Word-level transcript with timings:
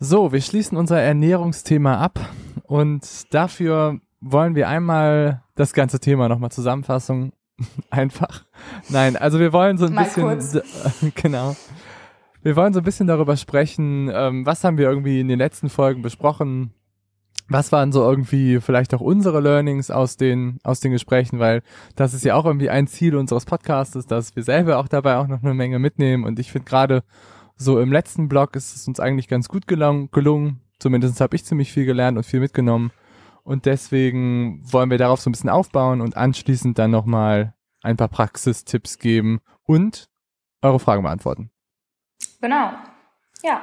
So, 0.00 0.30
wir 0.30 0.40
schließen 0.40 0.78
unser 0.78 1.00
Ernährungsthema 1.00 1.96
ab 1.98 2.20
und 2.62 3.34
dafür 3.34 3.98
wollen 4.20 4.54
wir 4.54 4.68
einmal 4.68 5.42
das 5.56 5.72
ganze 5.72 5.98
Thema 5.98 6.28
nochmal 6.28 6.52
zusammenfassen. 6.52 7.32
Einfach. 7.90 8.44
Nein, 8.90 9.16
also 9.16 9.40
wir 9.40 9.52
wollen 9.52 9.76
so 9.76 9.86
ein 9.86 9.94
Mal 9.94 10.04
bisschen, 10.04 10.22
kurz. 10.22 10.56
genau. 11.16 11.56
Wir 12.42 12.54
wollen 12.54 12.72
so 12.74 12.78
ein 12.78 12.84
bisschen 12.84 13.08
darüber 13.08 13.36
sprechen, 13.36 14.08
ähm, 14.14 14.46
was 14.46 14.62
haben 14.62 14.78
wir 14.78 14.88
irgendwie 14.88 15.18
in 15.18 15.26
den 15.26 15.40
letzten 15.40 15.68
Folgen 15.68 16.00
besprochen, 16.00 16.72
was 17.48 17.72
waren 17.72 17.90
so 17.90 18.08
irgendwie 18.08 18.60
vielleicht 18.60 18.94
auch 18.94 19.00
unsere 19.00 19.40
Learnings 19.40 19.90
aus 19.90 20.16
den, 20.16 20.60
aus 20.62 20.78
den 20.78 20.92
Gesprächen, 20.92 21.40
weil 21.40 21.62
das 21.96 22.14
ist 22.14 22.24
ja 22.24 22.36
auch 22.36 22.44
irgendwie 22.44 22.70
ein 22.70 22.86
Ziel 22.86 23.16
unseres 23.16 23.46
Podcasts, 23.46 24.06
dass 24.06 24.36
wir 24.36 24.44
selber 24.44 24.78
auch 24.78 24.86
dabei 24.86 25.16
auch 25.16 25.26
noch 25.26 25.42
eine 25.42 25.54
Menge 25.54 25.80
mitnehmen 25.80 26.22
und 26.22 26.38
ich 26.38 26.52
finde 26.52 26.68
gerade 26.68 27.02
so 27.58 27.80
im 27.80 27.92
letzten 27.92 28.28
Blog 28.28 28.56
ist 28.56 28.74
es 28.74 28.88
uns 28.88 29.00
eigentlich 29.00 29.28
ganz 29.28 29.48
gut 29.48 29.66
gelungen, 29.66 30.10
gelungen. 30.10 30.60
zumindest 30.78 31.20
habe 31.20 31.36
ich 31.36 31.44
ziemlich 31.44 31.72
viel 31.72 31.84
gelernt 31.84 32.16
und 32.16 32.24
viel 32.24 32.40
mitgenommen 32.40 32.90
und 33.48 33.66
deswegen 33.66 34.60
wollen 34.72 34.90
wir 34.90 34.98
darauf 34.98 35.20
so 35.20 35.30
ein 35.30 35.32
bisschen 35.32 35.50
aufbauen 35.50 36.00
und 36.00 36.16
anschließend 36.16 36.78
dann 36.78 36.90
nochmal 36.90 37.54
ein 37.82 37.96
paar 37.96 38.08
Praxistipps 38.08 38.98
geben 38.98 39.40
und 39.64 40.08
eure 40.62 40.78
Fragen 40.78 41.02
beantworten. 41.02 41.50
Genau. 42.40 42.70
Ja. 43.42 43.62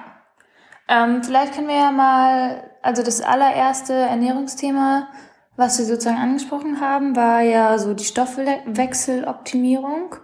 Ähm, 0.88 1.23
vielleicht 1.23 1.53
können 1.53 1.67
wir 1.67 1.77
ja 1.77 1.91
mal, 1.91 2.69
also 2.81 3.03
das 3.03 3.21
allererste 3.21 3.93
Ernährungsthema, 3.93 5.07
was 5.55 5.77
wir 5.77 5.85
sozusagen 5.85 6.17
angesprochen 6.17 6.81
haben, 6.81 7.16
war 7.16 7.41
ja 7.41 7.77
so 7.77 7.93
die 7.93 8.05
Stoffwechseloptimierung. 8.05 10.16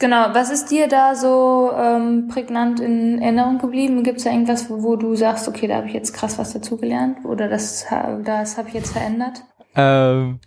Genau, 0.00 0.28
was 0.32 0.50
ist 0.50 0.70
dir 0.70 0.88
da 0.88 1.14
so 1.14 1.72
ähm, 1.76 2.28
prägnant 2.28 2.80
in 2.80 3.20
Erinnerung 3.20 3.58
geblieben? 3.58 4.02
Gibt 4.02 4.16
es 4.16 4.24
da 4.24 4.30
irgendwas, 4.30 4.70
wo, 4.70 4.82
wo 4.82 4.96
du 4.96 5.14
sagst, 5.14 5.46
okay, 5.46 5.68
da 5.68 5.76
habe 5.76 5.88
ich 5.88 5.92
jetzt 5.92 6.14
krass 6.14 6.38
was 6.38 6.54
dazugelernt 6.54 7.18
oder 7.26 7.48
das, 7.48 7.84
das 8.24 8.56
habe 8.56 8.68
ich 8.68 8.74
jetzt 8.74 8.92
verändert? 8.92 9.42
Ähm, 9.74 10.40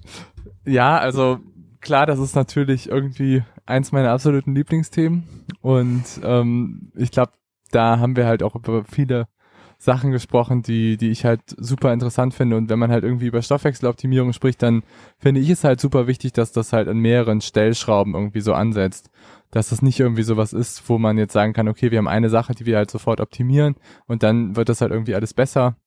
ja, 0.66 0.98
also 0.98 1.38
klar, 1.82 2.08
das 2.08 2.18
ist 2.18 2.36
natürlich 2.36 2.90
irgendwie 2.90 3.44
eins 3.68 3.92
meiner 3.92 4.10
absoluten 4.10 4.56
Lieblingsthemen 4.56 5.24
und 5.62 6.04
ähm, 6.24 6.92
ich 6.96 7.12
glaube, 7.12 7.34
da 7.70 8.00
haben 8.00 8.16
wir 8.16 8.26
halt 8.26 8.42
auch 8.42 8.56
über 8.56 8.84
viele 8.86 9.28
Sachen 9.78 10.12
gesprochen, 10.12 10.64
die, 10.64 10.98
die 10.98 11.12
ich 11.12 11.26
halt 11.26 11.42
super 11.46 11.94
interessant 11.94 12.34
finde 12.34 12.56
und 12.58 12.70
wenn 12.70 12.80
man 12.80 12.90
halt 12.90 13.04
irgendwie 13.04 13.28
über 13.28 13.42
Stoffwechseloptimierung 13.42 14.34
spricht, 14.34 14.64
dann 14.64 14.82
finde 15.20 15.42
ich 15.42 15.50
es 15.50 15.64
halt 15.64 15.80
super 15.80 16.08
wichtig, 16.08 16.34
dass 16.34 16.54
das 16.54 16.74
halt 16.74 16.88
an 16.88 16.98
mehreren 16.98 17.42
Stellschrauben 17.42 18.16
irgendwie 18.16 18.42
so 18.42 18.54
ansetzt, 18.54 19.12
dass 19.54 19.70
das 19.70 19.84
nicht 19.84 20.00
irgendwie 20.00 20.24
sowas 20.24 20.52
ist, 20.52 20.90
wo 20.90 20.98
man 20.98 21.20
jetzt 21.20 21.32
sagen 21.32 21.54
kann, 21.54 21.68
okay, 21.68 21.92
wir 21.92 22.00
haben 22.00 22.08
eine 22.08 22.30
Sache, 22.30 22.56
die 22.56 22.66
wir 22.66 22.76
halt 22.76 22.90
sofort 22.90 23.22
optimieren 23.22 23.76
und 24.08 24.24
dann 24.24 24.56
wird 24.56 24.68
das 24.68 24.82
halt 24.82 24.92
irgendwie 24.92 25.14
alles 25.14 25.36
besser, 25.36 25.78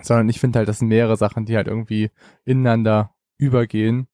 sondern 0.00 0.30
ich 0.30 0.40
finde 0.40 0.58
halt, 0.58 0.68
das 0.68 0.78
sind 0.78 0.88
mehrere 0.88 1.18
Sachen, 1.18 1.44
die 1.44 1.54
halt 1.54 1.66
irgendwie 1.66 2.10
ineinander 2.46 3.14
übergehen 3.36 4.08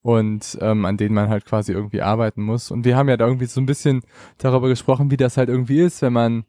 und 0.00 0.56
ähm, 0.62 0.86
an 0.86 0.96
denen 0.96 1.14
man 1.14 1.28
halt 1.28 1.44
quasi 1.44 1.72
irgendwie 1.72 2.00
arbeiten 2.00 2.42
muss. 2.42 2.70
Und 2.70 2.86
wir 2.86 2.96
haben 2.96 3.10
ja 3.10 3.18
da 3.18 3.26
irgendwie 3.26 3.44
so 3.44 3.60
ein 3.60 3.66
bisschen 3.66 4.00
darüber 4.38 4.68
gesprochen, 4.68 5.10
wie 5.10 5.18
das 5.18 5.36
halt 5.36 5.50
irgendwie 5.50 5.80
ist, 5.80 6.00
wenn 6.00 6.14
man 6.14 6.44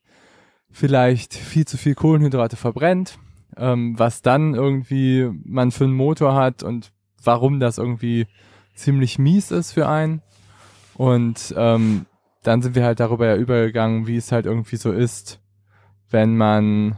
vielleicht 0.72 1.34
viel 1.34 1.66
zu 1.66 1.78
viel 1.78 1.94
Kohlenhydrate 1.96 2.56
verbrennt, 2.56 3.19
ähm, 3.58 4.00
was 4.00 4.22
dann 4.22 4.53
irgendwie 4.53 5.30
man 5.44 5.72
für 5.72 5.84
einen 5.84 5.94
Motor 5.94 6.35
hat 6.35 6.64
und 6.64 6.94
warum 7.22 7.59
das 7.59 7.80
irgendwie 7.80 8.28
ziemlich 8.75 9.19
mies 9.19 9.52
ist 9.52 9.74
für 9.74 9.90
einen. 9.90 10.22
Und 10.98 11.54
ähm, 11.58 12.06
dann 12.44 12.62
sind 12.62 12.76
wir 12.76 12.86
halt 12.86 13.00
darüber 13.00 13.26
ja 13.26 13.36
übergegangen, 13.36 14.08
wie 14.08 14.18
es 14.18 14.32
halt 14.32 14.46
irgendwie 14.46 14.78
so 14.78 14.92
ist, 14.92 15.42
wenn 16.10 16.38
man, 16.38 16.98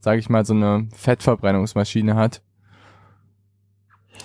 sage 0.00 0.18
ich 0.18 0.28
mal, 0.28 0.44
so 0.44 0.54
eine 0.54 0.88
Fettverbrennungsmaschine 0.94 2.16
hat. 2.16 2.42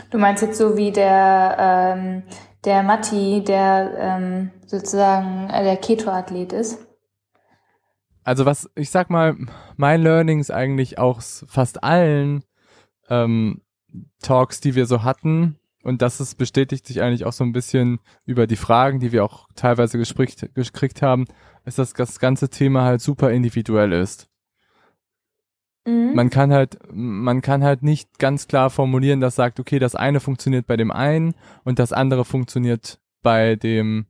Du 0.09 0.17
meinst 0.17 0.43
jetzt 0.43 0.57
so 0.57 0.77
wie 0.77 0.91
der, 0.91 1.57
ähm, 1.59 2.23
der 2.65 2.83
Matti, 2.83 3.43
der 3.43 3.91
ähm, 3.97 4.51
sozusagen 4.65 5.49
äh, 5.49 5.63
der 5.63 5.77
Keto-Athlet 5.77 6.53
ist? 6.53 6.85
Also 8.23 8.45
was, 8.45 8.69
ich 8.75 8.89
sag 8.89 9.09
mal, 9.09 9.37
mein 9.77 10.01
Learnings 10.01 10.51
eigentlich 10.51 10.99
aus 10.99 11.45
fast 11.47 11.83
allen 11.83 12.43
ähm, 13.09 13.61
Talks, 14.21 14.59
die 14.59 14.75
wir 14.75 14.85
so 14.85 15.03
hatten, 15.03 15.57
und 15.87 16.01
das 16.01 16.19
ist, 16.19 16.35
bestätigt 16.35 16.85
sich 16.85 17.01
eigentlich 17.01 17.23
auch 17.23 17.31
so 17.31 17.45
ein 17.45 17.53
bisschen 17.53 17.99
über 18.25 18.45
die 18.45 18.57
Fragen, 18.57 18.99
die 18.99 19.13
wir 19.13 19.23
auch 19.23 19.47
teilweise 19.55 19.97
gespricht, 19.97 20.53
gekriegt 20.53 21.01
haben, 21.01 21.23
ist, 21.63 21.79
dass 21.79 21.93
das 21.93 22.19
ganze 22.19 22.49
Thema 22.49 22.83
halt 22.83 22.99
super 22.99 23.31
individuell 23.31 23.93
ist. 23.93 24.27
Mhm. 25.85 26.13
Man 26.13 26.29
kann 26.29 26.51
halt, 26.51 26.77
man 26.91 27.41
kann 27.41 27.63
halt 27.63 27.83
nicht 27.83 28.19
ganz 28.19 28.49
klar 28.49 28.69
formulieren, 28.69 29.21
dass 29.21 29.35
sagt, 29.35 29.61
okay, 29.61 29.79
das 29.79 29.95
eine 29.95 30.19
funktioniert 30.19 30.67
bei 30.67 30.75
dem 30.75 30.91
einen 30.91 31.35
und 31.63 31.79
das 31.79 31.93
andere 31.93 32.25
funktioniert 32.25 32.99
bei 33.23 33.55
dem 33.55 34.07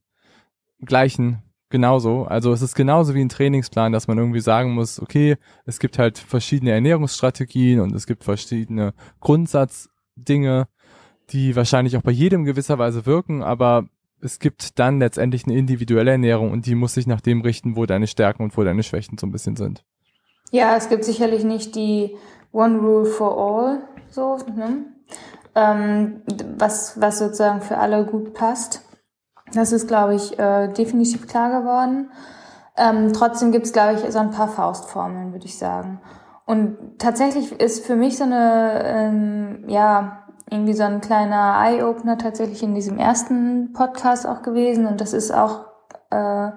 gleichen 0.80 1.44
genauso. 1.70 2.24
Also 2.24 2.54
es 2.54 2.64
ist 2.64 2.74
genauso 2.74 3.14
wie 3.14 3.22
ein 3.22 3.30
Trainingsplan, 3.30 3.92
dass 3.92 4.08
man 4.08 4.18
irgendwie 4.18 4.40
sagen 4.40 4.72
muss, 4.72 5.00
okay, 5.00 5.38
es 5.66 5.78
gibt 5.78 6.00
halt 6.00 6.18
verschiedene 6.18 6.72
Ernährungsstrategien 6.72 7.82
und 7.82 7.94
es 7.94 8.08
gibt 8.08 8.24
verschiedene 8.24 8.96
Grundsatzdinge, 9.20 10.68
die 11.30 11.56
wahrscheinlich 11.56 11.98
auch 11.98 12.02
bei 12.02 12.12
jedem 12.12 12.46
gewisserweise 12.46 13.06
wirken, 13.06 13.44
aber 13.44 13.86
es 14.22 14.40
gibt 14.40 14.80
dann 14.80 15.00
letztendlich 15.00 15.46
eine 15.46 15.58
individuelle 15.58 16.12
Ernährung 16.12 16.52
und 16.52 16.66
die 16.66 16.76
muss 16.76 16.94
sich 16.94 17.08
nach 17.08 17.22
dem 17.22 17.42
richten, 17.42 17.76
wo 17.76 17.86
deine 17.86 18.08
Stärken 18.08 18.44
und 18.44 18.58
wo 18.58 18.64
deine 18.64 18.84
Schwächen 18.84 19.18
so 19.18 19.28
ein 19.28 19.32
bisschen 19.32 19.56
sind. 19.56 19.84
Ja, 20.52 20.76
es 20.76 20.90
gibt 20.90 21.04
sicherlich 21.04 21.44
nicht 21.44 21.76
die 21.76 22.16
One 22.52 22.80
Rule 22.80 23.06
for 23.06 23.38
All, 23.38 23.82
so, 24.10 24.38
ne? 24.56 24.86
ähm, 25.56 26.22
was, 26.58 27.00
was 27.02 27.20
sozusagen 27.20 27.62
für 27.62 27.78
alle 27.78 28.06
gut 28.06 28.34
passt. 28.34 28.84
Das 29.54 29.72
ist, 29.72 29.88
glaube 29.88 30.16
ich, 30.16 30.38
äh, 30.40 30.68
definitiv 30.70 31.28
klar 31.28 31.62
geworden. 31.62 32.12
Ähm, 32.78 33.12
trotzdem 33.14 33.52
gibt 33.52 33.66
es, 33.66 33.74
glaube 33.74 33.94
ich, 33.94 34.12
so 34.12 34.20
ein 34.20 34.32
paar 34.32 34.50
Faustformeln, 34.50 35.32
würde 35.34 35.46
ich 35.46 35.58
sagen. 35.58 36.00
Und 36.46 37.00
tatsächlich 37.00 37.52
ist 37.60 37.86
für 37.86 37.96
mich 37.96 38.18
so 38.18 38.24
eine, 38.24 38.82
ähm, 38.86 39.64
ja, 39.68 40.27
irgendwie 40.50 40.74
so 40.74 40.84
ein 40.84 41.02
kleiner 41.02 41.56
Eye-Opener 41.66 42.18
tatsächlich 42.18 42.64
in 42.64 42.74
diesem 42.76 42.98
ersten 42.98 43.74
Podcast 43.74 44.26
auch 44.26 44.42
gewesen. 44.42 44.86
Und 44.86 45.02
das 45.02 45.14
ist 45.14 45.32
auch 45.32 45.66
äh, 46.10 46.52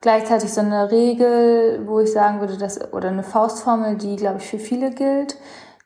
gleichzeitig 0.00 0.52
so 0.52 0.60
eine 0.60 0.90
Regel, 0.90 1.86
wo 1.86 2.00
ich 2.00 2.12
sagen 2.12 2.40
würde, 2.40 2.58
dass, 2.58 2.92
oder 2.92 3.08
eine 3.08 3.22
Faustformel, 3.22 3.96
die, 3.96 4.16
glaube 4.16 4.38
ich, 4.38 4.48
für 4.48 4.58
viele 4.58 4.90
gilt, 4.90 5.36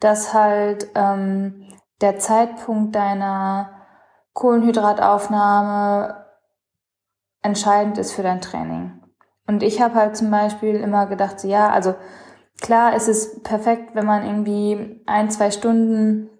dass 0.00 0.32
halt 0.34 0.88
ähm, 0.94 1.68
der 2.00 2.18
Zeitpunkt 2.18 2.94
deiner 2.94 3.70
Kohlenhydrataufnahme 4.32 6.24
entscheidend 7.42 7.98
ist 7.98 8.12
für 8.12 8.22
dein 8.22 8.40
Training. 8.40 9.02
Und 9.46 9.62
ich 9.62 9.82
habe 9.82 9.94
halt 9.94 10.16
zum 10.16 10.30
Beispiel 10.30 10.76
immer 10.76 11.06
gedacht, 11.06 11.40
so, 11.40 11.48
ja, 11.48 11.68
also 11.70 11.94
klar 12.60 12.94
ist 12.94 13.08
es 13.08 13.42
perfekt, 13.42 13.94
wenn 13.94 14.06
man 14.06 14.24
irgendwie 14.24 15.02
ein, 15.06 15.30
zwei 15.30 15.50
Stunden 15.50 16.30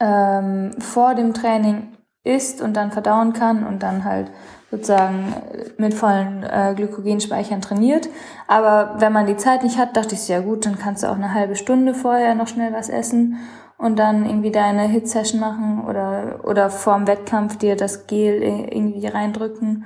ähm, 0.00 0.72
vor 0.78 1.14
dem 1.14 1.34
Training 1.34 1.88
isst 2.24 2.60
und 2.60 2.74
dann 2.74 2.90
verdauen 2.90 3.32
kann 3.32 3.66
und 3.66 3.82
dann 3.82 4.04
halt 4.04 4.30
sozusagen 4.70 5.34
mit 5.76 5.94
vollen 5.94 6.42
äh, 6.42 6.72
Glykogenspeichern 6.74 7.60
trainiert. 7.60 8.08
Aber 8.48 8.96
wenn 8.98 9.12
man 9.12 9.26
die 9.26 9.36
Zeit 9.36 9.62
nicht 9.62 9.78
hat, 9.78 9.96
dachte 9.96 10.14
ich, 10.14 10.26
ja 10.28 10.40
gut, 10.40 10.66
dann 10.66 10.78
kannst 10.78 11.02
du 11.02 11.08
auch 11.08 11.14
eine 11.16 11.34
halbe 11.34 11.54
Stunde 11.54 11.94
vorher 11.94 12.34
noch 12.34 12.48
schnell 12.48 12.72
was 12.72 12.88
essen 12.88 13.38
und 13.76 13.98
dann 13.98 14.24
irgendwie 14.26 14.50
deine 14.50 14.82
Hit-Session 14.82 15.38
machen 15.38 15.84
oder, 15.84 16.40
oder 16.44 16.70
vorm 16.70 17.06
Wettkampf 17.06 17.58
dir 17.58 17.76
das 17.76 18.06
Gel 18.06 18.42
irgendwie 18.42 19.06
reindrücken. 19.06 19.84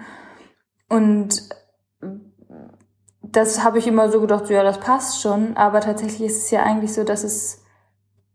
Und 0.89 1.49
das 3.23 3.63
habe 3.65 3.79
ich 3.79 3.87
immer 3.87 4.11
so 4.11 4.21
gedacht, 4.21 4.49
ja, 4.49 4.63
das 4.63 4.79
passt 4.79 5.21
schon, 5.21 5.57
aber 5.57 5.81
tatsächlich 5.81 6.31
ist 6.31 6.45
es 6.45 6.51
ja 6.51 6.63
eigentlich 6.63 6.95
so, 6.95 7.05
dass 7.05 7.25
es 7.25 7.63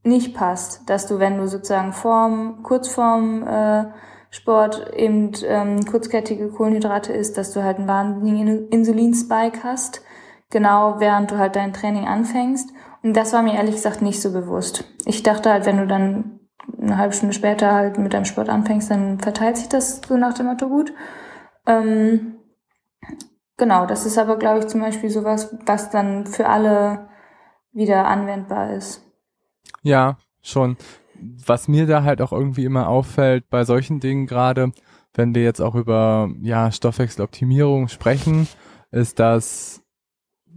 nicht 0.03 0.35
passt, 0.35 0.89
dass 0.89 1.07
du, 1.07 1.19
wenn 1.19 1.37
du 1.37 1.47
sozusagen 1.47 1.93
vorm, 1.93 2.61
kurz 2.63 2.87
vorm 2.89 3.47
äh, 3.47 3.85
Sport 4.29 4.93
eben 4.95 5.31
ähm, 5.45 5.85
kurzkettige 5.85 6.49
Kohlenhydrate 6.49 7.13
isst, 7.13 7.37
dass 7.37 7.53
du 7.53 7.63
halt 7.63 7.77
einen 7.77 7.87
wahnsinnigen 7.87 8.67
Insulinspike 8.69 9.63
hast. 9.63 10.01
genau 10.49 10.99
während 10.99 11.31
du 11.31 11.37
halt 11.37 11.55
dein 11.55 11.73
Training 11.73 12.05
anfängst. 12.07 12.69
Und 13.01 13.15
das 13.15 13.33
war 13.33 13.41
mir 13.41 13.55
ehrlich 13.55 13.75
gesagt 13.75 14.01
nicht 14.01 14.21
so 14.21 14.31
bewusst. 14.31 14.85
Ich 15.05 15.23
dachte 15.23 15.51
halt, 15.51 15.65
wenn 15.65 15.77
du 15.77 15.87
dann 15.87 16.39
eine 16.81 16.97
halbe 16.97 17.13
Stunde 17.13 17.33
später 17.33 17.73
halt 17.73 17.97
mit 17.97 18.13
deinem 18.13 18.25
Sport 18.25 18.49
anfängst, 18.49 18.89
dann 18.89 19.19
verteilt 19.19 19.57
sich 19.57 19.69
das 19.69 20.01
so 20.07 20.17
nach 20.17 20.33
dem 20.33 20.47
Motto 20.47 20.69
gut. 20.69 20.93
Ähm, 21.67 22.37
genau, 23.57 23.85
das 23.85 24.05
ist 24.05 24.17
aber, 24.17 24.37
glaube 24.37 24.59
ich, 24.59 24.67
zum 24.67 24.81
Beispiel 24.81 25.09
sowas, 25.09 25.55
was 25.65 25.89
dann 25.89 26.25
für 26.25 26.47
alle 26.47 27.09
wieder 27.71 28.05
anwendbar 28.05 28.73
ist. 28.73 29.02
Ja, 29.81 30.17
schon. 30.41 30.77
Was 31.45 31.67
mir 31.67 31.85
da 31.85 32.03
halt 32.03 32.21
auch 32.21 32.31
irgendwie 32.33 32.65
immer 32.65 32.87
auffällt 32.89 33.49
bei 33.49 33.63
solchen 33.63 33.99
Dingen 33.99 34.27
gerade, 34.27 34.71
wenn 35.13 35.35
wir 35.35 35.43
jetzt 35.43 35.61
auch 35.61 35.75
über 35.75 36.29
ja, 36.41 36.71
Stoffwechseloptimierung 36.71 37.87
sprechen, 37.87 38.47
ist, 38.91 39.19
dass 39.19 39.82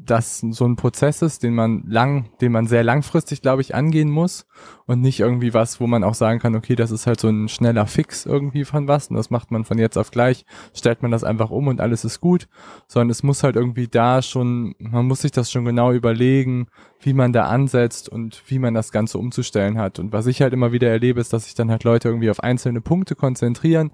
das 0.07 0.39
so 0.39 0.65
ein 0.65 0.77
Prozess 0.77 1.23
ist, 1.23 1.43
den 1.43 1.55
man 1.55 1.85
lang, 1.87 2.31
den 2.41 2.53
man 2.53 2.67
sehr 2.67 2.85
langfristig, 2.85 3.43
glaube 3.43 3.63
ich, 3.63 3.75
angehen 3.75 4.11
muss 4.11 4.47
und 4.87 5.01
nicht 5.01 5.21
irgendwie 5.21 5.53
was, 5.53 5.81
wo 5.81 5.87
man 5.87 6.05
auch 6.05 6.15
sagen 6.15 6.39
kann, 6.39 6.55
okay, 6.55 6.77
das 6.77 6.91
ist 6.91 7.07
halt 7.07 7.21
so 7.21 7.29
ein 7.29 7.49
schneller 7.49 7.87
Fix 7.87 8.25
irgendwie 8.25 8.65
von 8.65 8.89
was 8.89 9.09
und 9.09 9.17
das 9.17 9.31
macht 9.31 9.51
man 9.51 9.65
von 9.65 9.79
jetzt 9.79 9.99
auf 9.99 10.11
gleich, 10.11 10.47
stellt 10.75 11.03
man 11.03 11.11
das 11.11 11.25
einfach 11.25 11.51
um 11.51 11.67
und 11.69 11.81
alles 11.81 12.05
ist 12.05 12.21
gut, 12.21 12.49
sondern 12.87 13.11
es 13.11 13.23
muss 13.23 13.43
halt 13.43 13.57
irgendwie 13.57 13.89
da 13.89 14.23
schon, 14.23 14.75
man 14.79 15.07
muss 15.07 15.23
sich 15.23 15.33
das 15.33 15.51
schon 15.51 15.65
genau 15.65 15.93
überlegen, 15.93 16.69
wie 17.01 17.13
man 17.13 17.33
da 17.33 17.47
ansetzt 17.47 18.09
und 18.09 18.43
wie 18.47 18.59
man 18.59 18.75
das 18.75 18.93
Ganze 18.93 19.19
umzustellen 19.19 19.79
hat. 19.79 19.99
Und 19.99 20.13
was 20.13 20.27
ich 20.27 20.43
halt 20.43 20.53
immer 20.53 20.73
wieder 20.73 20.89
erlebe, 20.89 21.21
ist, 21.21 21.33
dass 21.33 21.45
sich 21.45 21.55
dann 21.55 21.71
halt 21.71 21.85
Leute 21.85 22.09
irgendwie 22.09 22.31
auf 22.31 22.41
einzelne 22.41 22.81
Punkte 22.81 23.15
konzentrieren 23.15 23.93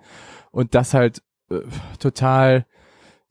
und 0.51 0.75
das 0.75 0.95
halt 0.95 1.23
äh, 1.51 1.61
total 1.99 2.67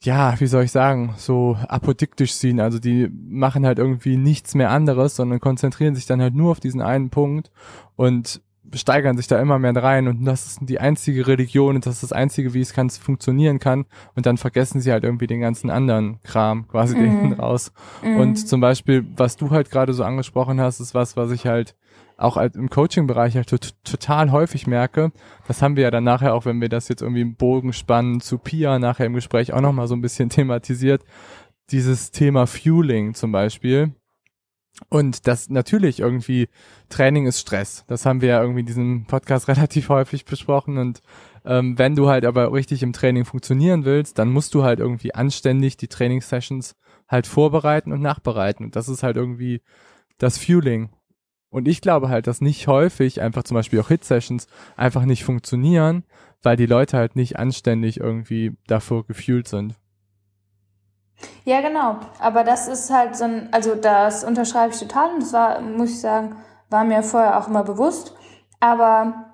ja, 0.03 0.39
wie 0.39 0.47
soll 0.47 0.63
ich 0.63 0.71
sagen, 0.71 1.13
so 1.17 1.57
apodiktisch 1.67 2.33
sehen. 2.33 2.59
Also 2.59 2.79
die 2.79 3.09
machen 3.09 3.65
halt 3.65 3.77
irgendwie 3.77 4.17
nichts 4.17 4.55
mehr 4.55 4.71
anderes, 4.71 5.15
sondern 5.15 5.39
konzentrieren 5.39 5.95
sich 5.95 6.07
dann 6.07 6.21
halt 6.21 6.33
nur 6.33 6.51
auf 6.51 6.59
diesen 6.59 6.81
einen 6.81 7.09
Punkt 7.09 7.51
und 7.95 8.41
steigern 8.73 9.17
sich 9.17 9.27
da 9.27 9.39
immer 9.39 9.59
mehr 9.59 9.75
rein 9.75 10.07
und 10.07 10.23
das 10.23 10.45
ist 10.45 10.59
die 10.61 10.79
einzige 10.79 11.27
Religion 11.27 11.75
und 11.75 11.85
das 11.85 11.95
ist 11.95 12.03
das 12.03 12.13
einzige, 12.13 12.53
wie 12.53 12.61
es 12.61 12.73
kann, 12.73 12.89
funktionieren 12.89 13.59
kann 13.59 13.85
und 14.15 14.25
dann 14.25 14.37
vergessen 14.37 14.81
sie 14.81 14.91
halt 14.91 15.03
irgendwie 15.03 15.27
den 15.27 15.41
ganzen 15.41 15.69
anderen 15.69 16.21
Kram 16.23 16.67
quasi 16.67 16.95
mhm. 16.95 17.01
hinten 17.01 17.33
raus. 17.33 17.73
Mhm. 18.03 18.17
Und 18.17 18.47
zum 18.47 18.61
Beispiel, 18.61 19.05
was 19.17 19.35
du 19.35 19.49
halt 19.49 19.71
gerade 19.71 19.93
so 19.93 20.03
angesprochen 20.03 20.61
hast, 20.61 20.79
ist 20.79 20.93
was, 20.93 21.17
was 21.17 21.31
ich 21.31 21.47
halt 21.47 21.75
auch 22.21 22.37
im 22.37 22.69
Coaching-Bereich 22.69 23.35
halt 23.35 23.49
total 23.83 24.31
häufig 24.31 24.67
merke, 24.67 25.11
das 25.47 25.61
haben 25.61 25.75
wir 25.75 25.83
ja 25.83 25.91
dann 25.91 26.03
nachher 26.03 26.33
auch, 26.33 26.45
wenn 26.45 26.61
wir 26.61 26.69
das 26.69 26.87
jetzt 26.87 27.01
irgendwie 27.01 27.21
im 27.21 27.35
Bogen 27.35 27.73
spannen 27.73 28.21
zu 28.21 28.37
Pia 28.37 28.79
nachher 28.79 29.05
im 29.05 29.13
Gespräch 29.13 29.53
auch 29.53 29.61
nochmal 29.61 29.87
so 29.87 29.95
ein 29.95 30.01
bisschen 30.01 30.29
thematisiert, 30.29 31.03
dieses 31.71 32.11
Thema 32.11 32.47
Fueling 32.47 33.13
zum 33.13 33.31
Beispiel. 33.31 33.93
Und 34.89 35.27
das 35.27 35.49
natürlich 35.49 35.99
irgendwie, 35.99 36.47
Training 36.89 37.27
ist 37.27 37.39
Stress. 37.39 37.83
Das 37.87 38.05
haben 38.05 38.21
wir 38.21 38.29
ja 38.29 38.41
irgendwie 38.41 38.61
in 38.61 38.65
diesem 38.65 39.05
Podcast 39.05 39.47
relativ 39.47 39.89
häufig 39.89 40.25
besprochen. 40.25 40.77
Und 40.77 41.01
ähm, 41.45 41.77
wenn 41.77 41.95
du 41.95 42.07
halt 42.07 42.25
aber 42.25 42.53
richtig 42.53 42.83
im 42.83 42.93
Training 42.93 43.25
funktionieren 43.25 43.85
willst, 43.85 44.17
dann 44.17 44.29
musst 44.29 44.53
du 44.53 44.63
halt 44.63 44.79
irgendwie 44.79 45.13
anständig 45.13 45.77
die 45.77 45.87
Trainingssessions 45.87 46.75
halt 47.07 47.27
vorbereiten 47.27 47.91
und 47.91 48.01
nachbereiten. 48.01 48.65
Und 48.65 48.75
das 48.75 48.87
ist 48.87 49.03
halt 49.03 49.17
irgendwie 49.17 49.61
das 50.17 50.37
Fueling. 50.37 50.89
Und 51.51 51.67
ich 51.67 51.81
glaube 51.81 52.09
halt, 52.09 52.27
dass 52.27 52.41
nicht 52.41 52.67
häufig 52.67 53.21
einfach 53.21 53.43
zum 53.43 53.55
Beispiel 53.55 53.79
auch 53.81 53.89
Hit-Sessions 53.89 54.47
einfach 54.77 55.03
nicht 55.03 55.25
funktionieren, 55.25 56.05
weil 56.41 56.55
die 56.55 56.65
Leute 56.65 56.97
halt 56.97 57.15
nicht 57.15 57.37
anständig 57.37 57.99
irgendwie 57.99 58.57
davor 58.67 59.05
gefühlt 59.05 59.47
sind. 59.47 59.75
Ja, 61.43 61.61
genau. 61.61 61.99
Aber 62.19 62.43
das 62.43 62.67
ist 62.67 62.89
halt 62.89 63.15
so 63.15 63.25
ein, 63.25 63.49
also 63.51 63.75
das 63.75 64.23
unterschreibe 64.23 64.73
ich 64.73 64.79
total 64.79 65.13
und 65.13 65.21
das 65.21 65.33
war, 65.33 65.61
muss 65.61 65.91
ich 65.91 65.99
sagen, 65.99 66.37
war 66.69 66.85
mir 66.85 67.03
vorher 67.03 67.37
auch 67.37 67.49
immer 67.49 67.63
bewusst. 67.63 68.15
Aber 68.61 69.33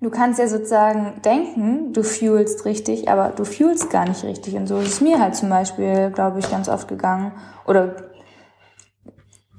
du 0.00 0.10
kannst 0.10 0.40
ja 0.40 0.48
sozusagen 0.48 1.22
denken, 1.22 1.92
du 1.92 2.02
fuelst 2.02 2.64
richtig, 2.64 3.08
aber 3.08 3.28
du 3.30 3.44
fuelst 3.44 3.88
gar 3.90 4.06
nicht 4.06 4.24
richtig. 4.24 4.56
Und 4.56 4.66
so 4.66 4.78
ist 4.78 4.94
es 4.94 5.00
mir 5.00 5.20
halt 5.20 5.36
zum 5.36 5.48
Beispiel, 5.48 6.10
glaube 6.10 6.40
ich, 6.40 6.50
ganz 6.50 6.68
oft 6.68 6.88
gegangen. 6.88 7.32
Oder 7.66 8.10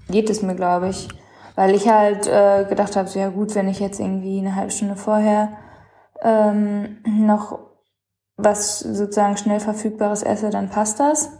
geht 0.09 0.29
es 0.29 0.41
mir, 0.41 0.55
glaube 0.55 0.89
ich. 0.89 1.07
Weil 1.57 1.73
ich 1.73 1.89
halt 1.89 2.27
äh, 2.27 2.65
gedacht 2.69 2.95
habe, 2.95 3.07
so 3.07 3.17
ja 3.17 3.29
gut, 3.29 3.55
wenn 3.55 3.67
ich 3.67 3.79
jetzt 3.79 3.99
irgendwie 3.99 4.37
eine 4.37 4.55
halbe 4.55 4.69
Stunde 4.69 4.95
vorher 4.95 5.57
ähm, 6.21 6.99
noch 7.03 7.57
was 8.37 8.79
sozusagen 8.79 9.37
schnell 9.37 9.59
verfügbares 9.59 10.21
esse, 10.21 10.51
dann 10.51 10.69
passt 10.69 10.99
das. 10.99 11.31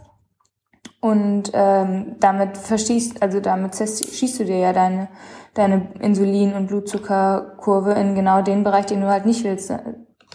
Und 1.00 1.52
ähm, 1.52 2.16
damit 2.18 2.58
verstehst, 2.58 3.22
also 3.22 3.38
damit 3.38 3.76
schießt 3.76 4.40
du 4.40 4.44
dir 4.44 4.58
ja 4.58 4.72
deine, 4.72 5.06
deine 5.54 5.92
Insulin- 6.00 6.56
und 6.56 6.66
Blutzuckerkurve 6.66 7.92
in 7.92 8.16
genau 8.16 8.42
den 8.42 8.64
Bereich, 8.64 8.86
den 8.86 9.02
du 9.02 9.06
halt 9.06 9.24
nicht 9.24 9.44
willst. 9.44 9.72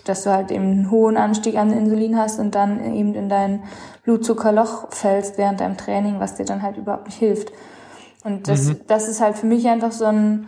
Dass 0.06 0.24
du 0.24 0.31
halt 0.31 0.50
eben 0.51 0.63
einen 0.63 0.91
hohen 0.91 1.18
Anstieg 1.18 1.57
an 1.57 1.74
Insulin 1.74 2.18
hast 2.18 2.39
und 2.39 2.56
dann 2.56 2.95
eben 2.95 3.15
in 3.15 3.27
dein 3.27 3.63
Blutzuckerloch 4.03 4.94
fällst 4.94 5.38
während 5.38 5.59
deinem 5.59 5.75
Training, 5.75 6.21
was 6.21 6.36
dir 6.36 6.45
dann 6.45 6.62
halt 6.62 6.77
überhaupt 6.77 7.07
nicht 7.07 7.19
hilft. 7.19 7.51
Und 8.24 8.48
das, 8.48 8.68
mhm. 8.68 8.81
das 8.88 9.08
ist 9.08 9.22
halt 9.22 9.38
für 9.38 9.46
mich 9.46 9.68
einfach 9.68 9.92
so 9.92 10.06
ein, 10.06 10.48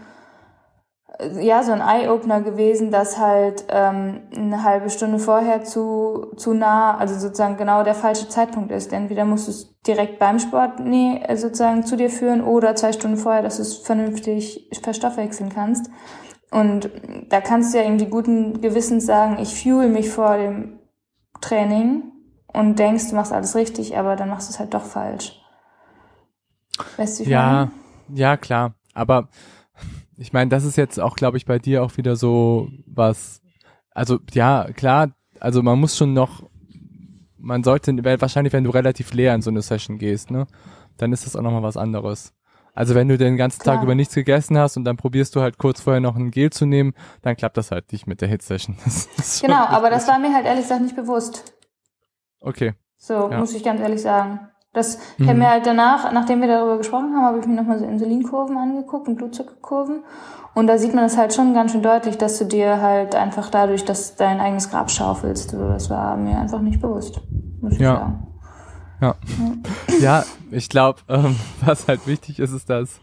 ja, 1.39 1.63
so 1.63 1.71
ein 1.71 1.81
Eye-Opener 1.81 2.41
gewesen, 2.41 2.91
dass 2.91 3.17
halt 3.17 3.65
ähm, 3.69 4.21
eine 4.35 4.63
halbe 4.63 4.89
Stunde 4.89 5.19
vorher 5.19 5.63
zu, 5.63 6.33
zu 6.35 6.53
nah, 6.53 6.97
also 6.97 7.17
sozusagen 7.17 7.57
genau 7.57 7.83
der 7.83 7.95
falsche 7.95 8.27
Zeitpunkt 8.27 8.71
ist. 8.71 8.91
Entweder 8.91 9.25
musst 9.25 9.47
du 9.47 9.51
es 9.51 9.75
direkt 9.87 10.19
beim 10.19 10.39
Sport 10.39 10.79
nee, 10.79 11.21
sozusagen 11.35 11.85
zu 11.85 11.95
dir 11.95 12.09
führen 12.09 12.43
oder 12.43 12.75
zwei 12.75 12.91
Stunden 12.91 13.17
vorher, 13.17 13.41
dass 13.41 13.57
du 13.57 13.61
es 13.61 13.77
vernünftig 13.77 14.69
verstoffwechseln 14.81 15.49
kannst. 15.49 15.89
Und 16.51 16.89
da 17.29 17.41
kannst 17.41 17.73
du 17.73 17.77
ja 17.77 17.83
irgendwie 17.83 18.05
guten 18.07 18.61
Gewissens 18.61 19.05
sagen, 19.05 19.37
ich 19.39 19.61
fuel 19.61 19.89
mich 19.89 20.09
vor 20.09 20.37
dem 20.37 20.79
Training 21.41 22.11
und 22.53 22.79
denkst, 22.79 23.09
du 23.09 23.15
machst 23.15 23.33
alles 23.33 23.55
richtig, 23.55 23.97
aber 23.97 24.15
dann 24.15 24.29
machst 24.29 24.49
du 24.49 24.53
es 24.53 24.59
halt 24.59 24.73
doch 24.73 24.85
falsch. 24.85 25.41
Weißt 26.97 27.19
du, 27.19 27.23
ja, 27.23 27.71
ja, 28.13 28.37
klar. 28.37 28.75
Aber 28.93 29.29
ich 30.17 30.33
meine, 30.33 30.49
das 30.49 30.63
ist 30.63 30.77
jetzt 30.77 30.99
auch, 30.99 31.15
glaube 31.15 31.37
ich, 31.37 31.45
bei 31.45 31.59
dir 31.59 31.83
auch 31.83 31.97
wieder 31.97 32.15
so 32.15 32.69
was. 32.85 33.41
Also 33.91 34.19
ja, 34.33 34.67
klar. 34.73 35.11
Also 35.39 35.61
man 35.61 35.79
muss 35.79 35.97
schon 35.97 36.13
noch. 36.13 36.43
Man 37.37 37.63
sollte 37.63 37.93
wahrscheinlich, 38.21 38.53
wenn 38.53 38.63
du 38.63 38.71
relativ 38.71 39.13
leer 39.13 39.35
in 39.35 39.41
so 39.41 39.51
eine 39.51 39.61
Session 39.61 39.99
gehst, 39.99 40.31
ne, 40.31 40.47
dann 40.97 41.13
ist 41.13 41.25
das 41.25 41.35
auch 41.35 41.43
nochmal 41.43 41.61
was 41.61 41.77
anderes. 41.77 42.33
Also 42.73 42.93
wenn 42.93 43.07
du 43.07 43.17
den 43.17 43.37
ganzen 43.37 43.61
Klar. 43.61 43.75
Tag 43.75 43.83
über 43.83 43.95
nichts 43.95 44.15
gegessen 44.15 44.57
hast 44.57 44.75
und 44.75 44.83
dann 44.83 44.97
probierst 44.97 45.35
du 45.35 45.41
halt 45.41 45.57
kurz 45.57 45.79
vorher 45.79 46.01
noch 46.01 46.15
ein 46.17 46.31
Gel 46.31 46.49
zu 46.49 46.65
nehmen, 46.65 46.93
dann 47.21 47.37
klappt 47.37 47.55
das 47.55 47.71
halt 47.71 47.91
nicht 47.93 48.05
mit 48.05 48.19
der 48.21 48.27
Hit-Session. 48.27 48.77
Genau, 49.41 49.65
aber 49.65 49.89
das 49.89 50.07
war 50.07 50.19
mir 50.19 50.33
halt 50.33 50.45
ehrlich 50.45 50.63
gesagt 50.63 50.81
nicht 50.81 50.95
bewusst. 50.95 51.55
Okay. 52.41 52.73
So, 52.97 53.31
ja. 53.31 53.39
muss 53.39 53.53
ich 53.53 53.63
ganz 53.63 53.79
ehrlich 53.79 54.01
sagen. 54.01 54.39
Das 54.75 54.97
mhm. 55.17 55.29
ich 55.29 55.35
mir 55.35 55.49
halt 55.49 55.65
danach, 55.65 56.11
nachdem 56.11 56.41
wir 56.41 56.47
darüber 56.47 56.77
gesprochen 56.77 57.15
haben, 57.15 57.25
habe 57.25 57.39
ich 57.39 57.45
mir 57.45 57.55
nochmal 57.55 57.79
so 57.79 57.85
Insulinkurven 57.85 58.57
angeguckt 58.57 59.07
und 59.07 59.15
Blutzuckerkurven. 59.15 60.03
Und 60.53 60.67
da 60.67 60.77
sieht 60.77 60.93
man 60.93 61.03
es 61.03 61.17
halt 61.17 61.33
schon 61.33 61.53
ganz 61.53 61.71
schön 61.71 61.81
deutlich, 61.81 62.17
dass 62.17 62.39
du 62.39 62.45
dir 62.45 62.81
halt 62.81 63.13
einfach 63.13 63.49
dadurch, 63.49 63.83
dass 63.83 64.15
dein 64.15 64.39
eigenes 64.39 64.69
Grab 64.69 64.89
schaufelst. 64.89 65.53
Das 65.53 65.89
war 65.89 66.15
mir 66.15 66.39
einfach 66.39 66.61
nicht 66.61 66.81
bewusst, 66.81 67.19
muss 67.61 67.73
ich 67.73 67.79
ja. 67.79 67.95
sagen. 67.95 68.27
Ja. 69.01 69.15
Ja, 69.99 70.23
ich 70.51 70.69
glaube, 70.69 70.99
ähm, 71.09 71.35
was 71.65 71.87
halt 71.87 72.07
wichtig 72.07 72.39
ist, 72.39 72.51
ist, 72.51 72.69
dass 72.69 73.01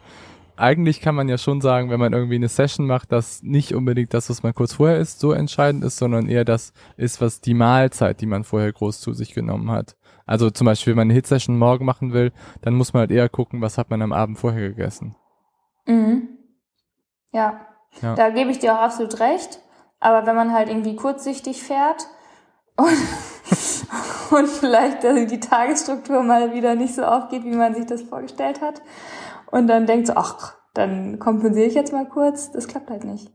eigentlich 0.56 1.00
kann 1.00 1.14
man 1.14 1.28
ja 1.28 1.38
schon 1.38 1.60
sagen, 1.60 1.90
wenn 1.90 2.00
man 2.00 2.12
irgendwie 2.12 2.36
eine 2.36 2.48
Session 2.48 2.86
macht, 2.86 3.12
dass 3.12 3.42
nicht 3.42 3.74
unbedingt 3.74 4.14
das, 4.14 4.30
was 4.30 4.42
man 4.42 4.54
kurz 4.54 4.74
vorher 4.74 4.98
isst, 4.98 5.20
so 5.20 5.32
entscheidend 5.32 5.84
ist, 5.84 5.96
sondern 5.96 6.28
eher 6.28 6.44
das 6.44 6.72
ist, 6.96 7.20
was 7.20 7.40
die 7.40 7.54
Mahlzeit, 7.54 8.20
die 8.20 8.26
man 8.26 8.44
vorher 8.44 8.72
groß 8.72 9.00
zu 9.00 9.12
sich 9.12 9.34
genommen 9.34 9.70
hat. 9.70 9.96
Also 10.26 10.50
zum 10.50 10.66
Beispiel, 10.66 10.92
wenn 10.92 10.98
man 10.98 11.06
eine 11.06 11.14
Hitsession 11.14 11.58
morgen 11.58 11.84
machen 11.84 12.12
will, 12.12 12.32
dann 12.62 12.74
muss 12.74 12.92
man 12.92 13.00
halt 13.00 13.10
eher 13.10 13.28
gucken, 13.28 13.60
was 13.60 13.78
hat 13.78 13.90
man 13.90 14.02
am 14.02 14.12
Abend 14.12 14.38
vorher 14.38 14.68
gegessen. 14.68 15.16
Mhm. 15.86 16.28
Ja. 17.32 17.60
ja. 18.00 18.14
Da 18.14 18.30
gebe 18.30 18.50
ich 18.50 18.58
dir 18.58 18.74
auch 18.74 18.82
absolut 18.82 19.20
recht. 19.20 19.60
Aber 20.00 20.26
wenn 20.26 20.36
man 20.36 20.52
halt 20.52 20.68
irgendwie 20.68 20.96
kurzsichtig 20.96 21.62
fährt 21.62 22.06
und, 22.76 24.36
und 24.36 24.48
vielleicht 24.48 25.02
die 25.02 25.40
Tagesstruktur 25.40 26.22
mal 26.22 26.54
wieder 26.54 26.74
nicht 26.74 26.94
so 26.94 27.04
aufgeht, 27.04 27.44
wie 27.44 27.54
man 27.54 27.74
sich 27.74 27.86
das 27.86 28.02
vorgestellt 28.02 28.60
hat, 28.60 28.82
und 29.52 29.66
dann 29.66 29.86
denkt 29.86 30.06
so, 30.06 30.14
ach, 30.16 30.54
dann 30.72 31.18
kompensiere 31.18 31.66
ich 31.66 31.74
jetzt 31.74 31.92
mal 31.92 32.08
kurz, 32.08 32.50
das 32.50 32.66
klappt 32.66 32.90
halt 32.90 33.04
nicht. 33.04 33.30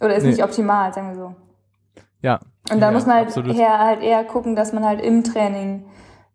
Oder 0.00 0.16
ist 0.16 0.24
nee. 0.24 0.30
nicht 0.30 0.42
optimal, 0.42 0.92
sagen 0.92 1.10
wir 1.10 1.16
so. 1.16 1.34
Ja. 2.22 2.40
Und 2.70 2.80
da 2.80 2.86
ja, 2.86 2.92
muss 2.92 3.06
man 3.06 3.16
halt, 3.16 3.36
eher, 3.36 3.78
halt 3.78 4.02
eher 4.02 4.24
gucken, 4.24 4.56
dass 4.56 4.72
man 4.72 4.84
halt 4.84 5.00
im 5.02 5.22
Training 5.22 5.84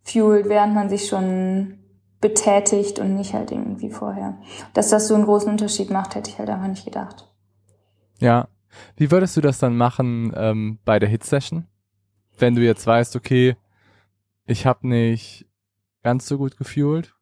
fuelt, 0.09 0.49
während 0.49 0.73
man 0.73 0.89
sich 0.89 1.07
schon 1.07 1.79
betätigt 2.19 2.99
und 2.99 3.15
nicht 3.15 3.33
halt 3.33 3.51
irgendwie 3.51 3.89
vorher. 3.89 4.37
Dass 4.73 4.89
das 4.89 5.07
so 5.07 5.15
einen 5.15 5.25
großen 5.25 5.51
Unterschied 5.51 5.89
macht, 5.89 6.15
hätte 6.15 6.29
ich 6.29 6.39
halt 6.39 6.49
einfach 6.49 6.67
nicht 6.67 6.85
gedacht. 6.85 7.31
Ja. 8.19 8.47
Wie 8.95 9.11
würdest 9.11 9.35
du 9.37 9.41
das 9.41 9.59
dann 9.59 9.75
machen 9.75 10.33
ähm, 10.35 10.79
bei 10.85 10.99
der 10.99 11.09
Hit-Session? 11.09 11.67
Wenn 12.37 12.55
du 12.55 12.61
jetzt 12.61 12.85
weißt, 12.85 13.15
okay, 13.15 13.55
ich 14.45 14.65
habe 14.65 14.87
nicht 14.87 15.47
ganz 16.03 16.27
so 16.27 16.37
gut 16.37 16.57
gefühlt, 16.57 17.17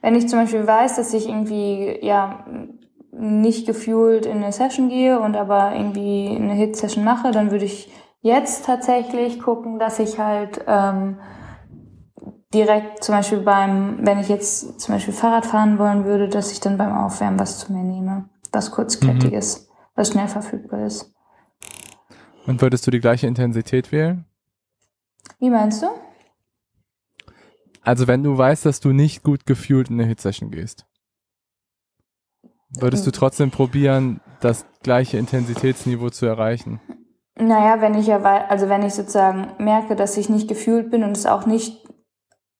wenn 0.00 0.14
ich 0.14 0.28
zum 0.28 0.38
Beispiel 0.40 0.66
weiß, 0.66 0.96
dass 0.96 1.12
ich 1.14 1.28
irgendwie, 1.28 1.98
ja, 2.02 2.44
nicht 3.12 3.66
gefühlt 3.66 4.26
in 4.26 4.38
eine 4.38 4.52
Session 4.52 4.88
gehe 4.88 5.18
und 5.18 5.36
aber 5.36 5.74
irgendwie 5.74 6.36
eine 6.36 6.52
Hit-Session 6.52 7.04
mache, 7.04 7.32
dann 7.32 7.50
würde 7.50 7.64
ich 7.64 7.90
jetzt 8.20 8.64
tatsächlich 8.66 9.40
gucken, 9.40 9.78
dass 9.78 9.98
ich 9.98 10.18
halt 10.18 10.64
ähm, 10.66 11.18
direkt 12.54 13.04
zum 13.04 13.14
Beispiel 13.14 13.40
beim, 13.40 14.06
wenn 14.06 14.18
ich 14.18 14.28
jetzt 14.28 14.80
zum 14.80 14.94
Beispiel 14.94 15.14
Fahrrad 15.14 15.46
fahren 15.46 15.78
wollen 15.78 16.04
würde, 16.04 16.28
dass 16.28 16.52
ich 16.52 16.60
dann 16.60 16.78
beim 16.78 16.96
Aufwärmen 16.96 17.38
was 17.38 17.58
zu 17.58 17.72
mir 17.72 17.84
nehme, 17.84 18.28
was 18.52 18.70
kurzkettiges, 18.70 19.60
mhm. 19.60 19.72
was 19.94 20.08
schnell 20.08 20.28
verfügbar 20.28 20.86
ist. 20.86 21.12
Und 22.46 22.62
würdest 22.62 22.86
du 22.86 22.90
die 22.90 23.00
gleiche 23.00 23.26
Intensität 23.26 23.92
wählen? 23.92 24.24
Wie 25.38 25.50
meinst 25.50 25.82
du? 25.82 25.88
Also 27.82 28.06
wenn 28.06 28.22
du 28.22 28.36
weißt, 28.36 28.64
dass 28.66 28.80
du 28.80 28.92
nicht 28.92 29.22
gut 29.22 29.46
gefühlt 29.46 29.90
in 29.90 30.00
eine 30.00 30.08
Hit-Session 30.08 30.50
gehst, 30.50 30.86
würdest 32.70 33.06
du 33.06 33.10
trotzdem 33.10 33.50
probieren, 33.50 34.20
das 34.40 34.66
gleiche 34.82 35.18
Intensitätsniveau 35.18 36.10
zu 36.10 36.26
erreichen? 36.26 36.80
Naja, 37.38 37.80
wenn 37.80 37.94
ich 37.94 38.06
ja, 38.06 38.20
also 38.22 38.68
wenn 38.68 38.82
ich 38.82 38.94
sozusagen 38.94 39.52
merke, 39.62 39.94
dass 39.96 40.16
ich 40.16 40.28
nicht 40.28 40.48
gefühlt 40.48 40.90
bin 40.90 41.04
und 41.04 41.16
es 41.16 41.26
auch 41.26 41.46
nicht 41.46 41.88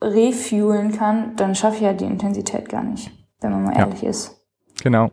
refuelen 0.01 0.93
kann, 0.93 1.37
dann 1.37 1.55
schaffe 1.55 1.77
ich 1.77 1.83
ja 1.83 1.93
die 1.93 2.05
Intensität 2.05 2.69
gar 2.69 2.83
nicht, 2.83 3.11
wenn 3.41 3.51
man 3.51 3.65
mal 3.65 3.75
ja. 3.75 3.81
ehrlich 3.81 4.03
ist. 4.03 4.41
Genau. 4.83 5.11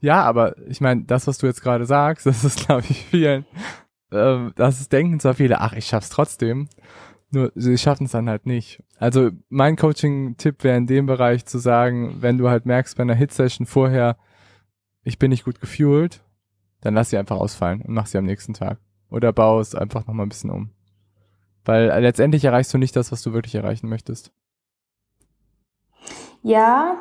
Ja, 0.00 0.22
aber 0.22 0.56
ich 0.68 0.80
meine, 0.80 1.04
das, 1.04 1.26
was 1.26 1.38
du 1.38 1.46
jetzt 1.46 1.62
gerade 1.62 1.84
sagst, 1.84 2.26
das 2.26 2.44
ist, 2.44 2.66
glaube 2.66 2.84
ich, 2.88 3.04
vielen, 3.06 3.44
äh, 4.10 4.50
das 4.56 4.80
ist, 4.80 4.92
denken 4.92 5.20
zwar 5.20 5.34
viele, 5.34 5.60
ach, 5.60 5.74
ich 5.74 5.86
schaff's 5.86 6.08
trotzdem, 6.08 6.68
nur 7.30 7.52
sie 7.54 7.78
schaffen 7.78 8.04
es 8.04 8.12
dann 8.12 8.28
halt 8.28 8.46
nicht. 8.46 8.82
Also 8.98 9.30
mein 9.48 9.76
Coaching-Tipp 9.76 10.64
wäre 10.64 10.76
in 10.76 10.86
dem 10.86 11.06
Bereich 11.06 11.46
zu 11.46 11.58
sagen, 11.58 12.16
wenn 12.20 12.38
du 12.38 12.48
halt 12.48 12.66
merkst 12.66 12.96
bei 12.96 13.02
einer 13.02 13.14
Hit-Session 13.14 13.66
vorher, 13.66 14.16
ich 15.02 15.18
bin 15.18 15.30
nicht 15.30 15.44
gut 15.44 15.60
gefühlt, 15.60 16.22
dann 16.82 16.94
lass 16.94 17.10
sie 17.10 17.16
einfach 17.16 17.38
ausfallen 17.38 17.82
und 17.82 17.94
mach 17.94 18.06
sie 18.06 18.18
am 18.18 18.24
nächsten 18.24 18.54
Tag. 18.54 18.78
Oder 19.08 19.32
baue 19.32 19.60
es 19.60 19.74
einfach 19.74 20.06
nochmal 20.06 20.26
ein 20.26 20.28
bisschen 20.28 20.50
um. 20.50 20.70
Weil 21.64 21.86
letztendlich 22.02 22.44
erreichst 22.44 22.74
du 22.74 22.78
nicht 22.78 22.96
das, 22.96 23.12
was 23.12 23.22
du 23.22 23.32
wirklich 23.32 23.54
erreichen 23.54 23.88
möchtest. 23.88 24.32
Ja, 26.42 26.96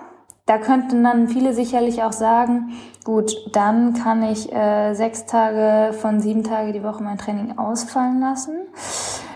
da 0.45 0.57
könnten 0.57 1.03
dann 1.03 1.27
viele 1.27 1.53
sicherlich 1.53 2.03
auch 2.03 2.11
sagen, 2.11 2.73
gut, 3.03 3.33
dann 3.53 3.93
kann 3.93 4.21
ich 4.23 4.51
äh, 4.51 4.93
sechs 4.93 5.25
Tage 5.25 5.93
von 5.93 6.19
sieben 6.19 6.43
Tage 6.43 6.73
die 6.73 6.83
Woche 6.83 7.03
mein 7.03 7.17
Training 7.17 7.57
ausfallen 7.57 8.19
lassen. 8.19 8.67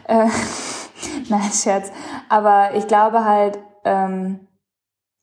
Äh, 0.08 0.27
nein, 1.29 1.51
Scherz. 1.51 1.91
Aber 2.29 2.75
ich 2.75 2.88
glaube 2.88 3.24
halt, 3.24 3.58
ähm, 3.84 4.48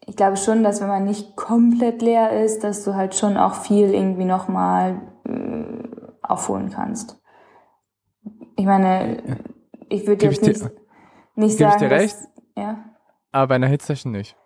ich 0.05 0.17
glaube 0.17 0.37
schon, 0.37 0.65
dass 0.65 0.81
wenn 0.81 0.89
man 0.89 1.05
nicht 1.05 1.37
komplett 1.37 2.03
leer 2.03 2.43
ist, 2.43 2.65
dass 2.65 2.85
du 2.85 2.95
halt 2.95 3.15
schon 3.15 3.37
auch 3.37 3.55
viel 3.55 3.95
irgendwie 3.95 4.25
nochmal 4.25 5.01
äh, 5.25 5.89
aufholen 6.23 6.71
kannst. 6.71 7.21
Ich 8.57 8.67
meine, 8.67 9.23
ich 9.93 10.07
würde 10.07 10.27
jetzt 10.27 10.43
nicht, 10.43 10.61
dir, 10.61 10.73
nicht 11.37 11.59
sagen, 11.59 11.73
ich 11.75 11.89
dir 11.89 11.91
recht, 11.91 12.15
dass, 12.15 12.29
ja. 12.57 12.85
Aber 13.31 13.49
bei 13.49 13.55
einer 13.57 13.69
Hitsession 13.69 14.13
nicht. 14.13 14.37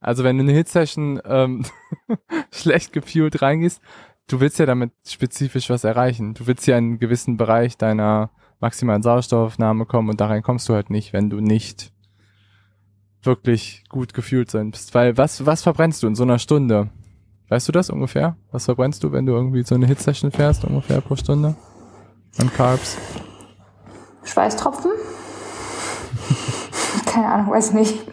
Also 0.00 0.22
wenn 0.22 0.36
du 0.36 0.42
in 0.42 0.50
eine 0.50 0.58
Hitsession 0.58 1.20
ähm, 1.24 1.64
schlecht 2.52 2.92
gefühlt 2.92 3.40
reingehst, 3.40 3.80
du 4.28 4.40
willst 4.40 4.58
ja 4.58 4.66
damit 4.66 4.92
spezifisch 5.06 5.70
was 5.70 5.84
erreichen. 5.84 6.34
Du 6.34 6.46
willst 6.46 6.66
ja 6.66 6.76
in 6.76 6.84
einen 6.84 6.98
gewissen 6.98 7.36
Bereich 7.36 7.76
deiner 7.78 8.30
maximalen 8.60 9.02
Sauerstoffaufnahme 9.02 9.86
kommen 9.86 10.10
und 10.10 10.20
da 10.20 10.26
rein 10.26 10.42
kommst 10.42 10.68
du 10.68 10.74
halt 10.74 10.90
nicht, 10.90 11.12
wenn 11.12 11.30
du 11.30 11.40
nicht 11.40 11.92
wirklich 13.22 13.84
gut 13.88 14.14
gefühlt 14.14 14.50
sein 14.50 14.70
bist. 14.70 14.94
Weil 14.94 15.16
was, 15.16 15.46
was 15.46 15.62
verbrennst 15.62 16.02
du 16.02 16.06
in 16.06 16.14
so 16.14 16.22
einer 16.22 16.38
Stunde? 16.38 16.90
Weißt 17.48 17.68
du 17.68 17.72
das 17.72 17.90
ungefähr? 17.90 18.36
Was 18.50 18.66
verbrennst 18.66 19.04
du, 19.04 19.12
wenn 19.12 19.26
du 19.26 19.32
irgendwie 19.32 19.62
so 19.62 19.74
eine 19.74 19.86
Hitsession 19.86 20.30
fährst, 20.30 20.64
ungefähr 20.64 21.00
pro 21.00 21.16
Stunde? 21.16 21.56
An 22.38 22.52
Carbs? 22.52 22.98
Schweißtropfen? 24.24 24.92
Keine 27.06 27.26
Ahnung, 27.26 27.50
weiß 27.50 27.72
nicht. 27.72 28.04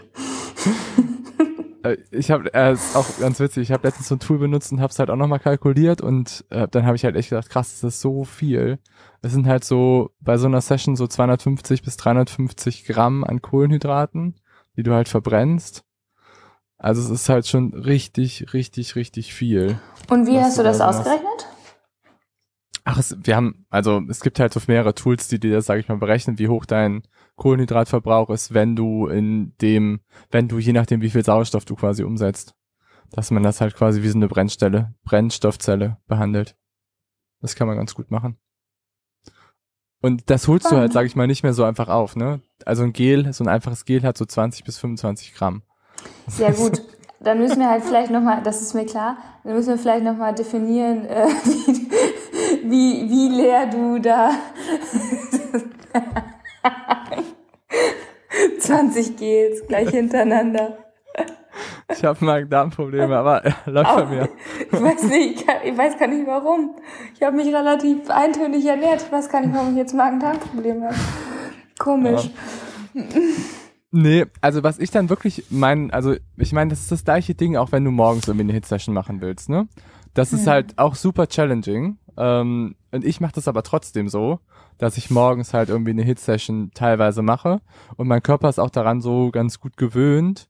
Äh, 1.83 1.97
ich 2.11 2.31
habe 2.31 2.53
äh, 2.53 2.73
ist 2.73 2.95
auch 2.95 3.05
ganz 3.19 3.39
witzig. 3.39 3.63
Ich 3.63 3.71
habe 3.71 3.87
letztens 3.87 4.07
so 4.07 4.15
ein 4.15 4.19
Tool 4.19 4.37
benutzt 4.37 4.71
und 4.71 4.81
habe 4.81 4.91
es 4.91 4.99
halt 4.99 5.09
auch 5.09 5.15
nochmal 5.15 5.39
kalkuliert 5.39 6.01
und 6.01 6.45
äh, 6.49 6.67
dann 6.69 6.85
habe 6.85 6.95
ich 6.95 7.03
halt 7.03 7.15
echt 7.15 7.29
gedacht, 7.29 7.49
krass, 7.49 7.79
das 7.81 7.95
ist 7.95 8.01
so 8.01 8.23
viel. 8.23 8.79
Es 9.21 9.31
sind 9.31 9.47
halt 9.47 9.63
so 9.63 10.11
bei 10.19 10.37
so 10.37 10.47
einer 10.47 10.61
Session 10.61 10.95
so 10.95 11.07
250 11.07 11.81
bis 11.81 11.97
350 11.97 12.85
Gramm 12.85 13.23
an 13.23 13.41
Kohlenhydraten, 13.41 14.35
die 14.77 14.83
du 14.83 14.93
halt 14.93 15.09
verbrennst. 15.09 15.83
Also 16.77 17.01
es 17.01 17.09
ist 17.09 17.29
halt 17.29 17.47
schon 17.47 17.73
richtig, 17.73 18.53
richtig, 18.53 18.95
richtig 18.95 19.33
viel. 19.33 19.79
Und 20.09 20.25
wie 20.25 20.39
hast 20.39 20.57
du 20.57 20.63
das 20.63 20.81
ausgerechnet? 20.81 21.47
Ach, 22.83 22.97
es, 22.97 23.15
wir 23.21 23.35
haben, 23.35 23.65
also 23.69 24.01
es 24.09 24.21
gibt 24.21 24.39
halt 24.39 24.53
so 24.53 24.59
mehrere 24.67 24.95
Tools, 24.95 25.27
die 25.27 25.39
dir 25.39 25.53
das, 25.53 25.65
sage 25.65 25.79
ich 25.79 25.87
mal, 25.87 25.97
berechnen, 25.97 26.39
wie 26.39 26.47
hoch 26.47 26.65
dein 26.65 27.03
Kohlenhydratverbrauch 27.35 28.29
ist, 28.29 28.53
wenn 28.53 28.75
du 28.75 29.07
in 29.07 29.55
dem, 29.61 30.01
wenn 30.31 30.47
du, 30.47 30.57
je 30.57 30.73
nachdem, 30.73 31.01
wie 31.01 31.09
viel 31.09 31.23
Sauerstoff 31.23 31.65
du 31.65 31.75
quasi 31.75 32.03
umsetzt, 32.03 32.55
dass 33.11 33.31
man 33.31 33.43
das 33.43 33.61
halt 33.61 33.75
quasi 33.75 34.01
wie 34.03 34.09
so 34.09 34.17
eine 34.17 34.27
Brennstelle, 34.27 34.95
Brennstoffzelle 35.03 35.97
behandelt. 36.07 36.55
Das 37.41 37.55
kann 37.55 37.67
man 37.67 37.77
ganz 37.77 37.93
gut 37.93 38.09
machen. 38.09 38.37
Und 40.01 40.29
das 40.31 40.47
holst 40.47 40.71
du 40.71 40.77
halt, 40.77 40.93
sage 40.93 41.07
ich 41.07 41.15
mal, 41.15 41.27
nicht 41.27 41.43
mehr 41.43 41.53
so 41.53 41.63
einfach 41.63 41.87
auf, 41.87 42.15
ne? 42.15 42.41
Also 42.65 42.83
ein 42.83 42.93
Gel, 42.93 43.31
so 43.33 43.43
ein 43.43 43.47
einfaches 43.47 43.85
Gel 43.85 44.01
hat 44.01 44.17
so 44.17 44.25
20 44.25 44.63
bis 44.63 44.79
25 44.79 45.35
Gramm. 45.35 45.61
Sehr 46.27 46.51
gut. 46.53 46.81
Dann 47.19 47.37
müssen 47.37 47.59
wir 47.59 47.69
halt 47.69 47.83
vielleicht 47.83 48.09
nochmal, 48.09 48.41
das 48.41 48.63
ist 48.63 48.73
mir 48.73 48.85
klar, 48.85 49.17
dann 49.43 49.53
müssen 49.53 49.69
wir 49.69 49.77
vielleicht 49.77 50.03
nochmal 50.03 50.33
definieren, 50.33 51.05
äh, 51.05 51.27
wie, 51.43 51.87
wie, 52.63 53.09
wie 53.09 53.29
leer 53.29 53.67
du 53.67 53.99
da 53.99 54.31
20 58.59 59.17
Gels 59.17 59.67
gleich 59.67 59.89
hintereinander. 59.89 60.77
Ich 61.93 62.05
habe 62.05 62.23
Magen-Darm-Probleme, 62.23 63.17
aber 63.17 63.45
äh, 63.45 63.51
läuft 63.65 63.95
bei 63.95 64.05
mir. 64.05 64.29
Ich 64.71 64.81
weiß 64.81 65.03
nicht, 65.03 65.41
ich, 65.41 65.45
kann, 65.45 65.57
ich 65.65 65.77
weiß 65.77 65.99
gar 65.99 66.07
nicht 66.07 66.25
warum. 66.25 66.77
Ich 67.13 67.21
habe 67.21 67.35
mich 67.35 67.53
relativ 67.53 68.09
eintönig 68.09 68.65
ernährt. 68.65 69.01
Ich 69.01 69.11
weiß 69.11 69.29
gar 69.29 69.41
nicht, 69.41 69.53
warum 69.53 69.71
ich 69.71 69.77
jetzt 69.77 69.93
Magen-Darm-Probleme 69.93 70.85
habe. 70.85 70.95
Komisch. 71.77 72.29
Ja. 72.93 73.03
Nee, 73.91 74.25
also 74.39 74.63
was 74.63 74.79
ich 74.79 74.89
dann 74.89 75.09
wirklich 75.09 75.43
meine, 75.49 75.93
also 75.93 76.15
ich 76.37 76.53
meine, 76.53 76.69
das 76.69 76.79
ist 76.79 76.91
das 76.91 77.03
gleiche 77.03 77.35
Ding, 77.35 77.57
auch 77.57 77.73
wenn 77.73 77.83
du 77.83 77.91
morgens 77.91 78.27
irgendwie 78.27 78.45
eine 78.45 78.53
Hitsession 78.53 78.95
machen 78.95 79.19
willst, 79.19 79.49
ne? 79.49 79.67
Das 80.13 80.33
ist 80.33 80.47
halt 80.47 80.77
auch 80.77 80.95
super 80.95 81.27
challenging. 81.27 81.97
Ähm, 82.17 82.75
und 82.91 83.05
ich 83.05 83.21
mache 83.21 83.33
das 83.33 83.47
aber 83.47 83.63
trotzdem 83.63 84.09
so, 84.09 84.39
dass 84.77 84.97
ich 84.97 85.09
morgens 85.09 85.53
halt 85.53 85.69
irgendwie 85.69 85.91
eine 85.91 86.03
Hitsession 86.03 86.71
teilweise 86.73 87.21
mache. 87.21 87.61
Und 87.95 88.07
mein 88.07 88.23
Körper 88.23 88.49
ist 88.49 88.59
auch 88.59 88.69
daran 88.69 89.01
so 89.01 89.31
ganz 89.31 89.59
gut 89.59 89.77
gewöhnt. 89.77 90.49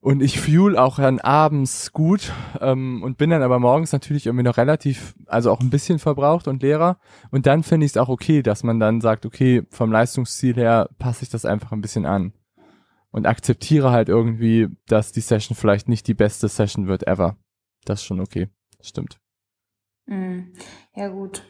Und 0.00 0.20
ich 0.20 0.40
fuel 0.40 0.76
auch 0.76 0.96
dann 0.96 1.20
abends 1.20 1.92
gut 1.92 2.32
ähm, 2.60 3.04
und 3.04 3.18
bin 3.18 3.30
dann 3.30 3.42
aber 3.42 3.60
morgens 3.60 3.92
natürlich 3.92 4.26
irgendwie 4.26 4.42
noch 4.42 4.56
relativ, 4.56 5.14
also 5.26 5.52
auch 5.52 5.60
ein 5.60 5.70
bisschen 5.70 6.00
verbraucht 6.00 6.48
und 6.48 6.62
leerer. 6.62 6.98
Und 7.30 7.46
dann 7.46 7.62
finde 7.62 7.86
ich 7.86 7.92
es 7.92 7.96
auch 7.96 8.08
okay, 8.08 8.42
dass 8.42 8.64
man 8.64 8.80
dann 8.80 9.00
sagt, 9.00 9.26
okay, 9.26 9.62
vom 9.70 9.92
Leistungsziel 9.92 10.56
her 10.56 10.88
passe 10.98 11.22
ich 11.22 11.30
das 11.30 11.44
einfach 11.44 11.70
ein 11.70 11.82
bisschen 11.82 12.04
an. 12.04 12.32
Und 13.12 13.26
akzeptiere 13.26 13.92
halt 13.92 14.08
irgendwie, 14.08 14.68
dass 14.88 15.12
die 15.12 15.20
Session 15.20 15.56
vielleicht 15.56 15.88
nicht 15.88 16.08
die 16.08 16.14
beste 16.14 16.48
Session 16.48 16.88
wird 16.88 17.06
ever. 17.06 17.36
Das 17.84 18.00
ist 18.00 18.06
schon 18.06 18.20
okay 18.20 18.48
stimmt. 18.88 19.18
Mhm. 20.06 20.52
Ja, 20.94 21.08
gut. 21.08 21.42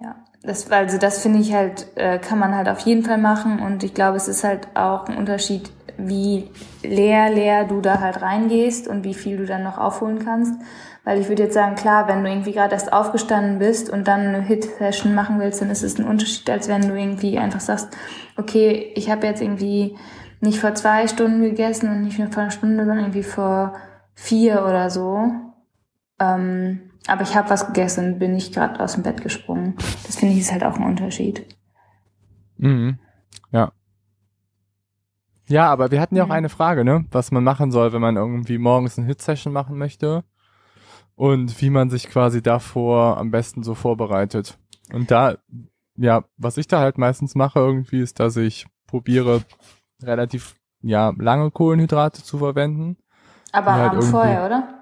Ja, 0.00 0.24
das, 0.42 0.70
also 0.70 0.98
das 0.98 1.22
finde 1.22 1.40
ich 1.40 1.52
halt, 1.52 1.88
äh, 1.96 2.18
kann 2.18 2.38
man 2.38 2.54
halt 2.54 2.68
auf 2.68 2.80
jeden 2.80 3.02
Fall 3.02 3.18
machen 3.18 3.60
und 3.60 3.82
ich 3.82 3.94
glaube, 3.94 4.16
es 4.16 4.28
ist 4.28 4.44
halt 4.44 4.68
auch 4.76 5.08
ein 5.08 5.16
Unterschied, 5.16 5.70
wie 5.96 6.48
leer, 6.84 7.30
leer 7.30 7.64
du 7.64 7.80
da 7.80 7.98
halt 7.98 8.22
reingehst 8.22 8.86
und 8.86 9.02
wie 9.02 9.14
viel 9.14 9.36
du 9.36 9.46
dann 9.46 9.64
noch 9.64 9.78
aufholen 9.78 10.20
kannst. 10.24 10.54
Weil 11.02 11.20
ich 11.20 11.28
würde 11.28 11.44
jetzt 11.44 11.54
sagen, 11.54 11.74
klar, 11.74 12.06
wenn 12.06 12.22
du 12.22 12.30
irgendwie 12.30 12.52
gerade 12.52 12.74
erst 12.74 12.92
aufgestanden 12.92 13.58
bist 13.58 13.90
und 13.90 14.06
dann 14.06 14.20
eine 14.20 14.42
Hit-Session 14.42 15.14
machen 15.14 15.40
willst, 15.40 15.60
dann 15.60 15.70
ist 15.70 15.82
es 15.82 15.98
ein 15.98 16.06
Unterschied, 16.06 16.48
als 16.50 16.68
wenn 16.68 16.82
du 16.82 16.94
irgendwie 16.94 17.38
einfach 17.38 17.60
sagst, 17.60 17.88
okay, 18.36 18.92
ich 18.94 19.10
habe 19.10 19.26
jetzt 19.26 19.42
irgendwie 19.42 19.96
nicht 20.40 20.60
vor 20.60 20.74
zwei 20.74 21.08
Stunden 21.08 21.40
gegessen 21.40 21.88
und 21.88 22.02
nicht 22.02 22.18
mehr 22.18 22.30
vor 22.30 22.42
einer 22.42 22.52
Stunde, 22.52 22.84
sondern 22.84 23.06
irgendwie 23.06 23.24
vor 23.24 23.74
vier 24.14 24.64
oder 24.64 24.90
so. 24.90 25.47
Ähm, 26.20 26.90
aber 27.06 27.22
ich 27.22 27.34
habe 27.36 27.50
was 27.50 27.66
gegessen 27.66 28.18
bin 28.18 28.32
nicht 28.32 28.54
gerade 28.54 28.80
aus 28.80 28.94
dem 28.94 29.02
Bett 29.02 29.22
gesprungen. 29.22 29.74
Das 30.06 30.16
finde 30.16 30.34
ich 30.34 30.40
ist 30.40 30.52
halt 30.52 30.64
auch 30.64 30.76
ein 30.76 30.84
Unterschied. 30.84 31.46
Mhm. 32.58 32.98
Ja. 33.50 33.72
Ja, 35.46 35.70
aber 35.70 35.90
wir 35.90 36.00
hatten 36.00 36.16
ja 36.16 36.24
auch 36.24 36.28
mhm. 36.28 36.32
eine 36.32 36.48
Frage, 36.48 36.84
ne? 36.84 37.06
Was 37.10 37.30
man 37.30 37.44
machen 37.44 37.70
soll, 37.70 37.92
wenn 37.92 38.02
man 38.02 38.16
irgendwie 38.16 38.58
morgens 38.58 38.98
eine 38.98 39.06
Hit-Session 39.06 39.52
machen 39.52 39.78
möchte. 39.78 40.24
Und 41.14 41.60
wie 41.60 41.70
man 41.70 41.90
sich 41.90 42.08
quasi 42.08 42.42
davor 42.42 43.16
am 43.16 43.30
besten 43.30 43.62
so 43.62 43.74
vorbereitet. 43.74 44.58
Und 44.92 45.10
da, 45.10 45.36
ja, 45.96 46.24
was 46.36 46.58
ich 46.58 46.68
da 46.68 46.78
halt 46.78 46.96
meistens 46.98 47.34
mache 47.34 47.58
irgendwie, 47.58 48.00
ist, 48.00 48.20
dass 48.20 48.36
ich 48.36 48.66
probiere, 48.86 49.42
relativ 50.02 50.54
ja, 50.80 51.12
lange 51.18 51.50
Kohlenhydrate 51.50 52.22
zu 52.22 52.38
verwenden. 52.38 52.98
Aber 53.50 53.72
halt 53.74 53.90
abends 53.92 54.10
vorher, 54.10 54.46
oder? 54.46 54.77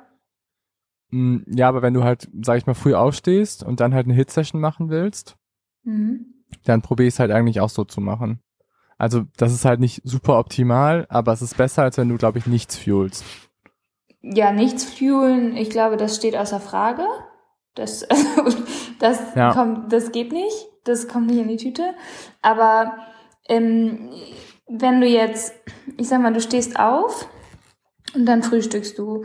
Mm, 1.11 1.39
Ja, 1.47 1.69
aber 1.69 1.83
wenn 1.83 1.95
du 1.95 2.05
halt, 2.05 2.29
sag 2.43 2.59
ich 2.59 2.67
mal, 2.67 2.75
früh 2.75 2.95
aufstehst 2.95 3.63
und 3.63 3.81
dann 3.81 3.95
halt 3.95 4.07
eine 4.07 4.15
Hit-Session 4.15 4.61
machen 4.61 4.89
willst, 4.91 5.37
Mhm. 5.85 6.27
dann 6.65 6.83
probier 6.83 7.07
es 7.09 7.19
halt 7.21 7.31
eigentlich 7.31 7.61
auch 7.61 7.69
so 7.71 7.85
zu 7.85 8.01
machen. 8.01 8.41
Also 8.99 9.23
das 9.37 9.53
ist 9.53 9.65
halt 9.65 9.79
nicht 9.79 10.01
super 10.05 10.39
optimal, 10.39 11.07
aber 11.11 11.33
es 11.33 11.43
ist 11.43 11.57
besser, 11.57 11.83
als 11.83 11.99
wenn 11.99 12.09
du, 12.09 12.17
glaube 12.17 12.39
ich, 12.39 12.47
nichts 12.47 12.77
fuelst. 12.77 13.25
Ja, 14.23 14.53
nichts 14.53 14.85
fuelen, 14.85 15.57
ich 15.57 15.71
glaube, 15.71 15.97
das 15.97 16.17
steht 16.17 16.35
außer 16.37 16.59
Frage. 16.61 17.05
Das, 17.75 18.03
also, 18.05 18.57
das, 18.99 19.35
Ja. 19.35 19.53
kommt, 19.53 19.93
das 19.93 20.11
geht 20.13 20.33
nicht. 20.33 20.67
Das 20.85 21.09
kommt 21.09 21.27
nicht 21.27 21.39
in 21.39 21.49
die 21.49 21.57
Tüte. 21.57 21.95
Aber 22.43 22.97
ähm, 23.49 24.09
wenn 24.69 25.01
du 25.01 25.07
jetzt, 25.07 25.53
ich 25.99 26.09
sag 26.09 26.21
mal, 26.23 26.33
du 26.33 26.41
stehst 26.41 26.79
auf 26.79 27.29
und 28.15 28.25
dann 28.27 28.43
frühstückst 28.43 28.99
du 28.99 29.25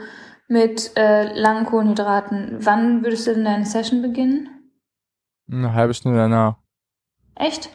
mit 0.52 0.92
äh, 0.98 1.34
langen 1.34 1.66
Kohlenhydraten. 1.66 2.58
Wann 2.60 3.04
würdest 3.04 3.26
du 3.26 3.34
denn 3.34 3.46
deine 3.46 3.66
Session 3.66 4.02
beginnen? 4.02 4.50
Eine 5.50 5.74
halbe 5.74 5.94
Stunde 5.94 6.18
danach. 6.18 6.58
Echt? 7.36 7.70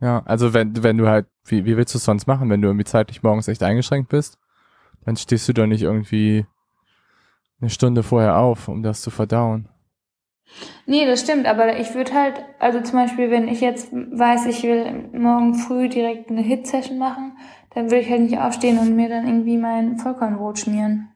Ja, 0.00 0.22
also 0.24 0.52
wenn, 0.52 0.82
wenn 0.82 0.98
du 0.98 1.08
halt, 1.08 1.26
wie, 1.44 1.64
wie 1.64 1.76
willst 1.76 1.94
du 1.94 1.98
es 1.98 2.04
sonst 2.04 2.26
machen, 2.26 2.50
wenn 2.50 2.60
du 2.60 2.68
irgendwie 2.68 2.84
zeitlich 2.84 3.22
morgens 3.22 3.46
echt 3.46 3.62
eingeschränkt 3.62 4.08
bist? 4.08 4.38
Dann 5.04 5.16
stehst 5.16 5.48
du 5.48 5.52
doch 5.52 5.66
nicht 5.66 5.82
irgendwie 5.82 6.46
eine 7.60 7.70
Stunde 7.70 8.02
vorher 8.02 8.38
auf, 8.38 8.66
um 8.66 8.82
das 8.82 9.00
zu 9.00 9.10
verdauen. 9.10 9.68
Nee, 10.86 11.06
das 11.06 11.20
stimmt, 11.20 11.46
aber 11.46 11.78
ich 11.78 11.94
würde 11.94 12.12
halt, 12.12 12.44
also 12.58 12.80
zum 12.80 12.94
Beispiel, 12.94 13.30
wenn 13.30 13.46
ich 13.46 13.60
jetzt 13.60 13.92
weiß, 13.92 14.46
ich 14.46 14.64
will 14.64 15.10
morgen 15.12 15.54
früh 15.54 15.88
direkt 15.88 16.28
eine 16.28 16.42
Hit-Session 16.42 16.98
machen, 16.98 17.38
dann 17.74 17.84
würde 17.84 18.00
ich 18.00 18.10
halt 18.10 18.22
nicht 18.22 18.38
aufstehen 18.38 18.78
und 18.78 18.96
mir 18.96 19.08
dann 19.08 19.28
irgendwie 19.28 19.56
mein 19.56 19.98
Vollkornbrot 19.98 20.58
schmieren. 20.58 21.11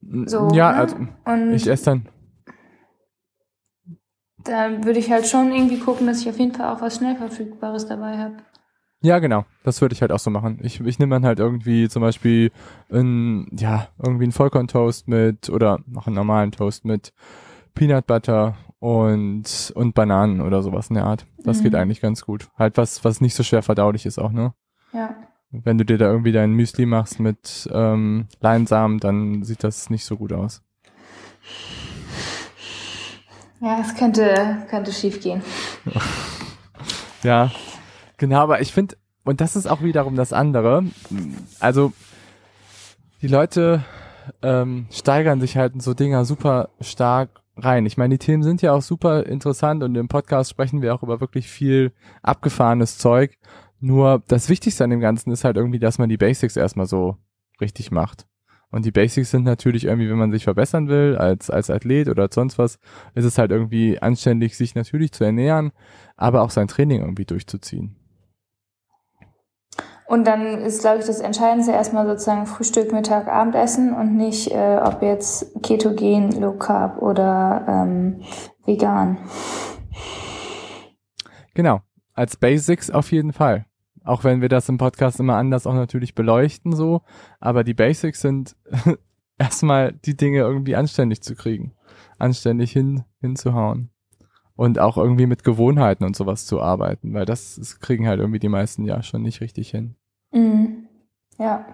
So, 0.00 0.50
ja, 0.52 0.70
ne? 0.70 0.76
also 0.76 0.96
Und 1.24 1.52
ich 1.54 1.66
esse 1.66 1.84
dann, 1.84 2.08
da 4.44 4.84
würde 4.84 4.98
ich 4.98 5.10
halt 5.10 5.26
schon 5.26 5.52
irgendwie 5.52 5.78
gucken, 5.78 6.06
dass 6.06 6.20
ich 6.20 6.28
auf 6.28 6.38
jeden 6.38 6.52
Fall 6.54 6.74
auch 6.74 6.80
was 6.80 6.96
schnell 6.96 7.16
Verfügbares 7.16 7.86
dabei 7.86 8.18
habe. 8.18 8.36
ja 9.02 9.18
genau, 9.18 9.44
das 9.64 9.80
würde 9.80 9.94
ich 9.94 10.00
halt 10.02 10.12
auch 10.12 10.18
so 10.18 10.30
machen. 10.30 10.58
Ich, 10.62 10.80
ich 10.80 10.98
nehme 10.98 11.14
dann 11.14 11.24
halt 11.26 11.38
irgendwie 11.38 11.88
zum 11.88 12.02
Beispiel 12.02 12.50
ein, 12.90 13.48
ja, 13.56 13.88
irgendwie 14.02 14.24
einen 14.24 14.32
Vollkorntoast 14.32 15.08
mit 15.08 15.48
oder 15.50 15.80
noch 15.86 16.06
einen 16.06 16.16
normalen 16.16 16.52
Toast 16.52 16.84
mit 16.84 17.12
Peanut 17.74 18.06
Butter 18.06 18.56
und, 18.80 19.72
und 19.76 19.94
Bananen 19.94 20.40
oder 20.40 20.62
sowas 20.62 20.88
in 20.88 20.94
der 20.94 21.04
Art. 21.06 21.24
Das 21.44 21.58
Mhm. 21.58 21.62
geht 21.64 21.74
eigentlich 21.76 22.00
ganz 22.00 22.24
gut. 22.24 22.48
Halt 22.58 22.76
was, 22.76 23.04
was 23.04 23.20
nicht 23.20 23.34
so 23.34 23.42
schwer 23.42 23.62
verdaulich 23.62 24.06
ist 24.06 24.18
auch, 24.18 24.32
ne? 24.32 24.54
Ja. 24.92 25.16
Wenn 25.52 25.78
du 25.78 25.84
dir 25.84 25.98
da 25.98 26.06
irgendwie 26.06 26.32
dein 26.32 26.52
Müsli 26.52 26.86
machst 26.86 27.20
mit 27.20 27.68
ähm, 27.72 28.26
Leinsamen, 28.40 28.98
dann 28.98 29.42
sieht 29.42 29.62
das 29.62 29.90
nicht 29.90 30.04
so 30.04 30.16
gut 30.16 30.32
aus. 30.32 30.62
Ja, 33.60 33.78
es 33.80 33.94
könnte, 33.94 34.66
könnte 34.68 34.92
schief 34.92 35.20
gehen. 35.20 35.42
Ja, 37.22 37.52
genau, 38.16 38.40
aber 38.40 38.60
ich 38.60 38.72
finde, 38.72 38.96
und 39.24 39.40
das 39.40 39.54
ist 39.54 39.68
auch 39.68 39.80
wiederum 39.80 40.16
das 40.16 40.32
andere, 40.32 40.84
also 41.60 41.92
die 43.20 43.28
Leute 43.28 43.84
ähm, 44.42 44.86
steigern 44.90 45.40
sich 45.40 45.56
halt 45.56 45.74
in 45.74 45.80
so 45.80 45.94
Dinger 45.94 46.24
super 46.24 46.70
stark 46.80 47.42
rein. 47.56 47.86
Ich 47.86 47.96
meine, 47.96 48.14
die 48.16 48.24
Themen 48.24 48.42
sind 48.42 48.62
ja 48.62 48.72
auch 48.72 48.82
super 48.82 49.24
interessant 49.26 49.82
und 49.84 49.94
im 49.94 50.08
Podcast 50.08 50.50
sprechen 50.50 50.82
wir 50.82 50.94
auch 50.94 51.02
über 51.02 51.20
wirklich 51.20 51.48
viel 51.48 51.92
abgefahrenes 52.22 52.98
Zeug. 52.98 53.38
Nur 53.84 54.22
das 54.28 54.48
Wichtigste 54.48 54.84
an 54.84 54.90
dem 54.90 55.00
Ganzen 55.00 55.32
ist 55.32 55.42
halt 55.42 55.56
irgendwie, 55.56 55.80
dass 55.80 55.98
man 55.98 56.08
die 56.08 56.16
Basics 56.16 56.56
erstmal 56.56 56.86
so 56.86 57.16
richtig 57.60 57.90
macht. 57.90 58.28
Und 58.70 58.84
die 58.84 58.92
Basics 58.92 59.32
sind 59.32 59.42
natürlich 59.42 59.86
irgendwie, 59.86 60.08
wenn 60.08 60.18
man 60.18 60.30
sich 60.30 60.44
verbessern 60.44 60.86
will, 60.86 61.16
als, 61.16 61.50
als 61.50 61.68
Athlet 61.68 62.08
oder 62.08 62.22
als 62.22 62.36
sonst 62.36 62.58
was, 62.58 62.78
ist 63.16 63.24
es 63.24 63.38
halt 63.38 63.50
irgendwie 63.50 64.00
anständig, 64.00 64.56
sich 64.56 64.76
natürlich 64.76 65.10
zu 65.10 65.24
ernähren, 65.24 65.72
aber 66.16 66.42
auch 66.42 66.50
sein 66.50 66.68
Training 66.68 67.00
irgendwie 67.00 67.24
durchzuziehen. 67.24 67.96
Und 70.06 70.28
dann 70.28 70.58
ist, 70.58 70.82
glaube 70.82 71.00
ich, 71.00 71.06
das 71.06 71.18
Entscheidendste 71.18 71.72
erstmal 71.72 72.06
sozusagen 72.06 72.46
Frühstück, 72.46 72.92
Mittag, 72.92 73.26
Abendessen 73.26 73.94
und 73.94 74.16
nicht, 74.16 74.52
äh, 74.52 74.78
ob 74.80 75.02
jetzt 75.02 75.60
Ketogen, 75.64 76.40
Low 76.40 76.52
Carb 76.52 77.02
oder 77.02 77.64
ähm, 77.68 78.22
vegan. 78.64 79.18
Genau, 81.54 81.80
als 82.14 82.36
Basics 82.36 82.88
auf 82.88 83.10
jeden 83.10 83.32
Fall. 83.32 83.66
Auch 84.04 84.24
wenn 84.24 84.40
wir 84.40 84.48
das 84.48 84.68
im 84.68 84.78
Podcast 84.78 85.20
immer 85.20 85.36
anders 85.36 85.66
auch 85.66 85.74
natürlich 85.74 86.14
beleuchten 86.14 86.74
so, 86.74 87.02
aber 87.40 87.64
die 87.64 87.74
Basics 87.74 88.20
sind 88.20 88.56
erstmal 89.38 89.92
die 89.92 90.16
Dinge 90.16 90.38
irgendwie 90.38 90.76
anständig 90.76 91.22
zu 91.22 91.34
kriegen, 91.34 91.72
anständig 92.18 92.72
hin 92.72 93.04
hinzuhauen 93.20 93.90
und 94.56 94.78
auch 94.78 94.96
irgendwie 94.96 95.26
mit 95.26 95.44
Gewohnheiten 95.44 96.04
und 96.04 96.16
sowas 96.16 96.46
zu 96.46 96.60
arbeiten, 96.60 97.14
weil 97.14 97.24
das, 97.24 97.56
das 97.56 97.80
kriegen 97.80 98.08
halt 98.08 98.20
irgendwie 98.20 98.38
die 98.38 98.48
meisten 98.48 98.84
ja 98.84 99.02
schon 99.02 99.22
nicht 99.22 99.40
richtig 99.40 99.70
hin. 99.70 99.96
Mhm. 100.32 100.88
Ja. 101.38 101.64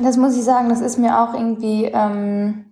Das 0.00 0.16
muss 0.16 0.36
ich 0.36 0.42
sagen, 0.42 0.68
das 0.68 0.80
ist 0.80 0.98
mir 0.98 1.20
auch 1.20 1.34
irgendwie, 1.34 1.86
ähm, 1.86 2.66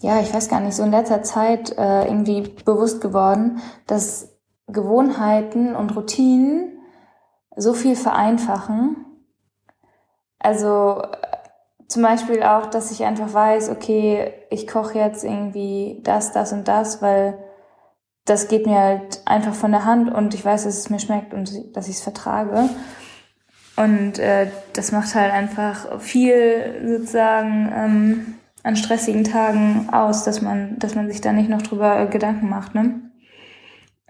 ja, 0.00 0.20
ich 0.20 0.32
weiß 0.32 0.48
gar 0.48 0.60
nicht, 0.60 0.74
so 0.74 0.82
in 0.82 0.90
letzter 0.90 1.22
Zeit 1.22 1.76
äh, 1.76 2.06
irgendwie 2.06 2.42
bewusst 2.64 3.00
geworden, 3.00 3.58
dass 3.86 4.36
Gewohnheiten 4.66 5.74
und 5.74 5.94
Routinen 5.96 6.73
so 7.56 7.74
viel 7.74 7.96
vereinfachen. 7.96 8.96
Also 10.38 11.02
äh, 11.02 11.26
zum 11.88 12.02
Beispiel 12.02 12.42
auch, 12.42 12.66
dass 12.66 12.90
ich 12.90 13.04
einfach 13.04 13.32
weiß, 13.32 13.70
okay, 13.70 14.32
ich 14.50 14.66
koche 14.66 14.98
jetzt 14.98 15.24
irgendwie 15.24 16.00
das, 16.02 16.32
das 16.32 16.52
und 16.52 16.68
das, 16.68 17.02
weil 17.02 17.38
das 18.24 18.48
geht 18.48 18.66
mir 18.66 18.78
halt 18.78 19.22
einfach 19.26 19.54
von 19.54 19.70
der 19.70 19.84
Hand 19.84 20.12
und 20.12 20.34
ich 20.34 20.44
weiß, 20.44 20.64
dass 20.64 20.78
es 20.78 20.90
mir 20.90 20.98
schmeckt 20.98 21.34
und 21.34 21.76
dass 21.76 21.88
ich 21.88 21.96
es 21.96 22.02
vertrage. 22.02 22.70
Und 23.76 24.18
äh, 24.18 24.48
das 24.72 24.92
macht 24.92 25.14
halt 25.14 25.32
einfach 25.32 26.00
viel 26.00 26.80
sozusagen 26.86 27.70
ähm, 27.74 28.34
an 28.62 28.76
stressigen 28.76 29.24
Tagen 29.24 29.88
aus, 29.92 30.24
dass 30.24 30.40
man, 30.40 30.78
dass 30.78 30.94
man 30.94 31.10
sich 31.10 31.20
da 31.20 31.32
nicht 31.32 31.50
noch 31.50 31.62
drüber 31.62 32.00
äh, 32.00 32.06
Gedanken 32.06 32.48
macht, 32.48 32.74
ne? 32.74 33.00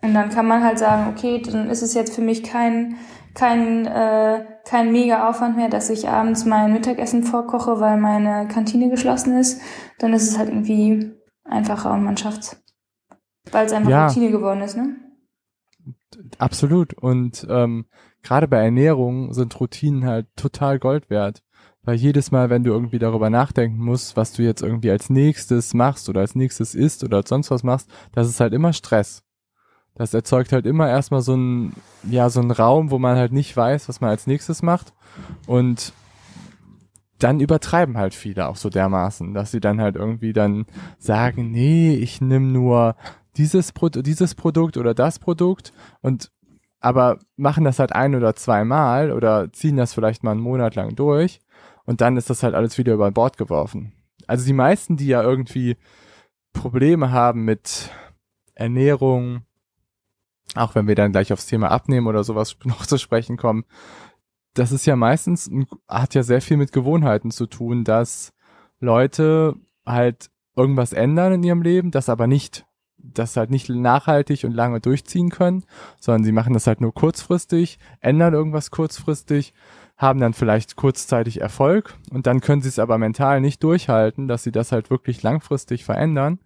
Und 0.03 0.13
dann 0.13 0.29
kann 0.29 0.47
man 0.47 0.63
halt 0.63 0.79
sagen, 0.79 1.11
okay, 1.11 1.41
dann 1.41 1.71
ist 1.71 1.81
es 1.81 1.95
jetzt 1.95 2.15
für 2.15 2.21
mich 2.21 2.43
kein 2.43 2.97
kein 3.35 3.87
äh, 3.87 4.45
kein 4.65 4.93
mega 4.93 5.29
Aufwand 5.29 5.57
mehr, 5.57 5.69
dass 5.69 5.91
ich 5.91 6.09
abends 6.09 6.45
mein 6.45 6.73
Mittagessen 6.73 7.23
vorkoche, 7.25 7.81
weil 7.81 7.99
meine 7.99 8.49
Kantine 8.49 8.91
geschlossen 8.91 9.37
ist. 9.39 9.61
Dann 9.99 10.13
ist 10.13 10.29
es 10.29 10.39
halt 10.39 10.49
irgendwie 10.49 11.13
einfacher 11.45 11.93
und 11.93 12.05
man 12.05 12.17
schafft's, 12.17 12.63
weil 13.51 13.67
es 13.67 13.73
einfach 13.73 13.91
Ja. 13.91 14.07
Routine 14.07 14.31
geworden 14.31 14.63
ist, 14.63 14.77
ne? 14.77 14.97
Absolut. 16.39 16.95
Und 16.95 17.47
ähm, 17.51 17.87
gerade 18.23 18.49
bei 18.49 18.63
Ernährung 18.65 19.33
sind 19.33 19.59
Routinen 19.61 20.05
halt 20.07 20.29
total 20.37 20.79
Gold 20.79 21.11
wert. 21.11 21.43
Weil 21.83 21.97
jedes 21.97 22.31
Mal, 22.31 22.49
wenn 22.49 22.65
du 22.65 22.73
irgendwie 22.73 22.99
darüber 22.99 23.29
nachdenken 23.29 23.79
musst, 23.79 24.17
was 24.17 24.33
du 24.33 24.43
jetzt 24.43 24.63
irgendwie 24.63 24.91
als 24.91 25.11
nächstes 25.11 25.75
machst 25.75 26.09
oder 26.09 26.21
als 26.21 26.35
nächstes 26.35 26.75
isst 26.75 27.05
oder 27.05 27.19
als 27.19 27.29
sonst 27.29 27.51
was 27.51 27.63
machst, 27.63 27.91
das 28.13 28.29
ist 28.29 28.41
halt 28.41 28.55
immer 28.55 28.73
Stress. 28.73 29.24
Das 29.95 30.13
erzeugt 30.13 30.53
halt 30.53 30.67
immer 30.67 30.89
erstmal 30.89 31.23
so 31.23 31.35
ein, 31.37 31.73
ja, 32.03 32.29
so 32.29 32.41
ein 32.41 32.51
Raum, 32.51 32.91
wo 32.91 32.99
man 32.99 33.17
halt 33.17 33.33
nicht 33.33 33.57
weiß, 33.57 33.89
was 33.89 34.01
man 34.01 34.11
als 34.11 34.27
nächstes 34.27 34.63
macht. 34.63 34.93
Und 35.47 35.93
dann 37.19 37.41
übertreiben 37.41 37.97
halt 37.97 38.15
viele 38.15 38.49
auch 38.49 38.57
so 38.57 38.71
dermaßen, 38.71 39.35
dass 39.35 39.51
sie 39.51 39.61
dann 39.61 39.81
halt 39.81 39.97
irgendwie 39.97 40.33
dann 40.33 40.67
sagen, 40.99 41.51
nee, 41.51 41.95
ich 41.95 42.21
nehme 42.21 42.47
nur 42.47 42.97
dieses, 43.37 43.73
Pro 43.73 43.89
dieses 43.89 44.35
Produkt 44.35 44.77
oder 44.77 44.95
das 44.95 45.19
Produkt 45.19 45.73
und 46.03 46.31
aber 46.81 47.19
machen 47.37 47.65
das 47.65 47.79
halt 47.79 47.93
ein 47.93 48.15
oder 48.15 48.37
zweimal 48.37 49.11
oder 49.11 49.51
ziehen 49.53 49.77
das 49.77 49.95
vielleicht 49.95 50.23
mal 50.23 50.33
einen 50.33 50.41
Monat 50.41 50.75
lang 50.75 50.97
durch 50.97 51.41
und 51.87 52.01
dann 52.01 52.17
ist 52.17 52.29
das 52.31 52.43
halt 52.43 52.55
alles 52.55 52.77
wieder 52.77 52.93
über 52.93 53.11
Bord 53.11 53.39
geworfen. 53.39 53.93
Also 54.27 54.45
die 54.45 54.53
meisten, 54.53 54.97
die 54.97 55.07
ja 55.07 55.23
irgendwie 55.23 55.77
Probleme 56.53 57.11
haben 57.11 57.45
mit 57.45 57.91
Ernährung, 58.55 59.43
auch 60.55 60.75
wenn 60.75 60.89
wir 60.89 60.95
dann 60.95 61.13
gleich 61.13 61.33
aufs 61.33 61.47
Thema 61.47 61.71
Abnehmen 61.71 62.07
oder 62.07 62.25
sowas 62.25 62.57
noch 62.65 62.87
zu 62.87 62.99
sprechen 62.99 63.37
kommen, 63.37 63.65
das 64.55 64.73
ist 64.73 64.87
ja 64.87 64.97
meistens, 64.97 65.51
hat 65.89 66.15
ja 66.15 66.23
sehr 66.23 66.41
viel 66.41 66.57
mit 66.57 66.73
Gewohnheiten 66.73 67.31
zu 67.31 67.47
tun, 67.47 67.85
dass 67.85 68.33
Leute 68.79 69.57
halt 69.85 70.31
irgendwas 70.57 70.93
ändern 70.93 71.33
in 71.33 71.43
ihrem 71.43 71.63
Leben, 71.63 71.91
das 71.91 72.09
aber 72.09 72.27
nicht, 72.27 72.65
das 72.97 73.37
halt 73.37 73.51
nicht 73.51 73.69
nachhaltig 73.69 74.45
und 74.45 74.53
lange 74.53 74.81
durchziehen 74.81 75.31
können, 75.31 75.65
sondern 76.01 76.25
sie 76.25 76.33
machen 76.33 76.55
das 76.55 76.67
halt 76.67 76.81
nur 76.81 76.95
kurzfristig, 76.95 77.79
ändern 78.01 78.35
irgendwas 78.35 78.71
kurzfristig, 78.71 79.53
haben 79.97 80.21
dann 80.21 80.35
vielleicht 80.35 80.77
kurzzeitig 80.77 81.41
Erfolg 81.41 81.95
und 82.11 82.27
dann 82.27 82.41
können 82.41 82.63
sie 82.63 82.69
es 82.69 82.79
aber 82.79 82.99
mental 82.99 83.41
nicht 83.41 83.63
durchhalten, 83.63 84.29
dass 84.29 84.45
sie 84.45 84.53
das 84.53 84.73
halt 84.73 84.91
wirklich 84.91 85.23
langfristig 85.23 85.85
verändern 85.85 86.39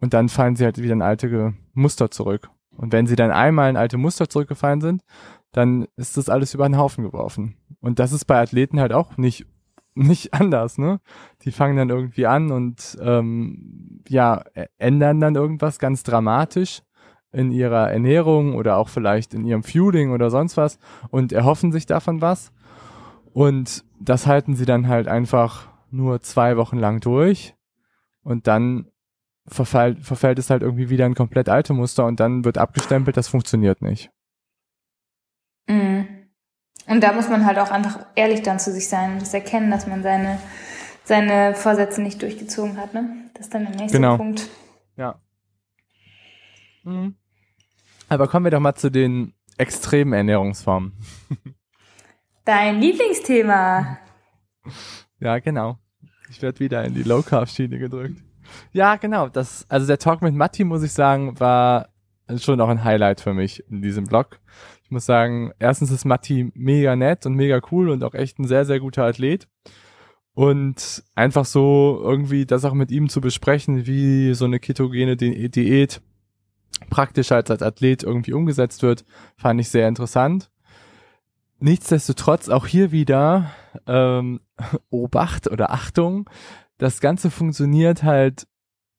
und 0.00 0.14
dann 0.14 0.28
fallen 0.28 0.56
sie 0.56 0.64
halt 0.64 0.78
wieder 0.78 0.92
in 0.92 1.02
alte 1.02 1.54
Muster 1.72 2.10
zurück. 2.10 2.50
Und 2.78 2.92
wenn 2.92 3.06
sie 3.06 3.16
dann 3.16 3.30
einmal 3.30 3.68
in 3.68 3.76
alte 3.76 3.98
Muster 3.98 4.28
zurückgefallen 4.30 4.80
sind, 4.80 5.02
dann 5.52 5.86
ist 5.96 6.16
das 6.16 6.28
alles 6.28 6.54
über 6.54 6.66
den 6.68 6.78
Haufen 6.78 7.04
geworfen. 7.04 7.56
Und 7.80 7.98
das 7.98 8.12
ist 8.12 8.24
bei 8.24 8.40
Athleten 8.40 8.80
halt 8.80 8.92
auch 8.92 9.16
nicht 9.18 9.46
nicht 9.94 10.32
anders, 10.40 10.78
ne? 10.78 11.00
Die 11.42 11.50
fangen 11.50 11.76
dann 11.76 11.90
irgendwie 11.90 12.26
an 12.26 12.50
und 12.50 12.96
ähm, 13.02 14.00
ja, 14.08 14.44
ändern 14.78 15.20
dann 15.20 15.34
irgendwas 15.34 15.78
ganz 15.78 16.04
dramatisch 16.04 16.82
in 17.32 17.50
ihrer 17.50 17.90
Ernährung 17.90 18.54
oder 18.54 18.76
auch 18.76 18.88
vielleicht 18.88 19.34
in 19.34 19.44
ihrem 19.44 19.62
Fueling 19.62 20.12
oder 20.12 20.30
sonst 20.30 20.56
was 20.56 20.78
und 21.10 21.32
erhoffen 21.32 21.72
sich 21.72 21.84
davon 21.84 22.20
was. 22.20 22.52
Und 23.32 23.84
das 24.00 24.26
halten 24.26 24.54
sie 24.54 24.64
dann 24.64 24.88
halt 24.88 25.08
einfach 25.08 25.68
nur 25.90 26.20
zwei 26.20 26.56
Wochen 26.56 26.78
lang 26.78 27.00
durch 27.00 27.54
und 28.22 28.46
dann 28.46 28.86
verfällt, 29.48 30.04
verfällt 30.04 30.38
es 30.38 30.50
halt 30.50 30.62
irgendwie 30.62 30.90
wieder 30.90 31.04
ein 31.04 31.14
komplett 31.14 31.48
alte 31.48 31.72
Muster 31.72 32.06
und 32.06 32.20
dann 32.20 32.44
wird 32.44 32.58
abgestempelt, 32.58 33.16
das 33.16 33.28
funktioniert 33.28 33.82
nicht. 33.82 34.10
Mhm. 35.68 36.06
Und 36.86 37.02
da 37.02 37.12
muss 37.12 37.28
man 37.28 37.44
halt 37.44 37.58
auch 37.58 37.70
einfach 37.70 38.06
ehrlich 38.14 38.42
dann 38.42 38.58
zu 38.58 38.72
sich 38.72 38.88
sein 38.88 39.14
und 39.14 39.22
das 39.22 39.34
erkennen, 39.34 39.70
dass 39.70 39.86
man 39.86 40.02
seine, 40.02 40.38
seine 41.04 41.54
Vorsätze 41.54 42.00
nicht 42.00 42.22
durchgezogen 42.22 42.78
hat. 42.78 42.94
Ne? 42.94 43.30
Das 43.34 43.46
ist 43.46 43.54
dann 43.54 43.66
der 43.66 43.76
nächste 43.76 43.98
genau. 43.98 44.16
Punkt. 44.16 44.48
Ja. 44.96 45.20
Mhm. 46.84 47.16
Aber 48.08 48.26
kommen 48.26 48.46
wir 48.46 48.50
doch 48.50 48.60
mal 48.60 48.74
zu 48.74 48.90
den 48.90 49.34
extremen 49.58 50.14
Ernährungsformen. 50.14 50.94
Dein 52.44 52.80
Lieblingsthema. 52.80 53.98
Ja, 55.20 55.38
genau. 55.40 55.78
Ich 56.30 56.40
werde 56.40 56.60
wieder 56.60 56.84
in 56.84 56.94
die 56.94 57.02
Low 57.02 57.22
Carb 57.22 57.48
Schiene 57.48 57.78
gedrückt. 57.78 58.22
Ja, 58.72 58.96
genau. 58.96 59.28
Das, 59.28 59.66
also 59.68 59.86
der 59.86 59.98
Talk 59.98 60.22
mit 60.22 60.34
Matti, 60.34 60.64
muss 60.64 60.82
ich 60.82 60.92
sagen, 60.92 61.38
war 61.40 61.88
schon 62.36 62.60
auch 62.60 62.68
ein 62.68 62.84
Highlight 62.84 63.20
für 63.20 63.34
mich 63.34 63.64
in 63.70 63.82
diesem 63.82 64.04
Blog. 64.04 64.38
Ich 64.84 64.90
muss 64.90 65.06
sagen, 65.06 65.52
erstens 65.58 65.90
ist 65.90 66.04
Matti 66.04 66.50
mega 66.54 66.96
nett 66.96 67.26
und 67.26 67.34
mega 67.34 67.60
cool 67.70 67.90
und 67.90 68.04
auch 68.04 68.14
echt 68.14 68.38
ein 68.38 68.46
sehr, 68.46 68.64
sehr 68.64 68.80
guter 68.80 69.04
Athlet. 69.04 69.48
Und 70.34 71.02
einfach 71.14 71.44
so 71.44 72.00
irgendwie 72.02 72.46
das 72.46 72.64
auch 72.64 72.74
mit 72.74 72.90
ihm 72.90 73.08
zu 73.08 73.20
besprechen, 73.20 73.86
wie 73.86 74.34
so 74.34 74.44
eine 74.44 74.60
ketogene 74.60 75.16
Diät 75.16 76.00
praktisch 76.90 77.32
als 77.32 77.50
Athlet 77.50 78.02
irgendwie 78.02 78.32
umgesetzt 78.32 78.82
wird, 78.82 79.04
fand 79.36 79.60
ich 79.60 79.68
sehr 79.68 79.88
interessant. 79.88 80.50
Nichtsdestotrotz 81.60 82.48
auch 82.48 82.66
hier 82.66 82.92
wieder 82.92 83.50
ähm, 83.86 84.40
Obacht 84.90 85.48
oder 85.48 85.72
Achtung, 85.72 86.30
das 86.78 87.00
Ganze 87.00 87.30
funktioniert 87.30 88.02
halt 88.02 88.46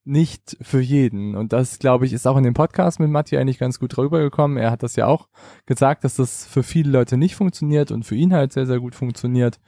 nicht 0.06 0.58
für 0.62 0.80
jeden. 0.80 1.36
Und 1.36 1.54
das, 1.54 1.80
glaube 1.80 2.06
ich, 2.06 2.14
ist 2.14 2.28
auch 2.28 2.38
in 2.38 2.44
dem 2.44 2.54
Podcast 2.54 3.00
mit 3.00 3.10
Matti 3.10 3.38
eigentlich 3.38 3.60
ganz 3.60 3.80
gut 3.80 3.98
rübergekommen. 3.98 4.58
Er 4.58 4.72
hat 4.72 4.84
das 4.84 4.96
ja 4.96 5.06
auch 5.06 5.28
gesagt, 5.66 6.04
dass 6.04 6.16
das 6.16 6.46
für 6.46 6.64
viele 6.64 6.92
Leute 6.92 7.18
nicht 7.18 7.36
funktioniert 7.36 7.92
und 7.92 8.04
für 8.04 8.16
ihn 8.16 8.34
halt 8.34 8.52
sehr, 8.54 8.66
sehr 8.66 8.80
gut 8.80 8.96
funktioniert. 8.96 9.60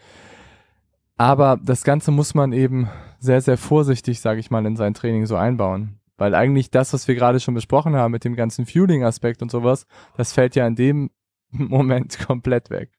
Aber 1.17 1.59
das 1.61 1.83
Ganze 1.83 2.11
muss 2.11 2.33
man 2.33 2.53
eben 2.53 2.89
sehr, 3.19 3.41
sehr 3.41 3.57
vorsichtig, 3.57 4.19
sage 4.19 4.39
ich 4.39 4.49
mal, 4.49 4.65
in 4.65 4.75
sein 4.75 4.93
Training 4.93 5.27
so 5.27 5.35
einbauen. 5.35 5.99
Weil 6.17 6.33
eigentlich 6.33 6.71
das, 6.71 6.93
was 6.93 7.07
wir 7.07 7.15
gerade 7.15 7.39
schon 7.39 7.53
besprochen 7.53 7.95
haben 7.95 8.11
mit 8.11 8.23
dem 8.23 8.35
ganzen 8.35 8.65
Fueling-Aspekt 8.65 9.41
und 9.41 9.51
sowas, 9.51 9.85
das 10.17 10.33
fällt 10.33 10.55
ja 10.55 10.65
in 10.65 10.75
dem 10.75 11.11
Moment 11.49 12.17
komplett 12.25 12.69
weg. 12.69 12.91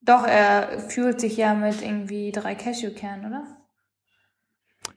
Doch, 0.00 0.26
er 0.26 0.80
fühlt 0.88 1.20
sich 1.20 1.36
ja 1.36 1.54
mit 1.54 1.82
irgendwie 1.82 2.32
drei 2.32 2.54
Cashewkernen, 2.54 3.26
oder? 3.26 3.61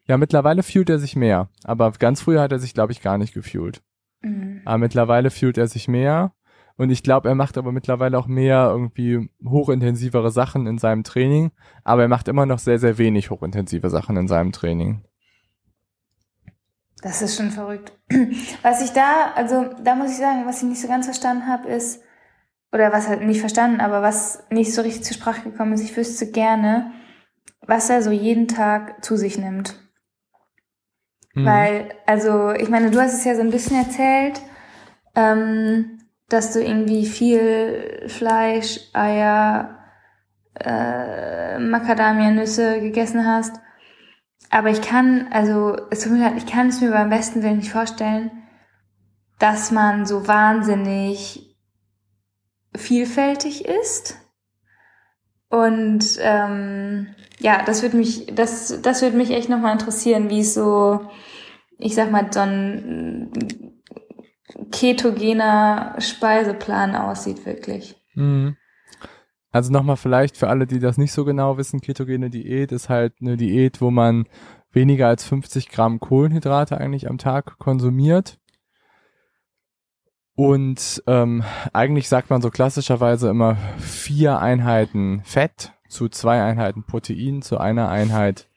Ja, 0.08 0.18
mittlerweile 0.18 0.64
fühlt 0.64 0.90
er 0.90 1.00
sich 1.00 1.16
mehr. 1.16 1.50
Aber 1.64 1.92
ganz 1.92 2.22
früher 2.22 2.42
hat 2.42 2.52
er 2.52 2.60
sich, 2.60 2.74
glaube 2.74 2.92
ich, 2.92 3.02
gar 3.02 3.18
nicht 3.18 3.34
gefühlt. 3.34 3.82
Mhm. 4.22 4.62
Aber 4.66 4.78
mittlerweile 4.78 5.32
fühlt 5.32 5.58
er 5.58 5.68
sich 5.68 5.88
mehr. 5.88 6.34
Und 6.78 6.90
ich 6.90 7.04
glaube, 7.04 7.30
er 7.30 7.36
macht 7.36 7.58
aber 7.58 7.72
mittlerweile 7.72 8.18
auch 8.18 8.28
mehr 8.28 8.68
irgendwie 8.70 9.30
hochintensivere 9.44 10.30
Sachen 10.30 10.68
in 10.68 10.78
seinem 10.78 11.04
Training. 11.04 11.52
Aber 11.84 12.04
er 12.04 12.08
macht 12.08 12.28
immer 12.28 12.46
noch 12.46 12.60
sehr, 12.60 12.80
sehr 12.80 12.98
wenig 12.98 13.30
hochintensive 13.30 13.90
Sachen 13.90 14.18
in 14.18 14.28
seinem 14.28 14.52
Training. 14.52 15.04
Das 17.02 17.22
ist 17.22 17.38
schon 17.38 17.52
verrückt. 17.52 17.94
Was 18.62 18.84
ich 18.84 18.92
da, 18.92 19.32
also 19.36 19.70
da 19.84 19.96
muss 19.96 20.12
ich 20.12 20.18
sagen, 20.18 20.46
was 20.46 20.64
ich 20.64 20.70
nicht 20.70 20.82
so 20.82 20.88
ganz 20.88 21.06
verstanden 21.06 21.48
habe, 21.48 21.68
ist, 21.70 22.02
oder 22.72 22.92
was 22.92 23.08
halt 23.08 23.22
nicht 23.22 23.40
verstanden, 23.40 23.80
aber 23.80 24.02
was 24.02 24.44
nicht 24.50 24.74
so 24.74 24.82
richtig 24.82 25.04
zur 25.04 25.14
Sprache 25.14 25.50
gekommen 25.50 25.74
ist, 25.74 25.84
ich 25.84 25.96
wüsste 25.96 26.32
gerne, 26.32 26.92
was 27.62 27.90
er 27.90 28.02
so 28.02 28.12
jeden 28.12 28.48
Tag 28.48 29.04
zu 29.04 29.18
sich 29.18 29.38
nimmt. 29.38 29.80
Mhm. 31.36 31.46
Weil, 31.46 31.90
also, 32.06 32.52
ich 32.52 32.70
meine, 32.70 32.90
du 32.90 33.00
hast 33.00 33.14
es 33.14 33.26
ja 33.26 33.36
so 33.36 33.42
ein 33.42 33.52
bisschen 33.52 33.78
erzählt, 33.78 34.42
ähm, 35.16 36.00
dass 36.30 36.54
du 36.54 36.64
irgendwie 36.64 37.06
viel 37.06 38.06
Fleisch, 38.08 38.80
Eier, 38.94 39.78
äh, 40.60 41.60
Macadamia-Nüsse 41.60 42.80
gegessen 42.82 43.28
hast. 43.28 43.60
Aber 44.50 44.70
ich 44.70 44.82
kann, 44.82 45.28
also, 45.32 45.76
es 45.92 46.02
tut 46.02 46.14
mir 46.14 46.20
leid, 46.20 46.38
ich 46.38 46.46
kann 46.46 46.70
es 46.70 46.82
mir 46.82 46.92
beim 46.92 47.10
besten 47.10 47.44
Willen 47.44 47.58
nicht 47.58 47.72
vorstellen, 47.72 48.32
dass 49.38 49.72
man 49.72 50.06
so 50.06 50.28
wahnsinnig 50.28 51.58
vielfältig 52.74 53.66
ist. 53.66 54.18
Und 55.50 56.18
ähm, 56.22 57.08
ja, 57.40 57.64
das 57.66 57.82
würde 57.82 57.98
mich, 57.98 58.28
das, 58.34 58.82
das 58.82 59.02
würde 59.02 59.18
mich 59.18 59.32
echt 59.32 59.50
nochmal 59.50 59.74
interessieren, 59.74 60.30
wie 60.30 60.40
es 60.40 60.54
so, 60.54 61.02
ich 61.78 61.96
sag 61.96 62.12
mal, 62.12 62.32
so 62.32 62.40
ein 62.40 63.32
ketogener 64.72 65.96
Speiseplan 66.00 66.96
aussieht, 66.96 67.46
wirklich. 67.46 67.96
Mhm. 68.14 68.56
Also 69.52 69.72
nochmal 69.72 69.98
vielleicht 69.98 70.36
für 70.38 70.50
alle, 70.50 70.68
die 70.68 70.80
das 70.80 70.98
nicht 70.98 71.14
so 71.14 71.24
genau 71.24 71.58
wissen, 71.58 71.82
ketogene 71.82 72.30
Diät 72.30 72.72
ist 72.72 72.90
halt 72.90 73.14
eine 73.22 73.38
Diät, 73.38 73.80
wo 73.80 73.90
man 73.90 74.26
weniger 74.72 75.08
als 75.08 75.24
50 75.24 75.70
Gramm 75.70 76.00
Kohlenhydrate 76.00 76.78
eigentlich 76.78 77.10
am 77.10 77.18
Tag 77.18 77.58
konsumiert. 77.58 78.38
Und 80.36 81.02
ähm, 81.08 81.44
eigentlich 81.72 82.10
sagt 82.10 82.30
man 82.30 82.42
so 82.42 82.50
klassischerweise 82.50 83.30
immer 83.30 83.56
vier 83.78 84.40
Einheiten 84.40 85.22
Fett 85.24 85.75
zu 85.88 86.10
zwei 86.10 86.44
Einheiten 86.44 86.84
Protein 86.84 87.42
zu 87.42 87.58
einer 87.58 87.90
Einheit 87.90 88.48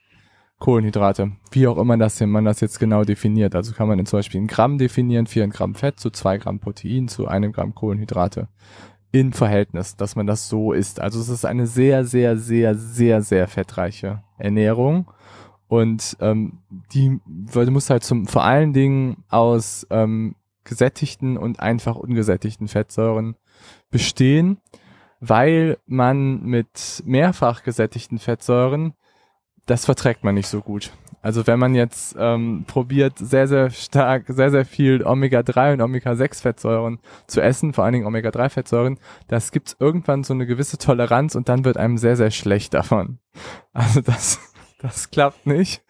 Kohlenhydrate. 0.59 1.33
Wie 1.53 1.67
auch 1.67 1.79
immer 1.79 1.97
das, 1.97 2.21
man 2.21 2.45
das 2.45 2.61
jetzt 2.61 2.81
genau 2.81 3.05
definiert. 3.05 3.55
Also 3.55 3.73
kann 3.73 3.89
man 3.89 4.05
zum 4.07 4.19
Beispiel 4.19 4.41
in 4.41 4.47
Gramm 4.47 4.79
definieren, 4.79 5.27
vier 5.27 5.47
Gramm 5.49 5.75
Fett 5.75 6.01
zu 6.01 6.11
zwei 6.11 6.39
Gramm 6.39 6.59
Protein 6.59 7.09
zu 7.09 7.29
einem 7.29 7.53
Gramm 7.53 7.75
Kohlenhydrate. 7.75 8.49
In 9.11 9.33
Verhältnis, 9.33 9.97
dass 9.97 10.17
man 10.17 10.27
das 10.27 10.49
so 10.49 10.73
isst. 10.73 11.01
Also 11.01 11.21
es 11.21 11.29
ist 11.29 11.45
eine 11.45 11.67
sehr, 11.67 12.05
sehr, 12.05 12.37
sehr, 12.37 12.75
sehr, 12.75 13.23
sehr 13.23 13.49
fettreiche 13.49 14.23
Ernährung. 14.37 15.11
Und 15.69 16.17
ähm, 16.21 16.59
die 16.93 17.21
muss 17.27 17.91
halt 17.91 18.03
zum 18.03 18.27
vor 18.27 18.45
allen 18.45 18.73
Dingen 18.73 19.25
aus 19.29 19.87
ähm, 19.91 20.35
gesättigten 20.65 21.37
und 21.37 21.61
einfach 21.61 21.97
ungesättigten 21.97 22.69
Fettsäuren 22.69 23.37
bestehen, 23.91 24.59
weil 25.21 25.79
man 25.87 26.43
mit 26.43 27.03
mehrfach 27.05 27.63
gesättigten 27.63 28.19
Fettsäuren, 28.19 28.95
das 29.67 29.85
verträgt 29.85 30.25
man 30.25 30.35
nicht 30.35 30.49
so 30.49 30.61
gut. 30.61 30.93
Also 31.21 31.47
wenn 31.47 31.59
man 31.59 31.75
jetzt 31.75 32.17
ähm, 32.19 32.65
probiert, 32.67 33.19
sehr, 33.19 33.49
sehr 33.49 33.71
stark, 33.71 34.25
sehr, 34.29 34.51
sehr 34.51 34.65
viel 34.65 35.05
Omega-3 35.05 35.75
und 35.75 35.81
Omega-6-Fettsäuren 35.81 37.01
zu 37.27 37.41
essen, 37.41 37.73
vor 37.73 37.85
allen 37.85 37.95
Dingen 37.95 38.07
Omega-3-Fettsäuren, 38.07 38.99
das 39.27 39.51
gibt 39.51 39.77
irgendwann 39.81 40.23
so 40.23 40.33
eine 40.33 40.47
gewisse 40.47 40.79
Toleranz 40.79 41.35
und 41.35 41.49
dann 41.49 41.65
wird 41.65 41.77
einem 41.77 41.99
sehr, 41.99 42.17
sehr 42.17 42.31
schlecht 42.31 42.73
davon. 42.73 43.19
Also 43.73 44.01
das, 44.01 44.39
das 44.79 45.11
klappt 45.11 45.47
nicht. 45.47 45.83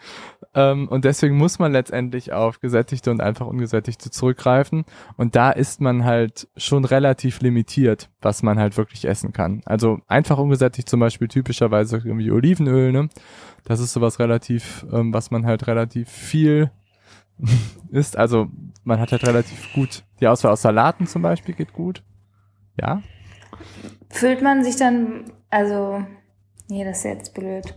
Ähm, 0.59 0.89
und 0.89 1.05
deswegen 1.05 1.37
muss 1.37 1.61
man 1.61 1.71
letztendlich 1.71 2.33
auf 2.33 2.59
gesättigte 2.59 3.13
und 3.13 3.21
einfach 3.21 3.47
ungesättigte 3.47 4.11
zurückgreifen. 4.11 4.85
Und 5.17 5.37
da 5.37 5.53
ist 5.53 5.81
man 5.81 6.05
halt 6.05 6.49
schon 6.57 6.85
relativ 6.85 7.41
limitiert, 7.41 8.11
was 8.21 8.43
man 8.43 8.59
halt 8.59 8.77
wirklich 8.77 9.05
essen 9.05 9.33
kann. 9.33 9.63
Also 9.67 10.01
einfach 10.09 10.37
ungesättigt 10.37 10.89
zum 10.89 10.99
Beispiel 10.99 11.29
typischerweise 11.29 11.99
irgendwie 11.99 12.33
Olivenöl, 12.33 12.91
ne? 12.91 13.09
Das 13.63 13.79
ist 13.79 13.93
sowas 13.93 14.19
relativ, 14.19 14.85
ähm, 14.93 15.15
was 15.15 15.31
man 15.31 15.47
halt 15.47 15.69
relativ 15.69 16.09
viel 16.09 16.73
isst. 17.93 18.17
Also 18.17 18.49
man 18.83 18.99
hat 18.99 19.13
halt 19.13 19.25
relativ 19.29 19.73
gut 19.75 20.03
die 20.19 20.27
Auswahl 20.27 20.51
aus 20.51 20.63
Salaten 20.63 21.07
zum 21.07 21.23
Beispiel 21.23 21.55
geht 21.55 21.73
gut. 21.73 22.03
Ja. 22.81 23.05
Fühlt 24.11 24.43
man 24.43 24.65
sich 24.65 24.75
dann, 24.75 25.31
also, 25.51 26.05
nee, 26.69 26.85
das 26.85 26.99
ist 26.99 27.05
jetzt 27.05 27.35
blöd. 27.35 27.75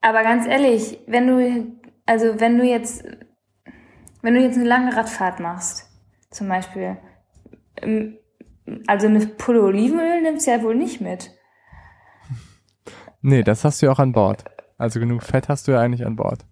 Aber 0.00 0.22
ganz 0.22 0.46
ehrlich, 0.46 0.98
wenn 1.06 1.26
du, 1.26 1.78
also 2.06 2.40
wenn 2.40 2.58
du 2.58 2.64
jetzt, 2.64 3.04
wenn 4.22 4.34
du 4.34 4.40
jetzt 4.40 4.56
eine 4.56 4.68
lange 4.68 4.96
Radfahrt 4.96 5.40
machst, 5.40 5.88
zum 6.30 6.48
Beispiel, 6.48 6.96
ähm, 7.82 8.18
also 8.86 9.06
eine 9.06 9.26
Pulle 9.26 9.62
Olivenöl 9.62 10.22
nimmst 10.22 10.46
du 10.46 10.50
ja 10.50 10.62
wohl 10.62 10.74
nicht 10.74 11.00
mit. 11.00 11.32
Nee, 13.20 13.42
das 13.42 13.64
hast 13.64 13.82
du 13.82 13.86
ja 13.86 13.92
auch 13.92 13.98
an 13.98 14.12
Bord. 14.12 14.44
Also 14.76 15.00
genug 15.00 15.22
Fett 15.22 15.48
hast 15.48 15.66
du 15.66 15.72
ja 15.72 15.80
eigentlich 15.80 16.06
an 16.06 16.16
Bord. 16.16 16.44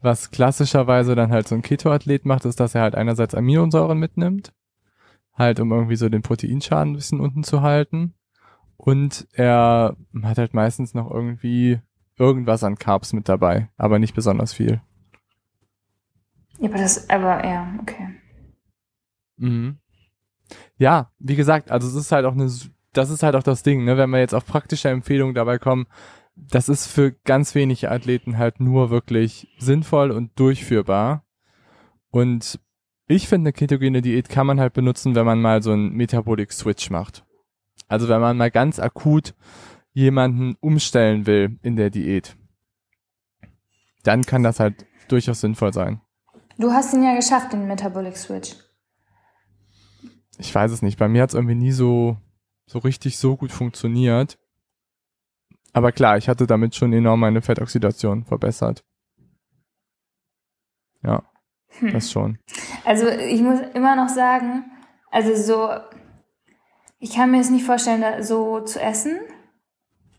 Was 0.00 0.30
klassischerweise 0.30 1.14
dann 1.14 1.32
halt 1.32 1.48
so 1.48 1.54
ein 1.54 1.62
Keto-Athlet 1.62 2.24
macht, 2.24 2.44
ist, 2.44 2.60
dass 2.60 2.74
er 2.74 2.82
halt 2.82 2.94
einerseits 2.94 3.34
Aminosäuren 3.34 3.98
mitnimmt, 3.98 4.52
halt 5.34 5.58
um 5.58 5.72
irgendwie 5.72 5.96
so 5.96 6.08
den 6.08 6.22
Proteinschaden 6.22 6.92
ein 6.92 6.96
bisschen 6.96 7.20
unten 7.20 7.42
zu 7.42 7.62
halten. 7.62 8.14
Und 8.76 9.26
er 9.32 9.96
hat 10.22 10.38
halt 10.38 10.54
meistens 10.54 10.94
noch 10.94 11.10
irgendwie 11.10 11.80
irgendwas 12.18 12.64
an 12.64 12.76
Carbs 12.76 13.12
mit 13.12 13.28
dabei, 13.28 13.68
aber 13.76 13.98
nicht 13.98 14.14
besonders 14.14 14.52
viel. 14.52 14.80
Ja, 16.58 16.68
aber 16.68 16.78
das, 16.78 17.08
aber 17.08 17.44
ja, 17.46 17.74
okay. 17.80 18.08
Mhm. 19.36 19.78
Ja, 20.76 21.10
wie 21.18 21.36
gesagt, 21.36 21.70
also 21.70 21.86
es 21.88 21.94
ist 21.94 22.12
halt 22.12 22.24
auch 22.24 22.32
eine, 22.32 22.50
das 22.92 23.10
ist 23.10 23.22
halt 23.22 23.36
auch 23.36 23.42
das 23.42 23.62
Ding, 23.62 23.84
ne, 23.84 23.96
wenn 23.96 24.10
wir 24.10 24.18
jetzt 24.18 24.34
auf 24.34 24.46
praktische 24.46 24.88
Empfehlungen 24.88 25.34
dabei 25.34 25.58
kommen, 25.58 25.86
das 26.34 26.68
ist 26.68 26.86
für 26.86 27.12
ganz 27.24 27.54
wenige 27.54 27.90
Athleten 27.90 28.38
halt 28.38 28.60
nur 28.60 28.90
wirklich 28.90 29.48
sinnvoll 29.58 30.10
und 30.10 30.38
durchführbar. 30.38 31.24
Und 32.10 32.60
ich 33.06 33.28
finde, 33.28 33.48
eine 33.48 33.52
ketogene 33.52 34.02
Diät 34.02 34.28
kann 34.28 34.46
man 34.46 34.60
halt 34.60 34.72
benutzen, 34.72 35.14
wenn 35.14 35.26
man 35.26 35.40
mal 35.40 35.62
so 35.62 35.72
einen 35.72 35.92
Metabolic 35.92 36.52
Switch 36.52 36.90
macht. 36.90 37.24
Also 37.88 38.08
wenn 38.08 38.20
man 38.20 38.36
mal 38.36 38.50
ganz 38.50 38.78
akut 38.78 39.34
jemanden 39.98 40.54
umstellen 40.60 41.26
will 41.26 41.58
in 41.62 41.74
der 41.74 41.90
Diät, 41.90 42.36
dann 44.04 44.22
kann 44.22 44.44
das 44.44 44.60
halt 44.60 44.86
durchaus 45.08 45.40
sinnvoll 45.40 45.72
sein. 45.72 46.00
Du 46.56 46.72
hast 46.72 46.94
ihn 46.94 47.02
ja 47.02 47.16
geschafft, 47.16 47.52
den 47.52 47.66
Metabolic 47.66 48.16
Switch. 48.16 48.54
Ich 50.38 50.54
weiß 50.54 50.70
es 50.70 50.82
nicht. 50.82 50.98
Bei 50.98 51.08
mir 51.08 51.22
hat 51.22 51.30
es 51.30 51.34
irgendwie 51.34 51.56
nie 51.56 51.72
so, 51.72 52.16
so 52.66 52.78
richtig 52.78 53.18
so 53.18 53.36
gut 53.36 53.50
funktioniert. 53.50 54.38
Aber 55.72 55.90
klar, 55.90 56.16
ich 56.16 56.28
hatte 56.28 56.46
damit 56.46 56.76
schon 56.76 56.92
enorm 56.92 57.18
meine 57.18 57.42
Fettoxidation 57.42 58.24
verbessert. 58.24 58.84
Ja, 61.02 61.24
hm. 61.80 61.92
das 61.92 62.12
schon. 62.12 62.38
Also 62.84 63.08
ich 63.08 63.40
muss 63.42 63.58
immer 63.74 63.96
noch 63.96 64.08
sagen, 64.08 64.64
also 65.10 65.34
so, 65.34 65.70
ich 67.00 67.14
kann 67.14 67.32
mir 67.32 67.38
jetzt 67.38 67.50
nicht 67.50 67.64
vorstellen, 67.64 68.22
so 68.22 68.60
zu 68.60 68.80
essen, 68.80 69.18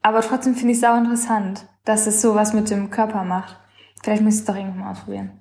aber 0.01 0.21
trotzdem 0.21 0.55
finde 0.55 0.71
ich 0.71 0.77
es 0.77 0.81
sau 0.81 0.97
interessant, 0.97 1.67
dass 1.85 2.07
es 2.07 2.21
sowas 2.21 2.53
mit 2.53 2.69
dem 2.69 2.89
Körper 2.89 3.23
macht. 3.23 3.57
Vielleicht 4.01 4.21
muss 4.21 4.35
ich 4.35 4.39
es 4.41 4.45
doch 4.45 4.55
irgendwann 4.55 4.79
mal 4.79 4.91
ausprobieren. 4.91 5.31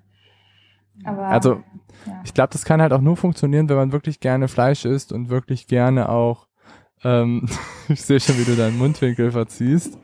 Aber, 1.04 1.26
also, 1.26 1.62
ja. 2.06 2.20
ich 2.24 2.34
glaube, 2.34 2.52
das 2.52 2.64
kann 2.64 2.82
halt 2.82 2.92
auch 2.92 3.00
nur 3.00 3.16
funktionieren, 3.16 3.68
wenn 3.68 3.76
man 3.76 3.92
wirklich 3.92 4.20
gerne 4.20 4.48
Fleisch 4.48 4.84
isst 4.84 5.12
und 5.12 5.28
wirklich 5.28 5.68
gerne 5.68 6.08
auch, 6.08 6.48
ähm, 7.04 7.48
ich 7.88 8.02
sehe 8.02 8.18
schon, 8.18 8.38
wie 8.38 8.44
du 8.44 8.56
deinen 8.56 8.78
Mundwinkel 8.78 9.30
verziehst. 9.30 9.96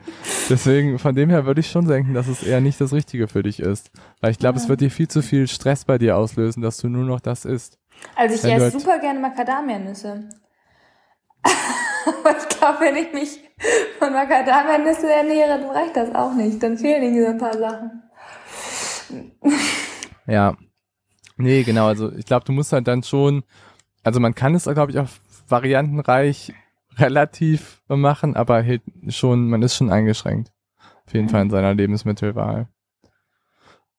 Deswegen, 0.49 0.99
von 0.99 1.15
dem 1.15 1.31
her 1.31 1.47
würde 1.47 1.61
ich 1.61 1.71
schon 1.71 1.89
denken, 1.89 2.15
dass 2.15 2.29
es 2.29 2.43
eher 2.43 2.61
nicht 2.61 2.81
das 2.81 2.93
Richtige 2.93 3.27
für 3.27 3.43
dich 3.43 3.59
ist. 3.59 3.91
Weil 4.21 4.31
ich 4.31 4.39
glaube, 4.39 4.59
ja. 4.59 4.63
es 4.63 4.69
wird 4.69 4.81
dir 4.81 4.91
viel 4.91 5.09
zu 5.09 5.23
viel 5.23 5.49
Stress 5.49 5.85
bei 5.85 5.99
dir 5.99 6.17
auslösen, 6.17 6.63
dass 6.63 6.77
du 6.77 6.89
nur 6.89 7.05
noch 7.05 7.21
das 7.21 7.45
isst. 7.45 7.79
Also 8.15 8.35
ich 8.35 8.45
esse 8.45 8.63
halt 8.63 8.73
super 8.73 8.99
gerne 8.99 9.19
Macadamia-Nüsse. 9.19 10.29
Aber 11.45 12.37
ich 12.37 12.49
glaube, 12.49 12.81
wenn 12.81 12.97
ich 12.97 13.13
mich 13.13 13.44
von 13.99 14.13
Macadamia-Nüsse 14.13 15.13
ernähre, 15.13 15.61
dann 15.61 15.71
reicht 15.71 15.97
das 15.97 16.15
auch 16.15 16.35
nicht. 16.35 16.63
Dann 16.63 16.77
fehlen 16.77 17.21
so 17.21 17.31
ein 17.31 17.39
paar 17.39 17.57
Sachen. 17.57 18.03
Ja. 20.27 20.57
Nee, 21.37 21.65
genau. 21.65 21.87
Also 21.87 22.11
ich 22.13 22.25
glaube, 22.25 22.47
du 22.47 22.53
musst 22.53 22.73
halt 22.73 22.89
dann 22.89 23.03
schon, 23.03 23.45
also 24.03 24.21
man 24.21 24.35
kann 24.35 24.55
es, 24.55 24.65
glaube 24.65 24.91
ich, 24.91 24.99
auch 24.99 25.09
variantenreich 25.49 26.55
relativ 26.97 27.83
machen, 27.89 28.35
aber 28.35 28.65
halt 28.65 28.81
schon, 29.09 29.51
man 29.51 29.61
ist 29.61 29.77
schon 29.77 29.91
eingeschränkt. 29.91 30.53
Auf 31.07 31.13
jeden. 31.13 31.29
Fall 31.29 31.43
in 31.43 31.51
seiner 31.51 31.75
Lebensmittelwahl. 31.75 32.69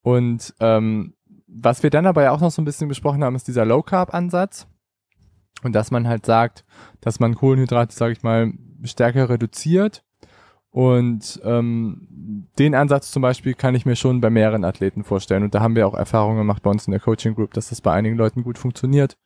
Und 0.01 0.53
ähm, 0.59 1.13
was 1.47 1.83
wir 1.83 1.89
dann 1.89 2.07
aber 2.07 2.23
ja 2.23 2.31
auch 2.31 2.41
noch 2.41 2.51
so 2.51 2.61
ein 2.61 2.65
bisschen 2.65 2.87
besprochen 2.87 3.23
haben, 3.23 3.35
ist 3.35 3.47
dieser 3.47 3.65
Low 3.65 3.83
Carb 3.83 4.13
Ansatz. 4.13 4.67
Und 5.63 5.73
dass 5.73 5.91
man 5.91 6.07
halt 6.07 6.25
sagt, 6.25 6.65
dass 7.01 7.19
man 7.19 7.35
Kohlenhydrate, 7.35 7.95
sage 7.95 8.13
ich 8.13 8.23
mal, 8.23 8.53
stärker 8.87 9.29
reduziert. 9.29 10.03
Und 10.71 11.39
ähm, 11.45 12.49
den 12.59 12.75
Ansatz 12.75 13.09
zum 13.11 13.21
Beispiel 13.21 13.53
kann 13.53 13.75
ich 13.75 13.85
mir 13.85 13.95
schon 13.95 14.19
bei 14.19 14.29
mehreren 14.29 14.65
Athleten 14.65 15.05
vorstellen. 15.05 15.43
Und 15.43 15.55
da 15.55 15.61
haben 15.61 15.75
wir 15.75 15.87
auch 15.87 15.93
Erfahrungen 15.93 16.37
gemacht 16.37 16.63
bei 16.63 16.69
uns 16.69 16.85
in 16.85 16.91
der 16.91 16.99
Coaching 16.99 17.33
Group, 17.33 17.53
dass 17.53 17.69
das 17.69 17.79
bei 17.79 17.93
einigen 17.93 18.17
Leuten 18.17 18.43
gut 18.43 18.57
funktioniert. 18.57 19.17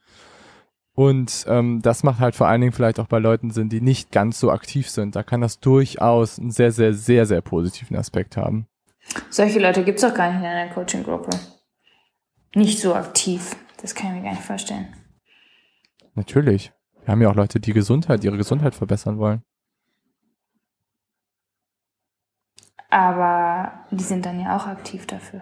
Und 0.93 1.45
ähm, 1.48 1.82
das 1.82 2.04
macht 2.04 2.19
halt 2.19 2.36
vor 2.36 2.48
allen 2.48 2.62
Dingen 2.62 2.74
vielleicht 2.74 3.00
auch 3.00 3.08
bei 3.08 3.19
Leuten 3.19 3.52
Sinn, 3.52 3.69
die 3.69 3.82
nicht 3.82 4.12
ganz 4.12 4.39
so 4.39 4.52
aktiv 4.52 4.89
sind. 4.89 5.15
Da 5.15 5.24
kann 5.24 5.41
das 5.41 5.60
durchaus 5.60 6.38
einen 6.38 6.52
sehr, 6.52 6.72
sehr, 6.72 6.93
sehr, 6.93 7.26
sehr 7.26 7.41
positiven 7.41 7.98
Aspekt 7.98 8.38
haben. 8.38 8.67
Solche 9.30 9.60
Leute 9.60 9.84
gibt 9.84 9.98
es 10.00 10.04
auch 10.04 10.13
gar 10.13 10.30
nicht 10.30 10.41
in 10.41 10.45
einer 10.45 10.72
Coaching-Gruppe. 10.72 11.30
Nicht 12.54 12.80
so 12.80 12.93
aktiv. 12.93 13.56
Das 13.82 13.95
kann 13.95 14.10
ich 14.10 14.17
mir 14.17 14.24
gar 14.24 14.32
nicht 14.32 14.43
vorstellen. 14.43 14.93
Natürlich. 16.15 16.74
Wir 17.06 17.12
haben 17.12 17.22
ja 17.22 17.30
auch 17.30 17.36
Leute, 17.36 17.60
die 17.60 17.74
Gesundheit, 17.74 18.24
ihre 18.24 18.38
Gesundheit 18.38 18.76
verbessern 18.76 19.17
wollen. 19.17 19.41
Aber 22.89 23.86
die 23.91 24.04
sind 24.04 24.25
dann 24.25 24.39
ja 24.39 24.58
auch 24.58 24.65
aktiv 24.65 25.06
dafür. 25.06 25.41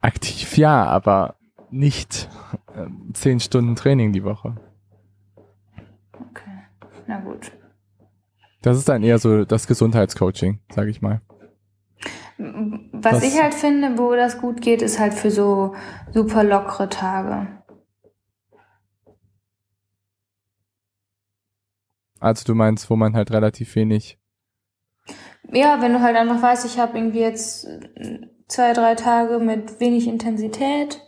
Aktiv 0.00 0.56
ja, 0.56 0.84
aber 0.84 1.36
nicht 1.70 2.28
äh, 2.74 2.86
zehn 3.12 3.38
Stunden 3.38 3.76
Training 3.76 4.12
die 4.12 4.24
Woche. 4.24 4.56
Okay, 6.30 6.64
na 7.06 7.20
gut. 7.20 7.52
Das 8.62 8.76
ist 8.76 8.88
dann 8.88 9.02
eher 9.02 9.18
so 9.18 9.44
das 9.44 9.66
Gesundheitscoaching, 9.66 10.60
sage 10.70 10.90
ich 10.90 11.00
mal. 11.00 11.20
Was, 12.38 13.14
Was 13.16 13.22
ich 13.22 13.40
halt 13.40 13.54
finde, 13.54 13.98
wo 13.98 14.14
das 14.14 14.38
gut 14.38 14.62
geht, 14.62 14.82
ist 14.82 14.98
halt 14.98 15.14
für 15.14 15.30
so 15.30 15.74
super 16.12 16.42
lockere 16.42 16.88
Tage. 16.88 17.46
Also 22.18 22.44
du 22.44 22.54
meinst, 22.54 22.90
wo 22.90 22.96
man 22.96 23.14
halt 23.14 23.30
relativ 23.30 23.74
wenig. 23.76 24.18
Ja, 25.52 25.80
wenn 25.80 25.92
du 25.92 26.00
halt 26.00 26.16
einfach 26.16 26.42
weißt, 26.42 26.64
ich 26.64 26.78
habe 26.78 26.98
irgendwie 26.98 27.20
jetzt 27.20 27.66
zwei, 28.48 28.72
drei 28.72 28.94
Tage 28.94 29.38
mit 29.38 29.80
wenig 29.80 30.08
Intensität, 30.08 31.00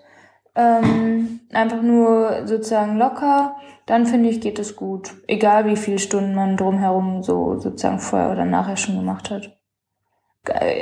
ähm, 0.54 1.40
einfach 1.52 1.82
nur 1.82 2.46
sozusagen 2.46 2.98
locker, 2.98 3.56
dann 3.86 4.06
finde 4.06 4.28
ich, 4.28 4.40
geht 4.40 4.58
es 4.58 4.76
gut. 4.76 5.14
Egal 5.26 5.66
wie 5.66 5.76
viele 5.76 5.98
Stunden 5.98 6.34
man 6.34 6.56
drumherum 6.56 7.22
so 7.22 7.58
sozusagen 7.58 7.98
vorher 7.98 8.30
oder 8.30 8.44
nachher 8.44 8.76
schon 8.76 8.96
gemacht 8.96 9.30
hat. 9.30 9.58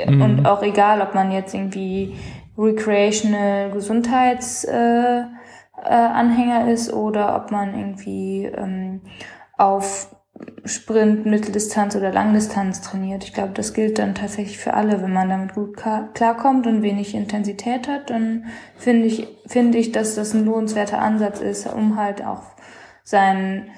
Mhm. 0.07 0.21
Und 0.21 0.45
auch 0.45 0.63
egal, 0.63 1.01
ob 1.01 1.13
man 1.13 1.31
jetzt 1.31 1.53
irgendwie 1.53 2.15
recreational 2.57 3.71
Gesundheitsanhänger 3.71 5.29
äh, 6.65 6.69
äh, 6.69 6.73
ist 6.73 6.91
oder 6.93 7.35
ob 7.35 7.51
man 7.51 7.77
irgendwie 7.77 8.45
ähm, 8.45 9.01
auf 9.57 10.15
Sprint, 10.65 11.25
Mitteldistanz 11.25 11.95
oder 11.95 12.11
Langdistanz 12.11 12.81
trainiert. 12.81 13.23
Ich 13.23 13.33
glaube, 13.33 13.53
das 13.53 13.73
gilt 13.73 13.99
dann 13.99 14.15
tatsächlich 14.15 14.57
für 14.57 14.73
alle. 14.73 15.01
Wenn 15.01 15.13
man 15.13 15.29
damit 15.29 15.53
gut 15.53 15.75
klarkommt 15.75 16.67
und 16.67 16.81
wenig 16.81 17.15
Intensität 17.15 17.87
hat, 17.87 18.09
dann 18.09 18.45
finde 18.77 19.07
ich, 19.07 19.27
finde 19.47 19.77
ich, 19.77 19.91
dass 19.91 20.15
das 20.15 20.33
ein 20.33 20.45
lohnenswerter 20.45 20.99
Ansatz 20.99 21.41
ist, 21.41 21.67
um 21.67 21.97
halt 21.97 22.23
auch 22.23 22.43
sein, 23.03 23.69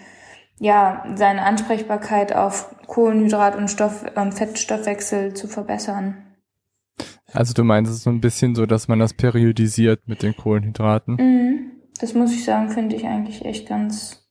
ja, 0.59 1.05
seine 1.15 1.43
Ansprechbarkeit 1.43 2.35
auf 2.35 2.75
Kohlenhydrat 2.87 3.55
und 3.55 3.69
Stoff, 3.69 4.05
ähm, 4.15 4.31
Fettstoffwechsel 4.31 5.33
zu 5.33 5.47
verbessern. 5.47 6.17
Also 7.31 7.53
du 7.53 7.63
meinst 7.63 7.91
es 7.91 8.03
so 8.03 8.09
ein 8.09 8.21
bisschen 8.21 8.55
so, 8.55 8.65
dass 8.65 8.87
man 8.87 8.99
das 8.99 9.13
periodisiert 9.13 10.07
mit 10.07 10.21
den 10.21 10.35
Kohlenhydraten? 10.35 11.15
Mhm. 11.15 11.71
Das 11.99 12.13
muss 12.13 12.33
ich 12.33 12.43
sagen, 12.43 12.69
finde 12.69 12.95
ich 12.95 13.05
eigentlich 13.05 13.45
echt 13.45 13.67
ganz, 13.67 14.22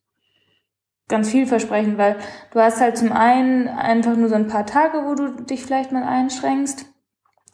ganz 1.12 1.28
vielversprechend, 1.30 1.98
weil 1.98 2.16
du 2.52 2.60
hast 2.60 2.80
halt 2.80 2.96
zum 2.96 3.12
einen 3.12 3.68
einfach 3.68 4.16
nur 4.16 4.28
so 4.30 4.34
ein 4.34 4.48
paar 4.48 4.66
Tage, 4.66 5.04
wo 5.04 5.14
du 5.14 5.44
dich 5.44 5.62
vielleicht 5.64 5.92
mal 5.92 6.04
einschränkst, 6.04 6.86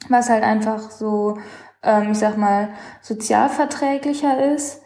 was 0.07 0.29
halt 0.29 0.43
einfach 0.43 0.89
so, 0.89 1.37
ähm, 1.83 2.13
ich 2.13 2.17
sag 2.17 2.37
mal, 2.37 2.69
sozialverträglicher 3.01 4.53
ist 4.53 4.81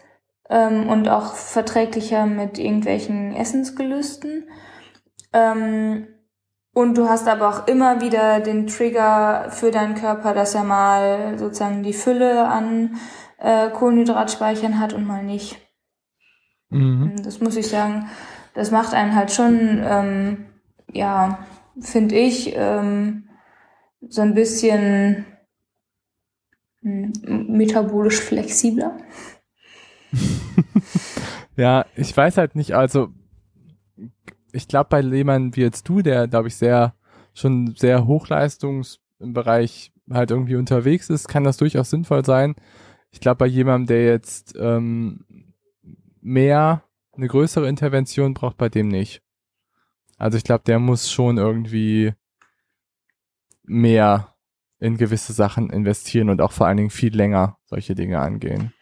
ähm, 0.50 0.88
und 0.88 1.08
auch 1.08 1.34
verträglicher 1.34 2.26
mit 2.26 2.58
irgendwelchen 2.58 3.34
Essensgelüsten. 3.34 4.50
Ähm, 5.32 6.08
und 6.74 6.98
du 6.98 7.08
hast 7.08 7.28
aber 7.28 7.48
auch 7.48 7.68
immer 7.68 8.00
wieder 8.00 8.40
den 8.40 8.66
Trigger 8.66 9.46
für 9.50 9.70
deinen 9.70 9.94
Körper, 9.94 10.34
dass 10.34 10.56
er 10.56 10.64
mal 10.64 11.38
sozusagen 11.38 11.84
die 11.84 11.92
Fülle 11.92 12.48
an 12.48 12.96
äh, 13.38 13.70
Kohlenhydratspeichern 13.70 14.80
hat 14.80 14.94
und 14.94 15.06
mal 15.06 15.22
nicht. 15.22 15.60
Mhm. 16.70 17.22
Das 17.22 17.40
muss 17.40 17.56
ich 17.56 17.68
sagen, 17.68 18.08
das 18.54 18.70
macht 18.70 18.94
einen 18.94 19.14
halt 19.14 19.32
schon, 19.32 19.80
ähm, 19.82 20.46
ja, 20.92 21.46
finde 21.80 22.14
ich, 22.14 22.54
ähm, 22.54 23.28
so 24.08 24.22
ein 24.22 24.34
bisschen 24.34 25.26
hm, 26.80 27.12
metabolisch 27.48 28.20
flexibler. 28.20 28.96
ja, 31.56 31.84
ich 31.96 32.16
weiß 32.16 32.36
halt 32.36 32.54
nicht, 32.54 32.74
also 32.74 33.08
ich 34.52 34.68
glaube 34.68 34.88
bei 34.90 35.00
jemandem 35.00 35.56
wie 35.56 35.62
jetzt 35.62 35.88
du, 35.88 36.00
der 36.00 36.28
glaube 36.28 36.48
ich 36.48 36.56
sehr 36.56 36.94
schon 37.32 37.74
sehr 37.76 38.06
hochleistungs 38.06 39.00
im 39.18 39.32
Bereich 39.32 39.92
halt 40.10 40.30
irgendwie 40.30 40.56
unterwegs 40.56 41.10
ist, 41.10 41.26
kann 41.26 41.44
das 41.44 41.56
durchaus 41.56 41.90
sinnvoll 41.90 42.24
sein. 42.24 42.54
Ich 43.10 43.20
glaube 43.20 43.38
bei 43.38 43.46
jemandem, 43.46 43.86
der 43.86 44.04
jetzt 44.04 44.54
ähm, 44.58 45.24
mehr 46.20 46.84
eine 47.16 47.28
größere 47.28 47.68
Intervention 47.68 48.34
braucht 48.34 48.56
bei 48.56 48.68
dem 48.68 48.88
nicht. 48.88 49.22
Also 50.18 50.36
ich 50.38 50.44
glaube, 50.44 50.64
der 50.64 50.78
muss 50.78 51.10
schon 51.10 51.38
irgendwie 51.38 52.12
mehr 53.64 54.34
in 54.78 54.96
gewisse 54.96 55.32
Sachen 55.32 55.70
investieren 55.70 56.28
und 56.28 56.40
auch 56.40 56.52
vor 56.52 56.66
allen 56.66 56.76
Dingen 56.76 56.90
viel 56.90 57.14
länger 57.14 57.58
solche 57.64 57.94
Dinge 57.94 58.20
angehen. 58.20 58.72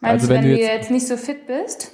Meinst 0.00 0.24
also 0.24 0.28
wenn, 0.28 0.42
wenn 0.42 0.50
du 0.50 0.58
jetzt, 0.58 0.68
jetzt 0.68 0.90
nicht 0.90 1.06
so 1.06 1.16
fit 1.16 1.46
bist? 1.46 1.92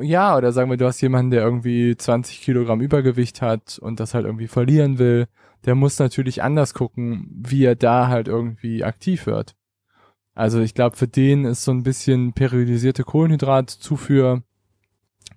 Ja, 0.00 0.36
oder 0.36 0.52
sagen 0.52 0.70
wir, 0.70 0.76
du 0.76 0.86
hast 0.86 1.00
jemanden, 1.00 1.32
der 1.32 1.42
irgendwie 1.42 1.96
20 1.96 2.40
Kilogramm 2.40 2.80
Übergewicht 2.80 3.42
hat 3.42 3.78
und 3.80 3.98
das 3.98 4.14
halt 4.14 4.26
irgendwie 4.26 4.46
verlieren 4.46 4.98
will, 4.98 5.26
der 5.64 5.74
muss 5.74 5.98
natürlich 5.98 6.42
anders 6.42 6.72
gucken, 6.72 7.28
wie 7.32 7.64
er 7.64 7.74
da 7.74 8.06
halt 8.06 8.28
irgendwie 8.28 8.84
aktiv 8.84 9.26
wird. 9.26 9.56
Also 10.34 10.60
ich 10.60 10.74
glaube, 10.74 10.96
für 10.96 11.08
den 11.08 11.44
ist 11.44 11.64
so 11.64 11.72
ein 11.72 11.82
bisschen 11.82 12.32
periodisierte 12.32 13.02
Kohlenhydratzufuhr 13.02 14.44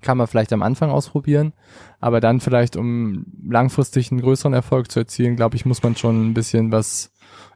kann 0.01 0.17
man 0.17 0.27
vielleicht 0.27 0.53
am 0.53 0.63
Anfang 0.63 0.89
ausprobieren, 0.89 1.53
aber 1.99 2.19
dann 2.19 2.39
vielleicht, 2.39 2.75
um 2.75 3.25
langfristig 3.47 4.11
einen 4.11 4.21
größeren 4.21 4.53
Erfolg 4.53 4.91
zu 4.91 4.99
erzielen, 4.99 5.35
glaube 5.35 5.55
ich, 5.55 5.65
muss 5.65 5.83
man 5.83 5.95
schon 5.95 6.29
ein 6.29 6.33
bisschen 6.33 6.71
was 6.71 7.11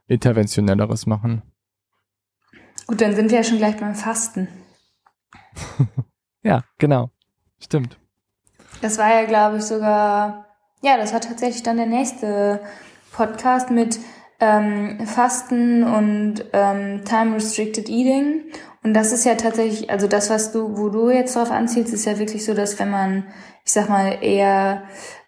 interventionelleres 0.07 1.05
machen. 1.05 1.41
Gut, 2.87 3.01
dann 3.01 3.15
sind 3.15 3.31
wir 3.31 3.39
ja 3.39 3.43
schon 3.43 3.57
gleich 3.57 3.77
beim 3.77 3.95
Fasten. 3.95 4.47
ja, 6.43 6.63
genau. 6.77 7.09
Stimmt. 7.59 7.97
Das 8.81 8.97
war 8.97 9.09
ja, 9.09 9.25
glaube 9.25 9.57
ich, 9.57 9.63
sogar, 9.63 10.45
ja, 10.81 10.97
das 10.97 11.13
war 11.13 11.21
tatsächlich 11.21 11.63
dann 11.63 11.77
der 11.77 11.87
nächste 11.87 12.61
Podcast 13.11 13.71
mit 13.71 13.99
ähm, 14.39 15.05
Fasten 15.05 15.83
und 15.83 16.45
ähm, 16.53 17.03
Time 17.05 17.35
Restricted 17.35 17.89
Eating. 17.89 18.43
Und 18.83 18.93
das 18.93 19.11
ist 19.11 19.25
ja 19.25 19.35
tatsächlich, 19.35 19.89
also 19.89 20.07
das, 20.07 20.29
was 20.29 20.51
du, 20.51 20.77
wo 20.77 20.89
du 20.89 21.09
jetzt 21.09 21.35
drauf 21.35 21.51
anzielst, 21.51 21.93
ist 21.93 22.05
ja 22.05 22.19
wirklich 22.19 22.45
so, 22.45 22.53
dass 22.53 22.79
wenn 22.79 22.91
man, 22.91 23.25
ich 23.63 23.71
sag 23.71 23.89
mal, 23.89 24.17
eher 24.21 24.83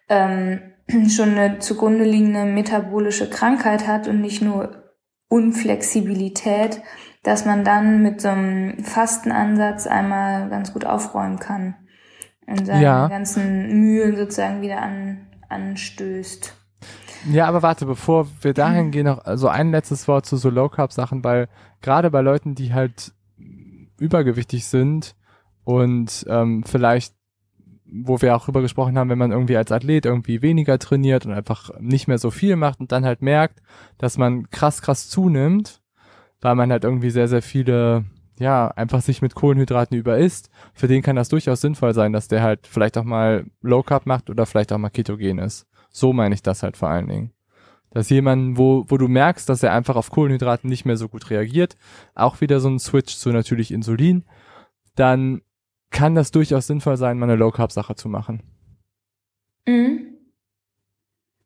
ähm, 0.08 0.60
schon 1.08 1.30
eine 1.30 1.58
zugrunde 1.58 2.04
liegende 2.04 2.44
metabolische 2.44 3.28
Krankheit 3.28 3.86
hat 3.86 4.08
und 4.08 4.20
nicht 4.20 4.42
nur 4.42 4.84
Unflexibilität, 5.28 6.80
dass 7.22 7.44
man 7.44 7.64
dann 7.64 8.02
mit 8.02 8.20
so 8.20 8.28
einem 8.28 8.82
Fastenansatz 8.84 9.86
einmal 9.86 10.48
ganz 10.48 10.72
gut 10.72 10.84
aufräumen 10.84 11.38
kann 11.38 11.74
und 12.46 12.66
seine 12.66 12.82
ja. 12.82 13.08
ganzen 13.08 13.80
Mühen 13.80 14.16
sozusagen 14.16 14.62
wieder 14.62 14.80
an, 14.80 15.26
anstößt. 15.48 16.54
Ja, 17.32 17.46
aber 17.46 17.62
warte, 17.62 17.86
bevor 17.86 18.28
wir 18.42 18.54
dahin 18.54 18.90
gehen, 18.90 19.06
noch 19.06 19.24
also 19.24 19.48
ein 19.48 19.70
letztes 19.70 20.06
Wort 20.08 20.26
zu 20.26 20.36
so 20.36 20.50
Low 20.50 20.68
Carb 20.68 20.92
Sachen, 20.92 21.24
weil 21.24 21.48
gerade 21.80 22.10
bei 22.10 22.20
Leuten, 22.20 22.54
die 22.54 22.72
halt 22.72 23.12
übergewichtig 23.98 24.66
sind 24.66 25.16
und 25.64 26.24
ähm, 26.28 26.62
vielleicht 26.64 27.14
wo 27.90 28.20
wir 28.20 28.36
auch 28.36 28.44
drüber 28.44 28.60
gesprochen 28.60 28.98
haben, 28.98 29.08
wenn 29.10 29.18
man 29.18 29.32
irgendwie 29.32 29.56
als 29.56 29.72
Athlet 29.72 30.04
irgendwie 30.04 30.42
weniger 30.42 30.78
trainiert 30.78 31.26
und 31.26 31.32
einfach 31.32 31.70
nicht 31.80 32.06
mehr 32.06 32.18
so 32.18 32.30
viel 32.30 32.56
macht 32.56 32.80
und 32.80 32.92
dann 32.92 33.04
halt 33.04 33.22
merkt, 33.22 33.60
dass 33.96 34.18
man 34.18 34.50
krass, 34.50 34.82
krass 34.82 35.08
zunimmt, 35.08 35.80
weil 36.40 36.54
man 36.54 36.70
halt 36.70 36.84
irgendwie 36.84 37.10
sehr, 37.10 37.28
sehr 37.28 37.42
viele, 37.42 38.04
ja, 38.38 38.68
einfach 38.68 39.00
sich 39.00 39.22
mit 39.22 39.34
Kohlenhydraten 39.34 39.96
überisst. 39.96 40.50
Für 40.74 40.86
den 40.86 41.02
kann 41.02 41.16
das 41.16 41.30
durchaus 41.30 41.60
sinnvoll 41.60 41.94
sein, 41.94 42.12
dass 42.12 42.28
der 42.28 42.42
halt 42.42 42.66
vielleicht 42.66 42.98
auch 42.98 43.04
mal 43.04 43.46
Low 43.62 43.82
Carb 43.82 44.06
macht 44.06 44.28
oder 44.30 44.46
vielleicht 44.46 44.72
auch 44.72 44.78
mal 44.78 44.90
ketogen 44.90 45.38
ist. 45.38 45.66
So 45.90 46.12
meine 46.12 46.34
ich 46.34 46.42
das 46.42 46.62
halt 46.62 46.76
vor 46.76 46.88
allen 46.88 47.08
Dingen. 47.08 47.32
Dass 47.90 48.10
jemand, 48.10 48.58
wo, 48.58 48.84
wo 48.88 48.98
du 48.98 49.08
merkst, 49.08 49.48
dass 49.48 49.62
er 49.62 49.72
einfach 49.72 49.96
auf 49.96 50.10
Kohlenhydraten 50.10 50.68
nicht 50.68 50.84
mehr 50.84 50.96
so 50.96 51.08
gut 51.08 51.30
reagiert, 51.30 51.76
auch 52.14 52.40
wieder 52.40 52.60
so 52.60 52.68
ein 52.68 52.78
Switch 52.78 53.16
zu 53.16 53.30
natürlich 53.30 53.72
Insulin, 53.72 54.24
dann 54.94 55.40
kann 55.90 56.14
das 56.14 56.30
durchaus 56.30 56.66
sinnvoll 56.66 56.96
sein, 56.96 57.18
mal 57.18 57.24
eine 57.24 57.36
Low 57.36 57.50
Carb 57.50 57.72
Sache 57.72 57.94
zu 57.94 58.08
machen. 58.08 58.42
Mhm. 59.66 60.08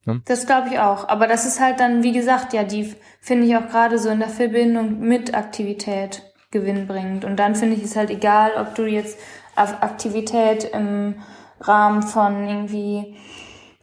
Ja? 0.06 0.20
Das 0.24 0.46
glaube 0.46 0.68
ich 0.70 0.78
auch. 0.78 1.08
Aber 1.08 1.26
das 1.26 1.46
ist 1.46 1.60
halt 1.60 1.80
dann, 1.80 2.02
wie 2.02 2.12
gesagt, 2.12 2.52
ja, 2.52 2.64
die 2.64 2.94
finde 3.20 3.46
ich 3.46 3.56
auch 3.56 3.68
gerade 3.68 3.98
so 3.98 4.08
in 4.10 4.18
der 4.18 4.28
Verbindung 4.28 5.00
mit 5.00 5.34
Aktivität 5.34 6.22
gewinnbringend. 6.50 7.24
Und 7.24 7.36
dann 7.36 7.54
finde 7.54 7.76
ich 7.76 7.84
es 7.84 7.96
halt 7.96 8.10
egal, 8.10 8.52
ob 8.56 8.74
du 8.74 8.86
jetzt 8.86 9.18
auf 9.56 9.82
Aktivität 9.82 10.64
im 10.64 11.16
Rahmen 11.60 12.02
von 12.02 12.48
irgendwie 12.48 13.16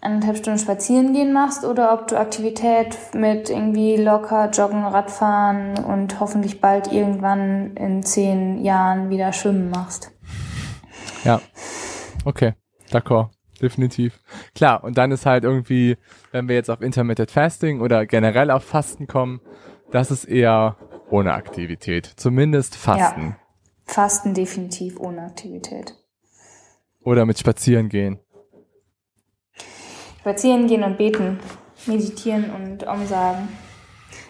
anderthalb 0.01 0.37
Stunden 0.37 0.59
spazieren 0.59 1.13
gehen 1.13 1.33
machst 1.33 1.65
oder 1.65 1.93
ob 1.93 2.07
du 2.07 2.17
Aktivität 2.17 2.97
mit 3.13 3.49
irgendwie 3.49 3.97
locker 3.97 4.49
Joggen, 4.49 4.83
Radfahren 4.83 5.77
und 5.83 6.19
hoffentlich 6.19 6.61
bald 6.61 6.91
irgendwann 6.91 7.75
in 7.75 8.03
zehn 8.03 8.63
Jahren 8.63 9.09
wieder 9.09 9.33
Schwimmen 9.33 9.69
machst. 9.69 10.11
Ja. 11.23 11.41
Okay. 12.25 12.53
D'accord. 12.91 13.29
Definitiv. 13.61 14.19
Klar. 14.55 14.83
Und 14.83 14.97
dann 14.97 15.11
ist 15.11 15.25
halt 15.25 15.43
irgendwie, 15.43 15.97
wenn 16.31 16.47
wir 16.47 16.55
jetzt 16.55 16.69
auf 16.69 16.81
Intermittent 16.81 17.29
Fasting 17.29 17.81
oder 17.81 18.05
generell 18.05 18.51
auf 18.51 18.63
Fasten 18.63 19.05
kommen, 19.05 19.41
das 19.91 20.11
ist 20.11 20.25
eher 20.25 20.77
ohne 21.09 21.33
Aktivität. 21.33 22.05
Zumindest 22.15 22.77
Fasten. 22.77 23.21
Ja. 23.21 23.35
Fasten 23.85 24.33
definitiv 24.33 24.97
ohne 24.99 25.23
Aktivität. 25.23 25.95
Oder 27.03 27.25
mit 27.25 27.37
Spazieren 27.37 27.89
gehen 27.89 28.19
spazieren 30.19 30.67
gehen 30.67 30.83
und 30.83 30.97
beten, 30.97 31.39
meditieren 31.85 32.51
und 32.51 32.87
umsagen. 32.87 33.47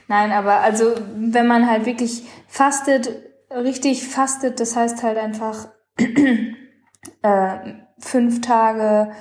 Nein, 0.08 0.32
aber 0.32 0.62
also 0.62 0.93
wenn 1.15 1.47
man 1.47 1.69
halt 1.69 1.86
wirklich 1.86 2.23
fastet, 2.47 3.10
richtig 3.52 4.08
fastet, 4.08 4.60
das 4.60 4.75
heißt 4.75 5.04
halt 5.04 5.17
einfach 5.17 5.69
äh, 7.21 7.58
fünf 7.99 8.41
Tage 8.41 9.12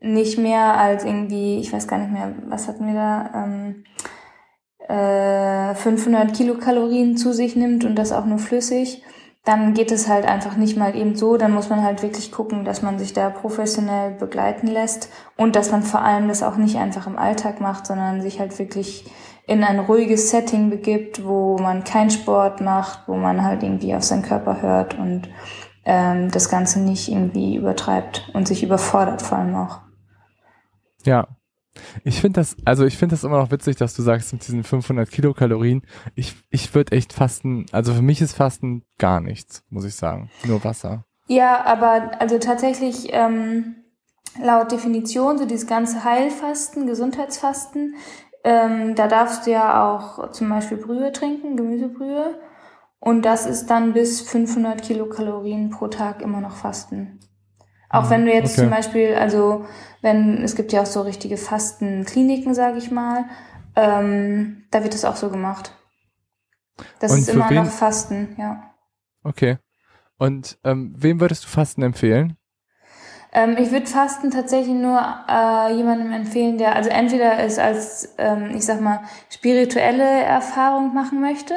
nicht 0.00 0.38
mehr 0.38 0.78
als 0.78 1.04
irgendwie, 1.04 1.58
ich 1.58 1.72
weiß 1.72 1.88
gar 1.88 1.98
nicht 1.98 2.12
mehr, 2.12 2.34
was 2.46 2.68
hatten 2.68 2.86
wir 2.86 2.94
da, 2.94 3.30
ähm, 3.34 3.84
äh, 4.88 5.74
500 5.74 6.34
Kilokalorien 6.34 7.16
zu 7.16 7.32
sich 7.32 7.56
nimmt 7.56 7.84
und 7.84 7.96
das 7.96 8.12
auch 8.12 8.24
nur 8.24 8.38
flüssig 8.38 9.02
dann 9.44 9.72
geht 9.74 9.92
es 9.92 10.08
halt 10.08 10.26
einfach 10.26 10.56
nicht 10.56 10.76
mal 10.76 10.94
eben 10.94 11.16
so. 11.16 11.36
Dann 11.36 11.54
muss 11.54 11.70
man 11.70 11.82
halt 11.82 12.02
wirklich 12.02 12.32
gucken, 12.32 12.64
dass 12.64 12.82
man 12.82 12.98
sich 12.98 13.12
da 13.12 13.30
professionell 13.30 14.12
begleiten 14.12 14.66
lässt 14.66 15.08
und 15.36 15.56
dass 15.56 15.70
man 15.70 15.82
vor 15.82 16.02
allem 16.02 16.28
das 16.28 16.42
auch 16.42 16.56
nicht 16.56 16.76
einfach 16.76 17.06
im 17.06 17.18
Alltag 17.18 17.60
macht, 17.60 17.86
sondern 17.86 18.20
sich 18.20 18.40
halt 18.40 18.58
wirklich 18.58 19.10
in 19.46 19.64
ein 19.64 19.78
ruhiges 19.78 20.30
Setting 20.30 20.68
begibt, 20.68 21.24
wo 21.24 21.56
man 21.56 21.82
keinen 21.84 22.10
Sport 22.10 22.60
macht, 22.60 23.08
wo 23.08 23.16
man 23.16 23.42
halt 23.42 23.62
irgendwie 23.62 23.94
auf 23.94 24.02
seinen 24.02 24.22
Körper 24.22 24.60
hört 24.60 24.98
und 24.98 25.30
ähm, 25.86 26.30
das 26.30 26.50
Ganze 26.50 26.80
nicht 26.80 27.08
irgendwie 27.08 27.56
übertreibt 27.56 28.30
und 28.34 28.46
sich 28.46 28.62
überfordert 28.62 29.22
vor 29.22 29.38
allem 29.38 29.54
auch. 29.54 29.80
Ja, 31.04 31.26
ich 32.04 32.20
finde 32.20 32.40
das, 32.40 32.56
also 32.64 32.84
ich 32.84 32.96
finde 32.96 33.14
das 33.14 33.24
immer 33.24 33.38
noch 33.38 33.50
witzig, 33.50 33.76
dass 33.76 33.94
du 33.94 34.02
sagst 34.02 34.32
mit 34.32 34.46
diesen 34.46 34.64
500 34.64 35.10
Kilokalorien. 35.10 35.82
Ich, 36.14 36.36
ich 36.50 36.74
würde 36.74 36.92
echt 36.92 37.12
fasten, 37.12 37.66
also 37.72 37.94
für 37.94 38.02
mich 38.02 38.20
ist 38.20 38.34
Fasten 38.34 38.84
gar 38.98 39.20
nichts, 39.20 39.64
muss 39.70 39.84
ich 39.84 39.94
sagen. 39.94 40.30
Nur 40.44 40.64
Wasser. 40.64 41.04
Ja, 41.28 41.64
aber 41.64 42.20
also 42.20 42.38
tatsächlich 42.38 43.08
ähm, 43.12 43.76
laut 44.42 44.72
Definition, 44.72 45.38
so 45.38 45.44
dieses 45.44 45.66
ganze 45.66 46.04
Heilfasten, 46.04 46.86
Gesundheitsfasten, 46.86 47.96
ähm, 48.44 48.94
da 48.94 49.08
darfst 49.08 49.46
du 49.46 49.50
ja 49.50 49.92
auch 49.92 50.30
zum 50.32 50.48
Beispiel 50.48 50.78
Brühe 50.78 51.12
trinken, 51.12 51.56
Gemüsebrühe. 51.56 52.38
Und 53.00 53.22
das 53.22 53.46
ist 53.46 53.66
dann 53.66 53.92
bis 53.92 54.22
500 54.22 54.82
Kilokalorien 54.82 55.70
pro 55.70 55.88
Tag 55.88 56.22
immer 56.22 56.40
noch 56.40 56.56
Fasten. 56.56 57.20
Auch 57.90 58.04
mhm. 58.04 58.10
wenn 58.10 58.26
du 58.26 58.32
jetzt 58.32 58.52
okay. 58.52 58.62
zum 58.62 58.70
Beispiel, 58.70 59.14
also 59.14 59.66
wenn, 60.02 60.42
es 60.42 60.54
gibt 60.54 60.72
ja 60.72 60.82
auch 60.82 60.86
so 60.86 61.02
richtige 61.02 61.36
Fastenkliniken, 61.36 62.54
sage 62.54 62.78
ich 62.78 62.90
mal, 62.90 63.24
ähm, 63.76 64.64
da 64.70 64.82
wird 64.82 64.94
es 64.94 65.04
auch 65.04 65.16
so 65.16 65.30
gemacht. 65.30 65.72
Das 67.00 67.12
Und 67.12 67.18
ist 67.18 67.28
immer 67.28 67.50
wen? 67.50 67.64
noch 67.64 67.70
Fasten, 67.70 68.34
ja. 68.38 68.74
Okay. 69.24 69.58
Und 70.18 70.58
ähm, 70.64 70.94
wem 70.96 71.20
würdest 71.20 71.44
du 71.44 71.48
Fasten 71.48 71.82
empfehlen? 71.82 72.36
Ähm, 73.32 73.56
ich 73.58 73.70
würde 73.70 73.86
Fasten 73.86 74.30
tatsächlich 74.30 74.74
nur 74.74 75.00
äh, 75.28 75.72
jemandem 75.74 76.12
empfehlen, 76.12 76.58
der 76.58 76.74
also 76.74 76.90
entweder 76.90 77.38
es 77.38 77.58
als, 77.58 78.14
ähm, 78.18 78.50
ich 78.54 78.64
sag 78.64 78.80
mal, 78.80 79.00
spirituelle 79.30 80.22
Erfahrung 80.22 80.94
machen 80.94 81.20
möchte, 81.20 81.54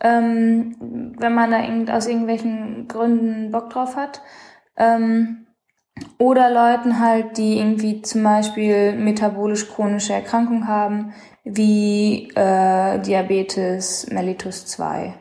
ähm, 0.00 0.76
wenn 1.18 1.34
man 1.34 1.86
da 1.86 1.94
aus 1.96 2.06
irgendwelchen 2.06 2.86
Gründen 2.88 3.50
Bock 3.50 3.70
drauf 3.70 3.96
hat, 3.96 4.22
ähm, 4.76 5.45
oder 6.18 6.50
Leuten 6.50 7.00
halt, 7.00 7.36
die 7.38 7.58
irgendwie 7.58 8.02
zum 8.02 8.22
Beispiel 8.22 8.92
metabolisch 8.92 9.68
chronische 9.68 10.12
Erkrankungen 10.12 10.68
haben, 10.68 11.12
wie 11.44 12.30
äh, 12.34 12.98
Diabetes 13.00 14.08
mellitus 14.10 14.66
2. 14.66 15.14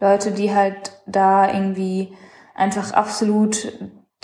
Leute, 0.00 0.32
die 0.32 0.54
halt 0.54 0.92
da 1.06 1.52
irgendwie 1.52 2.16
einfach 2.54 2.92
absolut 2.92 3.72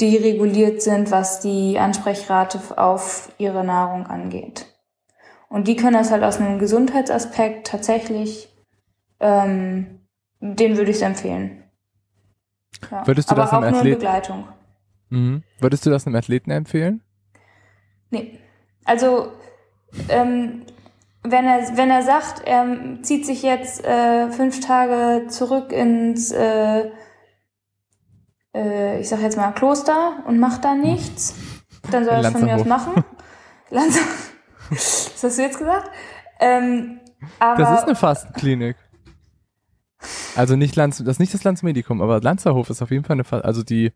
dereguliert 0.01 0.83
sind, 0.83 1.11
was 1.11 1.41
die 1.41 1.79
Ansprechrate 1.79 2.61
auf 2.77 3.33
ihre 3.39 3.65
Nahrung 3.65 4.07
angeht. 4.07 4.67
Und 5.49 5.69
die 5.69 5.77
können 5.77 5.95
das 5.95 6.11
halt 6.11 6.23
aus 6.23 6.39
einem 6.39 6.59
Gesundheitsaspekt 6.59 7.67
tatsächlich, 7.67 8.49
ähm, 9.21 10.01
den 10.41 10.77
würde 10.77 10.91
ich 10.91 11.03
empfehlen. 11.03 11.63
Ja. 12.91 13.07
Würdest 13.07 13.31
du 13.31 13.33
Aber 13.33 13.43
das 13.43 13.53
auch 13.53 13.63
einem 13.63 13.73
nur 13.73 13.83
Begleitung. 13.83 14.49
Mhm. 15.11 15.43
Würdest 15.61 15.87
du 15.87 15.91
das 15.91 16.07
einem 16.07 16.17
Athleten 16.17 16.51
empfehlen? 16.51 17.03
Nee. 18.11 18.39
Also, 18.85 19.33
ähm, 20.09 20.63
wenn 21.23 21.47
er, 21.47 21.77
wenn 21.77 21.91
er 21.91 22.03
sagt, 22.03 22.43
er 22.47 23.03
zieht 23.03 23.27
sich 23.27 23.43
jetzt 23.43 23.85
äh, 23.85 24.31
fünf 24.31 24.61
Tage 24.61 25.27
zurück 25.29 25.73
ins, 25.73 26.31
äh, 26.31 26.91
äh, 28.55 29.01
ich 29.01 29.09
sag 29.09 29.21
jetzt 29.21 29.37
mal, 29.37 29.53
Kloster 29.53 30.25
und 30.27 30.39
macht 30.39 30.65
da 30.65 30.75
nichts, 30.75 31.35
dann 31.91 32.05
soll 32.05 32.15
er 32.15 32.21
es 32.21 32.29
von 32.29 32.45
mir 32.45 32.57
aus 32.57 32.65
machen. 32.65 33.05
Lanzer 33.71 34.01
Was 34.71 35.23
hast 35.23 35.39
du 35.39 35.43
jetzt 35.43 35.59
gesagt? 35.59 35.91
Ähm, 36.41 37.01
das 37.39 37.81
ist 37.81 37.87
eine 37.87 37.95
Fastenklinik. 37.95 38.77
Also 40.35 40.57
nicht 40.57 40.77
Lanz, 40.77 40.99
das 40.99 41.15
ist 41.15 41.19
nicht 41.19 41.33
das 41.33 41.45
Landsmedikum, 41.45 42.03
aber 42.03 42.21
Lanzerhof 42.21 42.69
ist 42.69 42.83
auf 42.83 42.91
jeden 42.91 43.05
Fall 43.05 43.15
eine 43.15 43.25
Fasten, 43.25 43.47
also 43.47 43.63
die, 43.63 43.93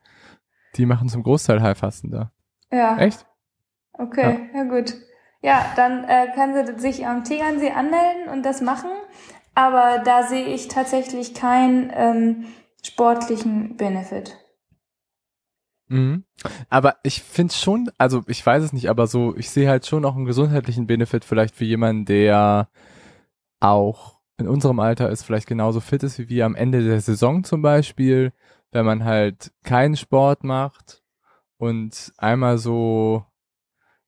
die 0.76 0.86
machen 0.86 1.08
zum 1.08 1.22
Großteil 1.22 1.62
Heilfasten 1.62 2.10
da. 2.10 2.32
Ja. 2.70 2.98
Echt? 2.98 3.26
Okay, 3.92 4.48
ja, 4.52 4.62
ja 4.62 4.64
gut. 4.64 4.94
Ja, 5.42 5.64
dann 5.76 6.04
äh, 6.04 6.28
kann 6.34 6.54
sie 6.54 6.78
sich 6.78 7.06
am 7.06 7.24
Tegernsee 7.24 7.70
anmelden 7.70 8.28
und 8.30 8.44
das 8.44 8.60
machen. 8.60 8.90
Aber 9.54 10.02
da 10.04 10.22
sehe 10.22 10.46
ich 10.46 10.68
tatsächlich 10.68 11.34
keinen 11.34 11.90
ähm, 11.94 12.44
sportlichen 12.82 13.76
Benefit. 13.76 14.36
Mhm. 15.88 16.24
Aber 16.68 16.96
ich 17.02 17.22
finde 17.22 17.52
schon, 17.52 17.90
also 17.98 18.22
ich 18.28 18.44
weiß 18.44 18.62
es 18.62 18.72
nicht, 18.72 18.88
aber 18.88 19.06
so, 19.06 19.36
ich 19.36 19.50
sehe 19.50 19.68
halt 19.68 19.86
schon 19.86 20.04
auch 20.04 20.14
einen 20.14 20.24
gesundheitlichen 20.24 20.86
Benefit 20.86 21.24
vielleicht 21.24 21.54
für 21.56 21.64
jemanden, 21.64 22.04
der 22.04 22.68
auch 23.58 24.20
in 24.38 24.48
unserem 24.48 24.78
Alter 24.80 25.10
ist, 25.10 25.24
vielleicht 25.24 25.48
genauso 25.48 25.80
fit 25.80 26.02
ist 26.02 26.18
wie 26.18 26.28
wir 26.28 26.46
am 26.46 26.54
Ende 26.54 26.82
der 26.82 27.00
Saison 27.00 27.44
zum 27.44 27.60
Beispiel, 27.60 28.32
wenn 28.72 28.86
man 28.86 29.04
halt 29.04 29.52
keinen 29.64 29.96
Sport 29.96 30.44
macht 30.44 31.02
und 31.58 32.12
einmal 32.18 32.58
so, 32.58 33.24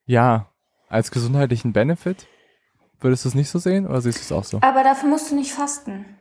ja, 0.05 0.53
als 0.89 1.11
gesundheitlichen 1.11 1.73
Benefit. 1.73 2.27
Würdest 3.01 3.25
du 3.25 3.31
es 3.31 3.35
nicht 3.35 3.51
so 3.51 3.59
sehen 3.59 3.87
oder 3.87 4.01
siehst 4.01 4.19
du 4.19 4.23
es 4.23 4.33
auch 4.33 4.45
so? 4.45 4.59
Aber 4.61 4.85
dafür 4.85 5.09
musst 5.09 5.31
du 5.31 5.35
nicht 5.35 5.53
fasten. 5.53 6.19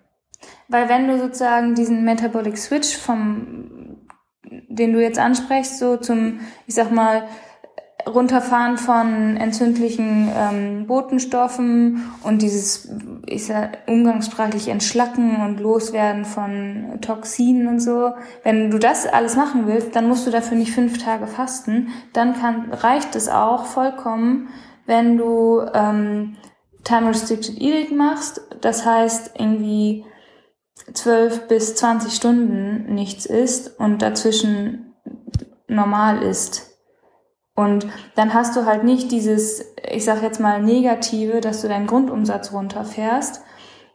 Weil 0.68 0.90
wenn 0.90 1.08
du 1.08 1.20
sozusagen 1.20 1.76
diesen 1.76 2.04
Metabolic 2.04 2.58
Switch 2.58 2.98
vom, 2.98 4.08
den 4.44 4.94
du 4.94 5.02
jetzt 5.02 5.20
ansprichst, 5.20 5.78
so 5.78 5.98
zum, 5.98 6.40
ich 6.66 6.74
sag 6.74 6.92
mal, 6.92 7.28
Runterfahren 8.08 8.78
von 8.78 9.38
entzündlichen 9.38 10.30
ähm, 10.36 10.88
Botenstoffen 10.88 12.04
und 12.24 12.42
dieses 12.42 12.90
ich 13.26 13.46
sag, 13.46 13.80
umgangssprachlich 13.88 14.68
Entschlacken 14.68 15.38
und 15.42 15.60
Loswerden 15.60 16.26
von 16.26 17.00
Toxinen 17.02 17.68
und 17.68 17.80
so. 17.80 18.12
Wenn 18.44 18.72
du 18.72 18.80
das 18.80 19.08
alles 19.08 19.36
machen 19.36 19.68
willst, 19.68 19.96
dann 19.96 20.08
musst 20.08 20.28
du 20.28 20.32
dafür 20.32 20.58
nicht 20.58 20.72
fünf 20.72 20.98
Tage 20.98 21.28
fasten. 21.28 21.90
Dann 22.14 22.34
kann, 22.34 22.74
reicht 22.74 23.16
es 23.16 23.30
auch 23.30 23.66
vollkommen, 23.66 24.50
wenn 24.86 25.18
du 25.18 25.62
ähm, 25.74 26.36
Time 26.84 27.10
Restricted 27.10 27.62
Eating 27.62 27.96
machst. 27.96 28.42
Das 28.62 28.86
heißt 28.86 29.32
irgendwie 29.38 30.06
zwölf 30.94 31.48
bis 31.48 31.76
zwanzig 31.76 32.14
Stunden 32.14 32.94
nichts 32.94 33.26
isst 33.26 33.80
und 33.80 34.02
dazwischen 34.02 34.94
normal 35.68 36.22
ist. 36.24 36.71
Und 37.62 37.86
dann 38.16 38.34
hast 38.34 38.56
du 38.56 38.66
halt 38.66 38.84
nicht 38.84 39.12
dieses, 39.12 39.76
ich 39.88 40.04
sag 40.04 40.24
jetzt 40.24 40.40
mal, 40.40 40.64
Negative, 40.64 41.42
dass 41.42 41.62
du 41.62 41.68
deinen 41.68 41.86
Grundumsatz 41.86 42.54
runterfährst, 42.54 43.44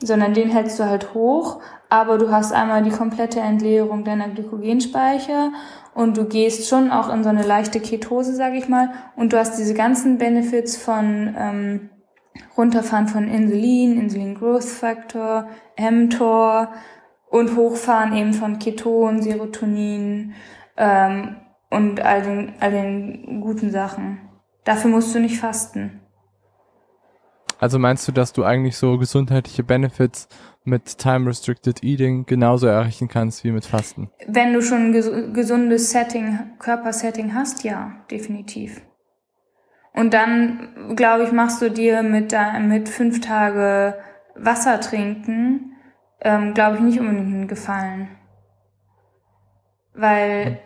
sondern 0.01 0.35
den 0.35 0.51
hältst 0.51 0.79
du 0.79 0.85
halt 0.85 1.15
hoch, 1.15 1.61
aber 1.89 2.17
du 2.17 2.31
hast 2.31 2.53
einmal 2.53 2.85
die 2.85 2.91
komplette 2.91 3.41
Entleerung 3.41 4.05
deiner 4.05 4.29
Glykogenspeicher 4.29 5.51
und 5.95 6.17
du 6.17 6.27
gehst 6.27 6.69
schon 6.69 6.93
auch 6.93 7.13
in 7.13 7.25
so 7.25 7.29
eine 7.29 7.43
leichte 7.43 7.81
Ketose, 7.81 8.37
sag 8.37 8.55
ich 8.55 8.69
mal, 8.69 8.91
und 9.17 9.33
du 9.33 9.39
hast 9.39 9.59
diese 9.59 9.75
ganzen 9.75 10.19
Benefits 10.19 10.77
von 10.77 11.35
ähm, 11.37 11.91
Runterfahren 12.57 13.09
von 13.09 13.27
Insulin, 13.29 13.99
Insulin 13.99 14.37
Growth 14.37 14.65
Factor, 14.65 15.49
mTOR 15.77 16.69
und 17.31 17.57
Hochfahren 17.57 18.15
eben 18.15 18.33
von 18.33 18.61
Keton, 18.61 19.23
Serotonin 19.23 20.35
ähm, 20.77 21.37
und 21.77 22.01
all 22.01 22.23
den, 22.23 22.55
all 22.61 22.71
den 22.71 23.41
guten 23.41 23.71
Sachen. 23.71 24.19
Dafür 24.65 24.91
musst 24.91 25.15
du 25.15 25.21
nicht 25.21 25.39
fasten. 25.39 26.01
Also 27.59 27.79
meinst 27.79 28.07
du, 28.07 28.13
dass 28.13 28.33
du 28.33 28.45
eigentlich 28.45 28.77
so 28.77 28.99
gesundheitliche 28.99 29.63
Benefits 29.63 30.29
mit 30.65 30.99
Time 30.99 31.29
Restricted 31.29 31.83
Eating 31.83 32.27
genauso 32.27 32.67
erreichen 32.67 33.09
kannst 33.09 33.45
wie 33.45 33.53
mit 33.53 33.65
Fasten? 33.65 34.11
Wenn 34.27 34.53
du 34.53 34.61
schon 34.61 34.93
ein 34.93 35.33
gesundes 35.33 35.91
Setting, 35.91 36.39
Körpersetting 36.59 37.35
hast, 37.35 37.65
ja, 37.65 38.05
definitiv. 38.11 38.83
Und 39.95 40.13
dann, 40.13 40.95
glaube 40.97 41.25
ich, 41.25 41.33
machst 41.33 41.63
du 41.63 41.71
dir 41.71 42.03
mit, 42.03 42.35
mit 42.61 42.89
fünf 42.89 43.21
Tage 43.21 43.97
Wasser 44.35 44.81
trinken, 44.81 45.73
ähm, 46.21 46.53
glaube 46.53 46.77
ich, 46.77 46.83
nicht 46.83 47.01
unbedingt 47.01 47.33
einen 47.33 47.49
Gefallen. 47.49 48.09
Weil 49.95 50.61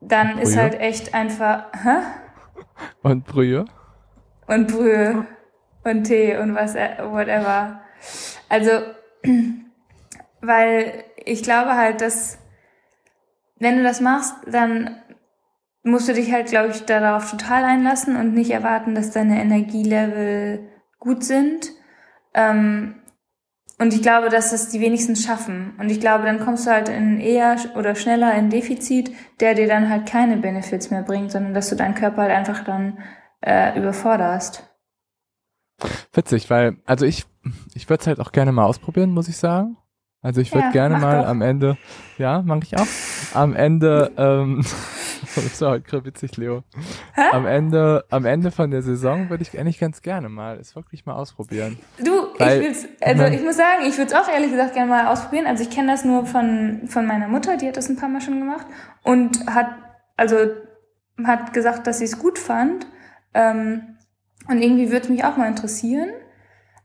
dann 0.00 0.38
ist 0.38 0.56
halt 0.56 0.74
echt 0.74 1.14
einfach. 1.14 1.66
Hä? 1.72 1.98
Und 3.02 3.24
Brühe? 3.24 3.64
Und 4.46 4.68
Brühe 4.68 5.26
und 5.84 6.04
Tee 6.04 6.36
und 6.36 6.54
was, 6.54 6.74
whatever. 6.74 7.80
Also, 8.48 8.70
weil 10.40 11.04
ich 11.24 11.42
glaube 11.42 11.74
halt, 11.76 12.00
dass 12.00 12.38
wenn 13.58 13.78
du 13.78 13.82
das 13.82 14.00
machst, 14.00 14.34
dann 14.46 14.96
musst 15.82 16.08
du 16.08 16.14
dich 16.14 16.32
halt, 16.32 16.48
glaube 16.48 16.70
ich, 16.70 16.84
darauf 16.84 17.30
total 17.30 17.64
einlassen 17.64 18.16
und 18.16 18.34
nicht 18.34 18.50
erwarten, 18.50 18.94
dass 18.94 19.12
deine 19.12 19.40
Energielevel 19.40 20.68
gut 20.98 21.24
sind. 21.24 21.70
Ähm, 22.34 22.96
und 23.78 23.92
ich 23.92 24.00
glaube, 24.00 24.30
dass 24.30 24.52
das 24.52 24.70
die 24.70 24.80
wenigsten 24.80 25.16
schaffen. 25.16 25.74
Und 25.78 25.90
ich 25.90 26.00
glaube, 26.00 26.24
dann 26.24 26.40
kommst 26.40 26.66
du 26.66 26.70
halt 26.70 26.88
in 26.88 27.20
eher 27.20 27.56
oder 27.76 27.94
schneller 27.94 28.34
in 28.34 28.48
Defizit, 28.48 29.12
der 29.40 29.54
dir 29.54 29.68
dann 29.68 29.90
halt 29.90 30.06
keine 30.06 30.38
Benefits 30.38 30.90
mehr 30.90 31.02
bringt, 31.02 31.30
sondern 31.30 31.52
dass 31.52 31.68
du 31.68 31.76
deinen 31.76 31.94
Körper 31.94 32.22
halt 32.22 32.32
einfach 32.32 32.64
dann 32.64 32.98
äh, 33.42 33.78
überforderst. 33.78 34.66
Witzig, 36.12 36.48
weil, 36.48 36.78
also 36.86 37.04
ich, 37.04 37.26
ich 37.74 37.88
würde 37.90 38.00
es 38.00 38.06
halt 38.06 38.20
auch 38.20 38.32
gerne 38.32 38.50
mal 38.50 38.64
ausprobieren, 38.64 39.10
muss 39.10 39.28
ich 39.28 39.36
sagen. 39.36 39.76
Also 40.22 40.40
ich 40.40 40.52
würde 40.52 40.68
ja, 40.68 40.72
gerne 40.72 40.98
mal 40.98 41.20
doch. 41.20 41.28
am 41.28 41.42
Ende, 41.42 41.76
ja, 42.16 42.40
mache 42.42 42.60
ich 42.62 42.76
auch, 42.76 42.86
am 43.34 43.54
Ende 43.54 44.10
ähm, 44.16 44.64
das 45.42 45.60
war 45.60 45.70
heute 45.72 46.04
witzig, 46.04 46.36
Leo. 46.36 46.62
Hä? 47.14 47.22
Am 47.32 47.46
Ende, 47.46 48.04
am 48.10 48.24
Ende 48.24 48.50
von 48.50 48.70
der 48.70 48.82
Saison 48.82 49.30
würde 49.30 49.42
ich 49.42 49.58
eigentlich 49.58 49.78
ganz 49.78 50.02
gerne 50.02 50.28
mal, 50.28 50.58
es 50.58 50.74
wirklich 50.76 51.06
mal 51.06 51.14
ausprobieren. 51.14 51.78
Du, 52.04 52.26
Weil, 52.38 52.60
ich 52.60 52.66
will's, 52.66 52.88
also 53.00 53.24
ich 53.24 53.42
muss 53.42 53.56
sagen, 53.56 53.84
ich 53.86 53.96
würde 53.98 54.12
es 54.12 54.14
auch 54.14 54.28
ehrlich 54.28 54.50
gesagt 54.50 54.74
gerne 54.74 54.90
mal 54.90 55.06
ausprobieren. 55.06 55.46
Also 55.46 55.62
ich 55.62 55.70
kenne 55.70 55.92
das 55.92 56.04
nur 56.04 56.26
von, 56.26 56.82
von 56.86 57.06
meiner 57.06 57.28
Mutter, 57.28 57.56
die 57.56 57.68
hat 57.68 57.76
das 57.76 57.88
ein 57.88 57.96
paar 57.96 58.08
Mal 58.08 58.20
schon 58.20 58.38
gemacht 58.38 58.66
und 59.02 59.46
hat, 59.46 59.68
also, 60.16 60.36
hat 61.24 61.52
gesagt, 61.52 61.86
dass 61.86 61.98
sie 61.98 62.04
es 62.04 62.18
gut 62.18 62.38
fand. 62.38 62.86
Ähm, 63.34 63.96
und 64.48 64.62
irgendwie 64.62 64.90
würde 64.90 65.04
es 65.04 65.08
mich 65.08 65.24
auch 65.24 65.36
mal 65.36 65.48
interessieren. 65.48 66.10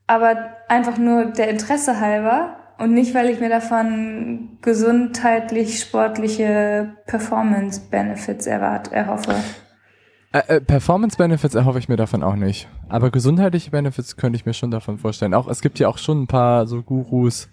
Aber 0.07 0.57
einfach 0.67 0.97
nur 0.97 1.25
der 1.25 1.49
Interesse 1.49 1.99
halber 1.99 2.60
und 2.81 2.93
nicht, 2.93 3.13
weil 3.13 3.29
ich 3.29 3.39
mir 3.39 3.49
davon 3.49 4.57
gesundheitlich 4.61 5.79
sportliche 5.79 6.95
Performance-Benefits 7.05 8.47
erhoffe. 8.47 9.35
Äh, 10.33 10.39
äh, 10.47 10.61
Performance-Benefits 10.61 11.53
erhoffe 11.53 11.77
ich 11.77 11.89
mir 11.89 11.97
davon 11.97 12.23
auch 12.23 12.35
nicht. 12.35 12.67
Aber 12.89 13.11
gesundheitliche 13.11 13.69
Benefits 13.69 14.17
könnte 14.17 14.37
ich 14.37 14.47
mir 14.47 14.53
schon 14.53 14.71
davon 14.71 14.97
vorstellen. 14.97 15.35
Auch 15.35 15.47
es 15.47 15.61
gibt 15.61 15.77
ja 15.77 15.87
auch 15.89 15.99
schon 15.99 16.23
ein 16.23 16.27
paar 16.27 16.65
so 16.65 16.81
Gurus 16.81 17.49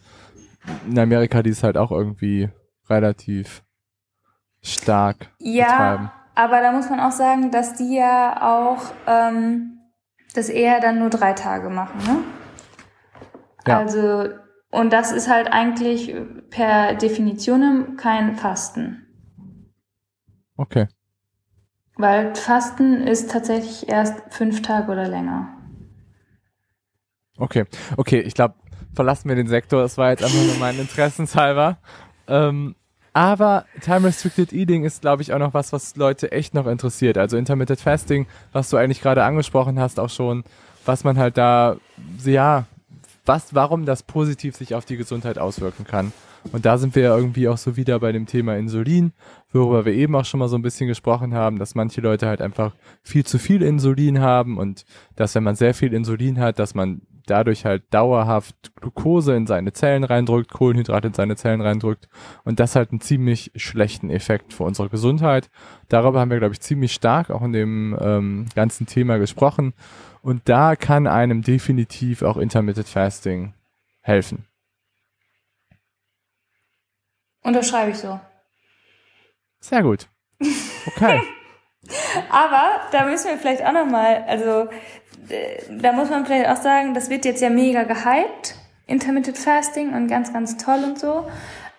in 0.89 0.99
Amerika, 0.99 1.43
die 1.43 1.51
es 1.51 1.63
halt 1.63 1.77
auch 1.77 1.91
irgendwie 1.91 2.49
relativ 2.89 3.63
stark 4.63 5.31
ja, 5.41 5.67
betreiben. 5.67 6.11
aber 6.35 6.61
da 6.63 6.73
muss 6.73 6.89
man 6.89 7.01
auch 7.01 7.13
sagen, 7.13 7.51
dass 7.51 7.75
die 7.75 7.97
ja 7.97 8.41
auch 8.43 8.83
ähm, 9.07 9.79
das 10.35 10.49
eher 10.49 10.81
dann 10.81 10.99
nur 10.99 11.11
drei 11.11 11.35
Tage 11.35 11.69
machen, 11.69 11.99
ne? 12.07 12.19
Ja. 13.67 13.79
Also 13.79 14.29
und 14.71 14.93
das 14.93 15.13
ist 15.13 15.29
halt 15.29 15.49
eigentlich 15.53 16.15
per 16.51 16.95
Definition 16.95 17.97
kein 17.97 18.37
Fasten. 18.37 19.07
Okay. 20.57 20.89
Weil 21.97 22.35
Fasten 22.35 23.07
ist 23.07 23.31
tatsächlich 23.31 23.89
erst 23.89 24.21
fünf 24.31 24.63
Tage 24.63 24.93
oder 24.93 25.09
länger. 25.09 25.49
Okay, 27.39 27.65
okay, 27.97 28.21
ich 28.21 28.35
glaube, 28.35 28.55
verlassen 28.95 29.29
wir 29.29 29.37
den 29.37 29.49
Sektor. 29.49 29.83
Das 29.83 29.97
war 29.97 30.11
jetzt 30.11 30.23
einfach 30.23 30.45
nur 30.45 30.57
mein 30.59 30.79
Interessenshalber. 30.81 31.79
Ähm, 32.27 32.75
aber 33.13 33.65
Time 33.81 34.07
Restricted 34.07 34.53
Eating 34.53 34.85
ist, 34.85 35.01
glaube 35.01 35.23
ich, 35.23 35.33
auch 35.33 35.39
noch 35.39 35.55
was, 35.55 35.73
was 35.73 35.97
Leute 35.97 36.31
echt 36.31 36.55
noch 36.55 36.67
interessiert. 36.67 37.19
Also 37.19 37.37
Intermittent 37.37 37.81
Fasting, 37.81 38.27
was 38.53 38.71
du 38.71 38.77
eigentlich 38.77 39.01
gerade 39.01 39.25
angesprochen 39.25 39.81
hast, 39.81 39.99
auch 39.99 40.11
schon, 40.11 40.45
was 40.85 41.05
man 41.05 41.19
halt 41.19 41.37
da, 41.37 41.77
ja, 42.25 42.67
was, 43.29 43.55
warum 43.55 43.85
das 43.85 44.03
positiv 44.03 44.57
sich 44.57 44.75
auf 44.75 44.85
die 44.85 44.97
Gesundheit 44.97 45.39
auswirken 45.39 45.85
kann. 45.85 46.13
Und 46.53 46.65
da 46.65 46.79
sind 46.79 46.95
wir 46.95 47.03
ja 47.03 47.17
irgendwie 47.17 47.49
auch 47.49 47.59
so 47.59 47.77
wieder 47.77 47.99
bei 47.99 48.13
dem 48.13 48.27
Thema 48.27 48.57
Insulin, 48.57 49.13
worüber 49.53 49.85
wir 49.85 49.93
eben 49.93 50.15
auch 50.15 50.25
schon 50.25 50.41
mal 50.41 50.49
so 50.49 50.57
ein 50.57 50.63
bisschen 50.63 50.89
gesprochen 50.89 51.35
haben, 51.35 51.59
dass 51.59 51.75
manche 51.75 52.01
Leute 52.01 52.27
halt 52.27 52.41
einfach 52.41 52.75
viel 53.03 53.27
zu 53.27 53.39
viel 53.39 53.63
Insulin 53.63 54.21
haben 54.21 54.57
und 54.57 54.85
dass 55.17 55.35
wenn 55.35 55.43
man 55.43 55.57
sehr 55.57 55.75
viel 55.75 55.93
Insulin 55.93 56.39
hat, 56.39 56.59
dass 56.59 56.75
man 56.75 57.03
dadurch 57.27 57.65
halt 57.67 57.83
dauerhaft 57.93 58.73
Glucose 58.81 59.35
in 59.35 59.47
seine 59.47 59.73
Zellen 59.73 60.05
reindrückt, 60.05 60.51
Kohlenhydrate 60.51 61.09
in 61.09 61.15
seine 61.15 61.37
Zellen 61.37 61.61
reindrückt 61.61 62.09
und 62.45 62.59
das 62.59 62.75
halt 62.75 62.91
einen 62.91 63.01
ziemlich 63.01 63.53
schlechten 63.55 64.09
Effekt 64.09 64.55
für 64.55 64.65
unsere 64.65 64.89
Gesundheit. 64.89 65.51
Darüber 65.89 66.21
haben 66.21 66.31
wir, 66.31 66.39
glaube 66.39 66.55
ich, 66.55 66.61
ziemlich 66.61 66.93
stark 66.93 67.31
auch 67.31 67.43
in 67.43 67.53
dem 67.53 67.97
ähm, 68.01 68.47
ganzen 68.55 68.87
Thema 68.87 69.19
gesprochen 69.19 69.75
und 70.23 70.49
da 70.49 70.77
kann 70.77 71.07
einem 71.07 71.43
definitiv 71.43 72.23
auch 72.23 72.37
Intermittent 72.37 72.89
Fasting 72.89 73.55
helfen. 74.01 74.47
Unterschreibe 77.43 77.93
ich 77.93 77.99
so. 77.99 78.21
Sehr 79.61 79.83
gut. 79.83 80.09
Okay. 80.87 81.21
Aber 82.31 82.81
da 82.93 83.07
müssen 83.07 83.29
wir 83.29 83.39
vielleicht 83.39 83.65
auch 83.65 83.73
nochmal, 83.73 84.25
also 84.27 84.69
äh, 85.29 85.63
da 85.71 85.93
muss 85.93 86.11
man 86.11 86.27
vielleicht 86.27 86.49
auch 86.49 86.63
sagen, 86.63 86.95
das 86.95 87.11
wird 87.11 87.25
jetzt 87.25 87.41
ja 87.41 87.51
mega 87.51 87.85
gehypt, 87.85 88.55
Intermittent 88.87 89.39
Fasting 89.39 89.95
und 89.95 90.09
ganz, 90.09 90.33
ganz 90.33 90.57
toll 90.57 90.81
und 90.85 90.99
so. 90.99 91.29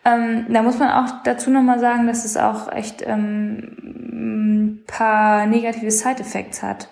Ähm, 0.05 0.45
da 0.49 0.61
muss 0.61 0.79
man 0.79 0.89
auch 0.89 1.23
dazu 1.23 1.49
nochmal 1.49 1.79
sagen, 1.79 2.07
dass 2.07 2.25
es 2.25 2.37
auch 2.37 2.71
echt 2.71 3.03
ähm, 3.05 3.75
ein 4.11 4.83
paar 4.87 5.45
negative 5.45 5.91
Side-Effects 5.91 6.63
hat. 6.63 6.89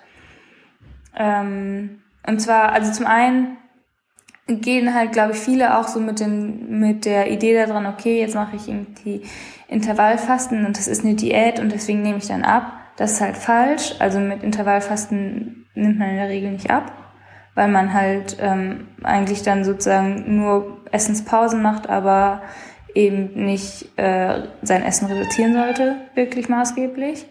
Ähm, 1.17 2.01
und 2.25 2.39
zwar, 2.39 2.71
also 2.71 2.91
zum 2.91 3.07
einen 3.07 3.57
gehen 4.47 4.93
halt, 4.93 5.11
glaube 5.11 5.33
ich, 5.33 5.39
viele 5.39 5.77
auch 5.77 5.87
so 5.87 5.99
mit, 5.99 6.19
dem, 6.19 6.79
mit 6.79 7.05
der 7.05 7.31
Idee 7.31 7.53
daran, 7.53 7.85
okay, 7.85 8.19
jetzt 8.19 8.35
mache 8.35 8.55
ich 8.55 8.67
irgendwie 8.67 9.21
Intervallfasten 9.67 10.65
und 10.65 10.77
das 10.77 10.87
ist 10.87 11.03
eine 11.03 11.15
Diät 11.15 11.59
und 11.59 11.71
deswegen 11.71 12.01
nehme 12.01 12.17
ich 12.17 12.27
dann 12.27 12.43
ab. 12.43 12.73
Das 12.95 13.13
ist 13.13 13.21
halt 13.21 13.37
falsch. 13.37 13.95
Also 13.99 14.19
mit 14.19 14.43
Intervallfasten 14.43 15.65
nimmt 15.75 15.99
man 15.99 16.09
in 16.09 16.15
der 16.15 16.29
Regel 16.29 16.51
nicht 16.51 16.71
ab, 16.71 16.91
weil 17.55 17.67
man 17.67 17.93
halt 17.93 18.37
ähm, 18.39 18.87
eigentlich 19.03 19.43
dann 19.43 19.63
sozusagen 19.63 20.37
nur 20.37 20.81
Essenspausen 20.91 21.61
macht, 21.61 21.89
aber 21.89 22.41
eben 22.95 23.45
nicht 23.45 23.97
äh, 23.97 24.43
sein 24.61 24.83
Essen 24.83 25.07
reduzieren 25.07 25.53
sollte, 25.53 25.97
wirklich 26.15 26.49
maßgeblich. 26.49 27.27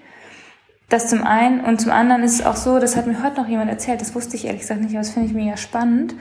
Das 0.89 1.09
zum 1.09 1.24
einen. 1.24 1.61
Und 1.61 1.80
zum 1.80 1.91
anderen 1.91 2.22
ist 2.22 2.41
es 2.41 2.47
auch 2.47 2.57
so, 2.57 2.78
das 2.78 2.97
hat 2.97 3.07
mir 3.07 3.22
heute 3.22 3.41
noch 3.41 3.49
jemand 3.49 3.70
erzählt, 3.70 4.01
das 4.01 4.14
wusste 4.14 4.37
ich 4.37 4.45
ehrlich 4.45 4.61
gesagt 4.61 4.80
nicht, 4.80 4.91
aber 4.91 5.01
das 5.01 5.11
finde 5.11 5.28
ich 5.28 5.34
mega 5.34 5.57
spannend. 5.57 6.14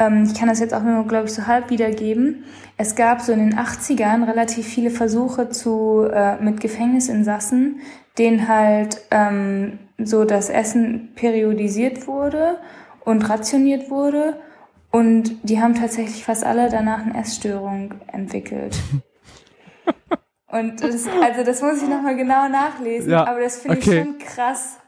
Ähm, 0.00 0.24
ich 0.24 0.34
kann 0.34 0.48
das 0.48 0.58
jetzt 0.58 0.74
auch 0.74 0.82
nur, 0.82 1.06
glaube 1.06 1.26
ich, 1.26 1.32
so 1.32 1.46
halb 1.46 1.70
wiedergeben. 1.70 2.44
Es 2.76 2.96
gab 2.96 3.20
so 3.20 3.32
in 3.32 3.38
den 3.38 3.58
80ern 3.58 4.26
relativ 4.26 4.66
viele 4.66 4.90
Versuche 4.90 5.50
zu, 5.50 6.08
äh, 6.12 6.42
mit 6.42 6.60
Gefängnisinsassen, 6.60 7.80
denen 8.18 8.48
halt 8.48 9.00
ähm, 9.12 9.78
so 9.98 10.24
das 10.24 10.50
Essen 10.50 11.10
periodisiert 11.14 12.08
wurde 12.08 12.58
und 13.04 13.28
rationiert 13.28 13.90
wurde. 13.90 14.40
Und 14.90 15.36
die 15.48 15.60
haben 15.60 15.74
tatsächlich 15.74 16.24
fast 16.24 16.42
alle 16.42 16.68
danach 16.68 17.04
eine 17.04 17.16
Essstörung 17.16 17.94
entwickelt. 18.12 18.76
Und 20.52 20.82
das, 20.82 21.06
also 21.06 21.44
das 21.44 21.62
muss 21.62 21.82
ich 21.82 21.88
nochmal 21.88 22.16
genau 22.16 22.48
nachlesen, 22.48 23.12
ja, 23.12 23.24
aber 23.26 23.40
das 23.40 23.58
finde 23.58 23.78
okay. 23.78 23.98
ich 23.98 24.04
schon 24.04 24.18
krass. 24.18 24.78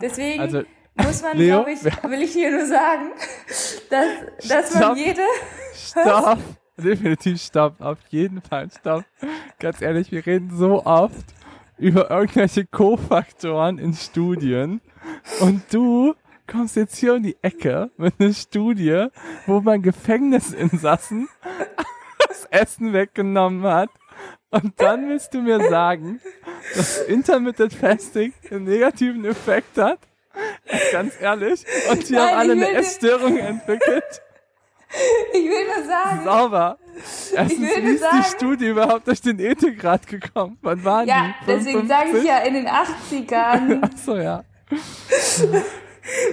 Deswegen 0.00 0.40
also, 0.40 0.62
muss 0.96 1.22
man, 1.22 1.36
glaube 1.36 1.72
ich, 1.72 1.84
will 1.84 2.22
ich 2.22 2.32
hier 2.32 2.52
nur 2.52 2.66
sagen, 2.66 3.10
dass, 3.90 4.48
dass 4.48 4.74
man 4.74 4.96
jede. 4.96 5.22
Stopp! 5.74 6.38
Definitiv 6.76 7.42
stopp, 7.42 7.80
auf 7.80 7.98
jeden 8.10 8.40
Fall 8.40 8.68
stopp. 8.70 9.04
Ganz 9.58 9.82
ehrlich, 9.82 10.12
wir 10.12 10.24
reden 10.24 10.56
so 10.56 10.86
oft 10.86 11.34
über 11.76 12.08
irgendwelche 12.08 12.66
Kofaktoren 12.66 13.78
in 13.78 13.94
Studien 13.94 14.80
und 15.40 15.62
du 15.72 16.14
kommst 16.46 16.76
jetzt 16.76 16.96
hier 16.96 17.14
um 17.14 17.22
die 17.24 17.36
Ecke 17.42 17.90
mit 17.96 18.14
einer 18.20 18.32
Studie, 18.32 19.08
wo 19.46 19.60
man 19.60 19.82
Gefängnisinsassen 19.82 21.28
das 22.28 22.44
Essen 22.44 22.92
weggenommen 22.92 23.64
hat 23.64 23.90
und 24.50 24.72
dann 24.78 25.08
willst 25.08 25.34
du 25.34 25.40
mir 25.40 25.60
sagen, 25.68 26.20
dass 26.74 26.98
Intermittent 27.02 27.74
Fasting 27.74 28.32
einen 28.50 28.64
negativen 28.64 29.24
Effekt 29.24 29.76
hat? 29.78 29.98
Ganz 30.92 31.14
ehrlich. 31.20 31.64
Und 31.90 32.08
die 32.08 32.12
Nein, 32.14 32.22
haben 32.22 32.38
alle 32.38 32.52
eine 32.52 32.70
Essstörung 32.72 33.36
entwickelt. 33.38 34.22
Ich 35.32 35.44
will 35.44 35.66
nur 35.66 35.84
sagen. 35.86 36.24
Sauber. 36.24 36.78
Erstens, 37.34 37.60
wie 37.60 37.90
ist 37.90 38.00
sagen, 38.00 38.16
die 38.18 38.30
Studie 38.30 38.66
überhaupt 38.68 39.06
durch 39.06 39.20
den 39.20 39.38
Ethikrat 39.38 40.06
gekommen? 40.06 40.58
Wann 40.62 40.84
waren 40.84 41.06
ja, 41.06 41.34
die? 41.44 41.50
Ja, 41.50 41.56
deswegen 41.56 41.88
sage 41.88 42.18
ich 42.18 42.24
ja 42.24 42.38
in 42.38 42.54
den 42.54 42.66
80ern. 42.66 43.78
Ach 43.82 43.98
so, 43.98 44.16
ja. 44.16 44.44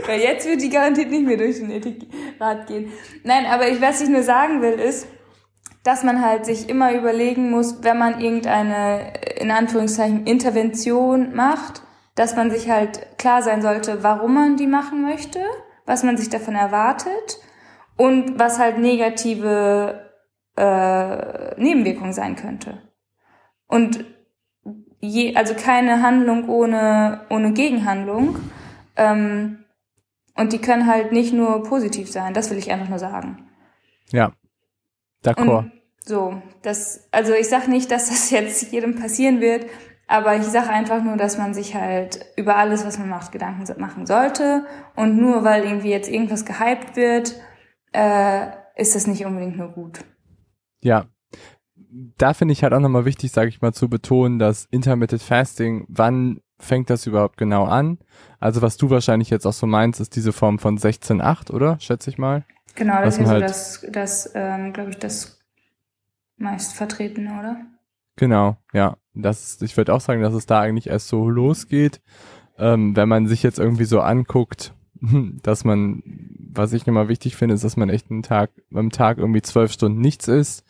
Weil 0.05 0.21
jetzt 0.21 0.47
wird 0.47 0.61
die 0.61 0.69
garantiert 0.69 1.11
nicht 1.11 1.25
mehr 1.25 1.37
durch 1.37 1.57
den 1.57 1.69
Ethikrat 1.69 2.67
gehen. 2.67 2.91
Nein, 3.23 3.45
aber 3.45 3.67
ich, 3.67 3.81
was 3.81 4.01
ich 4.01 4.09
nur 4.09 4.23
sagen 4.23 4.61
will, 4.61 4.79
ist, 4.79 5.07
dass 5.85 6.03
man 6.03 6.25
halt 6.25 6.47
sich 6.47 6.67
immer 6.67 6.93
überlegen 6.93 7.51
muss, 7.51 7.83
wenn 7.83 7.99
man 7.99 8.19
irgendeine, 8.19 9.13
in 9.39 9.51
Anführungszeichen, 9.51 10.25
Intervention 10.25 11.35
macht, 11.35 11.83
dass 12.15 12.35
man 12.35 12.49
sich 12.49 12.71
halt 12.71 13.19
klar 13.19 13.43
sein 13.43 13.61
sollte, 13.61 14.01
warum 14.01 14.33
man 14.33 14.57
die 14.57 14.65
machen 14.65 15.03
möchte, 15.03 15.39
was 15.85 16.01
man 16.01 16.17
sich 16.17 16.29
davon 16.29 16.55
erwartet 16.55 17.37
und 17.97 18.39
was 18.39 18.57
halt 18.57 18.79
negative 18.79 20.09
äh, 20.57 21.61
Nebenwirkungen 21.61 22.13
sein 22.13 22.35
könnte. 22.35 22.81
Und 23.67 24.05
je, 25.01 25.35
also 25.35 25.53
keine 25.53 26.01
Handlung 26.01 26.49
ohne, 26.49 27.27
ohne 27.29 27.53
Gegenhandlung. 27.53 28.37
Ähm, 28.95 29.65
und 30.35 30.51
die 30.51 30.59
können 30.59 30.87
halt 30.87 31.11
nicht 31.11 31.31
nur 31.31 31.61
positiv 31.61 32.11
sein, 32.11 32.33
das 32.33 32.49
will 32.49 32.57
ich 32.57 32.71
einfach 32.71 32.89
nur 32.89 32.99
sagen. 32.99 33.47
Ja, 34.11 34.31
d'accord. 35.23 35.74
So, 36.05 36.41
das, 36.61 37.07
also 37.11 37.33
ich 37.33 37.49
sag 37.49 37.67
nicht, 37.67 37.91
dass 37.91 38.09
das 38.09 38.29
jetzt 38.31 38.71
jedem 38.71 38.95
passieren 38.95 39.41
wird, 39.41 39.65
aber 40.07 40.35
ich 40.35 40.43
sage 40.43 40.69
einfach 40.69 41.03
nur, 41.03 41.17
dass 41.17 41.37
man 41.37 41.53
sich 41.53 41.75
halt 41.75 42.25
über 42.37 42.57
alles, 42.57 42.85
was 42.85 42.99
man 42.99 43.09
macht, 43.09 43.31
Gedanken 43.31 43.65
machen 43.81 44.05
sollte. 44.05 44.65
Und 44.95 45.17
nur 45.17 45.43
weil 45.43 45.63
irgendwie 45.63 45.89
jetzt 45.89 46.09
irgendwas 46.09 46.45
gehypt 46.45 46.95
wird, 46.95 47.35
äh, 47.91 48.47
ist 48.75 48.95
das 48.95 49.07
nicht 49.07 49.25
unbedingt 49.25 49.57
nur 49.57 49.69
gut. 49.69 50.01
Ja. 50.81 51.05
Da 52.17 52.33
finde 52.33 52.51
ich 52.51 52.61
halt 52.61 52.73
auch 52.73 52.79
nochmal 52.79 53.05
wichtig, 53.05 53.31
sage 53.31 53.49
ich 53.49 53.61
mal, 53.61 53.73
zu 53.73 53.89
betonen, 53.89 54.37
dass 54.37 54.65
Intermittent 54.65 55.21
Fasting, 55.21 55.85
wann 55.87 56.41
fängt 56.59 56.89
das 56.89 57.07
überhaupt 57.07 57.37
genau 57.37 57.65
an? 57.65 57.97
Also 58.39 58.61
was 58.61 58.77
du 58.77 58.89
wahrscheinlich 58.89 59.29
jetzt 59.29 59.47
auch 59.47 59.53
so 59.53 59.65
meinst, 59.65 59.99
ist 59.99 60.15
diese 60.15 60.33
Form 60.33 60.59
von 60.59 60.77
16-8, 60.77 61.51
oder? 61.51 61.79
Schätze 61.79 62.09
ich 62.09 62.17
mal. 62.17 62.45
Genau, 62.75 63.01
das 63.01 63.17
ist 63.17 63.27
halt 63.27 63.49
so 63.49 63.87
das, 63.87 63.87
das 63.91 64.31
ähm, 64.35 64.73
glaube 64.73 64.89
ich, 64.91 64.97
das 64.97 65.34
meist 66.37 66.73
vertretene, 66.73 67.39
oder? 67.39 67.57
Genau, 68.15 68.57
ja. 68.73 68.97
Das, 69.13 69.61
ich 69.61 69.77
würde 69.77 69.93
auch 69.93 70.01
sagen, 70.01 70.21
dass 70.21 70.33
es 70.33 70.45
da 70.45 70.59
eigentlich 70.59 70.87
erst 70.87 71.07
so 71.07 71.29
losgeht, 71.29 72.01
ähm, 72.57 72.95
wenn 72.95 73.07
man 73.07 73.27
sich 73.27 73.43
jetzt 73.43 73.59
irgendwie 73.59 73.85
so 73.85 74.01
anguckt, 74.01 74.73
dass 75.43 75.63
man, 75.63 76.03
was 76.53 76.73
ich 76.73 76.87
immer 76.87 77.07
wichtig 77.07 77.35
finde, 77.35 77.55
ist, 77.55 77.63
dass 77.63 77.77
man 77.77 77.89
echt 77.89 78.11
einen 78.11 78.23
Tag, 78.23 78.51
am 78.73 78.89
Tag 78.89 79.17
irgendwie 79.17 79.41
zwölf 79.41 79.71
Stunden 79.71 80.01
nichts 80.01 80.27
isst. 80.27 80.65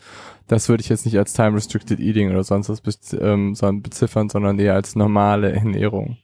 Das 0.47 0.70
würde 0.70 0.82
ich 0.82 0.89
jetzt 0.89 1.05
nicht 1.05 1.18
als 1.18 1.34
Time 1.34 1.55
Restricted 1.55 1.99
Eating 1.99 2.30
oder 2.30 2.43
sonst 2.43 2.70
was 2.70 3.13
ähm, 3.20 3.55
beziffern, 3.82 4.30
sondern 4.30 4.59
eher 4.59 4.76
als 4.76 4.95
normale 4.95 5.51
Ernährung. 5.51 6.18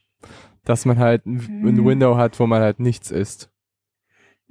Dass 0.64 0.86
man 0.86 1.00
halt 1.00 1.26
ein, 1.26 1.40
ein 1.40 1.76
mhm. 1.76 1.86
Window 1.86 2.18
hat, 2.18 2.40
wo 2.40 2.46
man 2.46 2.62
halt 2.62 2.80
nichts 2.80 3.10
isst. 3.10 3.51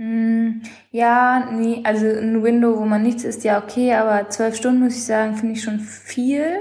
Mm, 0.00 0.62
ja, 0.92 1.50
nee, 1.52 1.82
also 1.84 2.06
ein 2.06 2.42
Window, 2.42 2.78
wo 2.78 2.86
man 2.86 3.02
nichts 3.02 3.22
isst, 3.22 3.44
ja 3.44 3.62
okay, 3.62 3.92
aber 3.92 4.30
zwölf 4.30 4.56
Stunden 4.56 4.80
muss 4.80 4.94
ich 4.94 5.04
sagen, 5.04 5.36
finde 5.36 5.52
ich 5.52 5.62
schon 5.62 5.78
viel. 5.78 6.56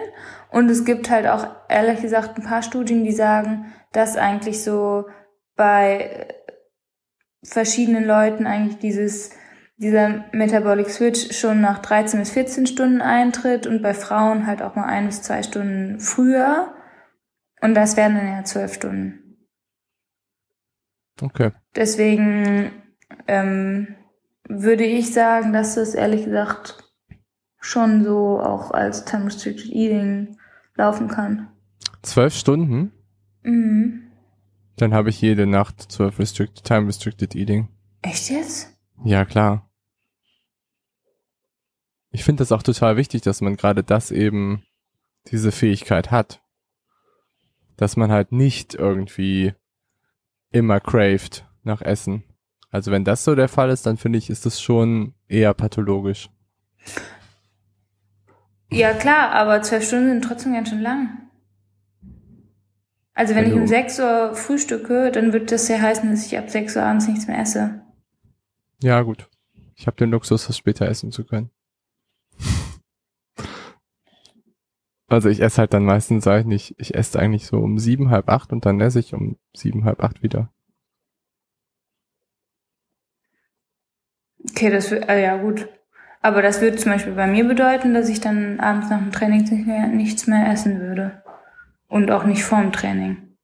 Und 0.52 0.70
es 0.70 0.84
gibt 0.84 1.10
halt 1.10 1.26
auch 1.26 1.48
ehrlich 1.70 2.02
gesagt 2.02 2.38
ein 2.38 2.44
paar 2.44 2.62
Studien, 2.62 3.06
die 3.06 3.14
sagen, 3.14 3.74
dass 3.94 4.18
eigentlich 4.18 4.62
so 4.62 5.06
bei 5.56 6.28
verschiedenen 7.42 8.04
Leuten 8.04 8.46
eigentlich 8.46 8.78
dieses 8.80 9.32
dieser 9.78 10.26
Metabolic 10.34 10.90
Switch 10.90 11.34
schon 11.40 11.62
nach 11.62 11.80
13 11.80 12.20
bis 12.20 12.32
14 12.32 12.68
Stunden 12.68 13.02
eintritt 13.02 13.66
und 13.66 13.82
bei 13.82 13.94
Frauen 13.94 14.48
halt 14.48 14.62
auch 14.62 14.76
mal 14.76 14.84
ein 14.84 15.06
bis 15.06 15.22
zwei 15.22 15.44
Stunden 15.44 16.02
früher. 16.02 16.74
Und 17.62 17.76
das 17.76 17.96
wären 17.96 18.16
dann 18.16 18.28
ja 18.28 18.44
zwölf 18.44 18.74
Stunden. 18.74 19.38
Okay. 21.22 21.52
Deswegen 21.78 22.74
ähm, 23.28 23.95
würde 24.47 24.86
ich 24.86 25.14
sagen, 25.14 25.53
dass 25.53 25.76
das 25.76 25.95
ehrlich 25.95 26.26
gesagt 26.26 26.84
schon 27.60 28.03
so 28.03 28.39
auch 28.39 28.72
als 28.72 29.05
Time 29.05 29.26
Restricted 29.26 29.72
Eating 29.72 30.38
laufen 30.76 31.07
kann. 31.07 31.49
Zwölf 32.01 32.34
Stunden? 32.34 32.91
Mhm. 33.43 34.03
Dann 34.78 34.93
habe 34.93 35.10
ich 35.10 35.22
jede 35.22 35.45
Nacht 35.45 35.91
zwölf 35.91 36.20
Restricted, 36.20 36.64
Time 36.64 36.88
Restricted 36.88 37.36
Eating. 37.36 37.68
Echt 38.01 38.30
jetzt? 38.30 38.78
Ja, 39.03 39.26
klar. 39.26 39.70
ich 42.12 42.24
finde 42.24 42.41
das 42.41 42.51
auch 42.51 42.64
total 42.64 42.97
wichtig, 42.97 43.22
dass 43.22 43.41
man 43.41 43.55
gerade 43.55 43.84
das 43.84 44.12
eben, 44.12 44.64
diese 45.28 45.51
Fähigkeit 45.51 46.12
hat. 46.12 46.41
Dass 47.78 47.97
man 47.97 48.12
halt 48.12 48.32
nicht 48.32 48.74
irgendwie 48.74 49.53
immer 50.51 50.80
craved 50.80 51.47
nach 51.64 51.82
Essen. 51.82 52.24
Also 52.72 52.92
wenn 52.92 53.04
das 53.04 53.24
so 53.24 53.36
der 53.36 53.48
Fall 53.48 53.70
ist, 53.70 53.86
dann 53.86 53.98
finde 53.98 54.20
ich, 54.20 54.30
ist 54.30 54.46
das 54.46 54.62
schon 54.62 55.14
eher 55.28 55.54
pathologisch. 55.54 56.30
Ja, 58.72 58.94
klar, 58.94 59.32
aber 59.32 59.62
zwölf 59.64 59.88
Stunden 59.88 60.10
sind 60.10 60.24
trotzdem 60.24 60.54
ganz 60.54 60.70
schön 60.70 60.82
lang. 60.82 61.30
Also 63.14 63.36
wenn, 63.36 63.46
wenn 63.46 63.52
ich 63.52 63.58
um 63.58 63.68
sechs 63.68 64.00
Uhr 64.00 64.36
frühstücke, 64.36 65.12
dann 65.12 65.34
wird 65.34 65.52
das 65.52 65.68
ja 65.68 65.80
heißen, 65.82 66.10
dass 66.10 66.26
ich 66.26 66.38
ab 66.38 66.50
sechs 66.50 66.76
Uhr 66.76 66.84
abends 66.84 67.08
nichts 67.08 67.28
mehr 67.28 67.40
esse. 67.40 67.82
Ja, 68.82 69.02
gut. 69.02 69.28
Ich 69.76 69.88
habe 69.88 69.98
den 69.98 70.12
Luxus, 70.12 70.48
das 70.48 70.58
später 70.58 70.88
essen 70.88 71.12
zu 71.12 71.26
können. 71.26 71.50
Also 75.12 75.28
ich 75.28 75.42
esse 75.42 75.58
halt 75.58 75.74
dann 75.74 75.86
meistens, 75.86 76.24
sag 76.24 76.42
ich 76.42 76.46
nicht, 76.46 76.76
ich 76.78 76.94
esse 76.94 77.18
eigentlich 77.18 77.48
so 77.48 77.58
um 77.58 77.80
sieben, 77.80 78.12
halb 78.12 78.30
acht 78.30 78.52
und 78.52 78.68
dann 78.68 78.80
esse 78.80 79.00
ich 79.00 79.16
um 79.16 79.38
sieben, 79.56 79.84
halb 79.84 80.04
acht 80.04 80.22
wieder. 80.22 80.54
Okay, 84.48 84.70
das 84.70 84.92
wird, 84.92 85.10
äh, 85.10 85.24
ja 85.24 85.38
gut. 85.38 85.68
Aber 86.22 86.42
das 86.42 86.62
würde 86.62 86.78
zum 86.78 86.92
Beispiel 86.92 87.14
bei 87.14 87.28
mir 87.28 87.48
bedeuten, 87.48 87.94
dass 87.94 88.10
ich 88.10 88.20
dann 88.20 88.60
abends 88.60 88.90
nach 88.90 89.00
dem 89.00 89.12
Training 89.12 89.44
nicht 89.44 89.68
mehr, 89.68 89.88
nichts 89.88 90.28
mehr 90.28 90.52
essen 90.52 90.80
würde. 90.80 91.24
Und 91.88 92.12
auch 92.12 92.26
nicht 92.26 92.44
vorm 92.44 92.72
Training. 92.72 93.38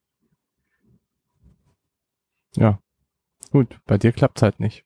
Ja. 2.56 2.80
Gut, 3.52 3.80
bei 3.86 3.98
dir 3.98 4.12
klappt's 4.12 4.42
halt 4.42 4.60
nicht. 4.60 4.86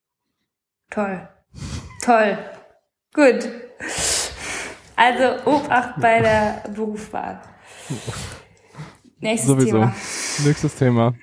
Toll. 0.90 1.28
Toll. 2.02 2.38
Gut. 3.14 3.50
Also 4.96 5.46
Obacht 5.46 6.00
bei 6.00 6.22
der 6.22 6.64
Berufswahl. 6.74 7.42
Nächstes 9.20 9.50
Sowieso. 9.50 9.80
Thema. 9.80 9.96
Nächstes 10.46 10.76
Thema. 10.76 11.14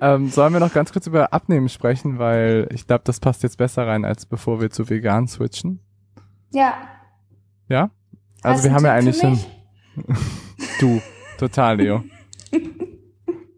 Ähm, 0.00 0.28
sollen 0.28 0.52
wir 0.52 0.60
noch 0.60 0.72
ganz 0.72 0.92
kurz 0.92 1.06
über 1.06 1.32
Abnehmen 1.32 1.68
sprechen, 1.68 2.18
weil 2.18 2.68
ich 2.72 2.86
glaube, 2.86 3.02
das 3.04 3.20
passt 3.20 3.42
jetzt 3.42 3.58
besser 3.58 3.86
rein, 3.86 4.04
als 4.04 4.26
bevor 4.26 4.60
wir 4.60 4.70
zu 4.70 4.88
vegan 4.88 5.26
switchen. 5.26 5.80
Ja. 6.52 6.74
Ja? 7.68 7.90
Also 8.42 8.58
Hast 8.58 8.64
wir 8.64 8.72
haben 8.74 8.84
ja 8.84 8.92
eigentlich 8.92 9.18
schon. 9.18 9.38
du, 10.80 11.00
total, 11.38 11.78
Leo. 11.78 12.04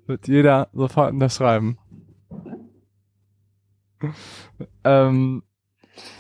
Wird 0.07 0.27
jeder 0.27 0.69
sofort 0.73 1.13
unterschreiben. 1.13 1.79
ähm, 4.85 5.43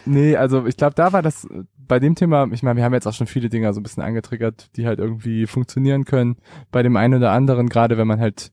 nee, 0.05 0.37
also 0.37 0.67
ich 0.67 0.77
glaube, 0.77 0.95
da 0.95 1.13
war 1.13 1.23
das 1.23 1.49
bei 1.89 1.99
dem 1.99 2.15
Thema, 2.15 2.47
ich 2.53 2.63
meine, 2.63 2.77
wir 2.77 2.85
haben 2.85 2.93
jetzt 2.93 3.07
auch 3.07 3.15
schon 3.15 3.27
viele 3.27 3.49
Dinge 3.49 3.73
so 3.73 3.81
ein 3.81 3.83
bisschen 3.83 4.03
angetriggert, 4.03 4.77
die 4.77 4.87
halt 4.87 4.99
irgendwie 4.99 5.47
funktionieren 5.47 6.05
können. 6.05 6.37
Bei 6.71 6.83
dem 6.83 6.97
einen 6.97 7.15
oder 7.15 7.33
anderen, 7.33 7.69
gerade 7.69 7.99
wenn 7.99 8.07
man 8.07 8.21
halt, 8.21 8.53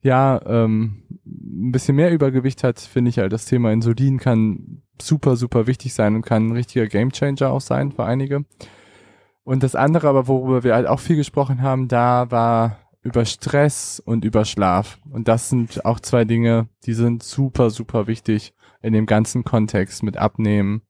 ja, 0.00 0.40
ähm, 0.46 1.02
ein 1.26 1.72
bisschen 1.72 1.96
mehr 1.96 2.12
Übergewicht 2.12 2.64
hat, 2.64 2.80
finde 2.80 3.10
ich 3.10 3.18
halt, 3.18 3.32
das 3.32 3.46
Thema 3.46 3.72
Insulin 3.72 4.18
kann 4.18 4.82
super, 5.02 5.36
super 5.36 5.66
wichtig 5.66 5.92
sein 5.92 6.14
und 6.14 6.22
kann 6.22 6.48
ein 6.48 6.52
richtiger 6.52 6.86
Gamechanger 6.86 7.50
auch 7.50 7.60
sein 7.60 7.92
für 7.92 8.04
einige. 8.04 8.44
Und 9.44 9.62
das 9.62 9.74
andere 9.74 10.08
aber, 10.08 10.28
worüber 10.28 10.64
wir 10.64 10.74
halt 10.74 10.86
auch 10.86 11.00
viel 11.00 11.16
gesprochen 11.16 11.62
haben, 11.62 11.88
da 11.88 12.30
war 12.30 12.78
über 13.02 13.24
Stress 13.24 14.02
und 14.04 14.24
über 14.24 14.44
Schlaf. 14.44 14.98
Und 15.10 15.28
das 15.28 15.48
sind 15.48 15.84
auch 15.84 16.00
zwei 16.00 16.24
Dinge, 16.24 16.68
die 16.84 16.94
sind 16.94 17.22
super, 17.22 17.70
super 17.70 18.06
wichtig 18.06 18.54
in 18.82 18.92
dem 18.92 19.06
ganzen 19.06 19.44
Kontext 19.44 20.02
mit 20.02 20.16
Abnehmen 20.16 20.82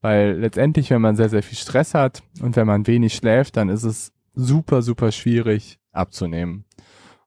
weil 0.00 0.38
letztendlich, 0.38 0.90
wenn 0.90 1.02
man 1.02 1.16
sehr, 1.16 1.28
sehr 1.28 1.42
viel 1.42 1.58
Stress 1.58 1.94
hat 1.94 2.22
und 2.40 2.56
wenn 2.56 2.66
man 2.66 2.86
wenig 2.86 3.14
schläft, 3.14 3.56
dann 3.56 3.68
ist 3.68 3.84
es 3.84 4.12
super, 4.34 4.82
super 4.82 5.12
schwierig 5.12 5.78
abzunehmen. 5.92 6.64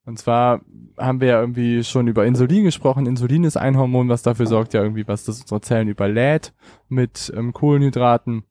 Und 0.06 0.20
zwar 0.20 0.62
haben 0.98 1.22
wir 1.22 1.30
ja 1.30 1.40
irgendwie 1.40 1.84
schon 1.84 2.08
über 2.08 2.26
Insulin 2.26 2.66
gesprochen. 2.66 3.06
Insulin 3.06 3.46
ist 3.46 3.56
ein 3.56 3.78
Hormon, 3.78 4.10
was 4.10 4.22
dafür 4.22 4.48
sorgt, 4.48 4.74
ja 4.74 4.82
irgendwie, 4.82 5.08
was 5.08 5.24
das 5.24 5.42
unsere 5.42 5.62
Zellen 5.62 5.88
überlädt 5.88 6.54
mit 6.90 7.32
ähm, 7.36 7.54
Kohlenhydraten. 7.54 8.44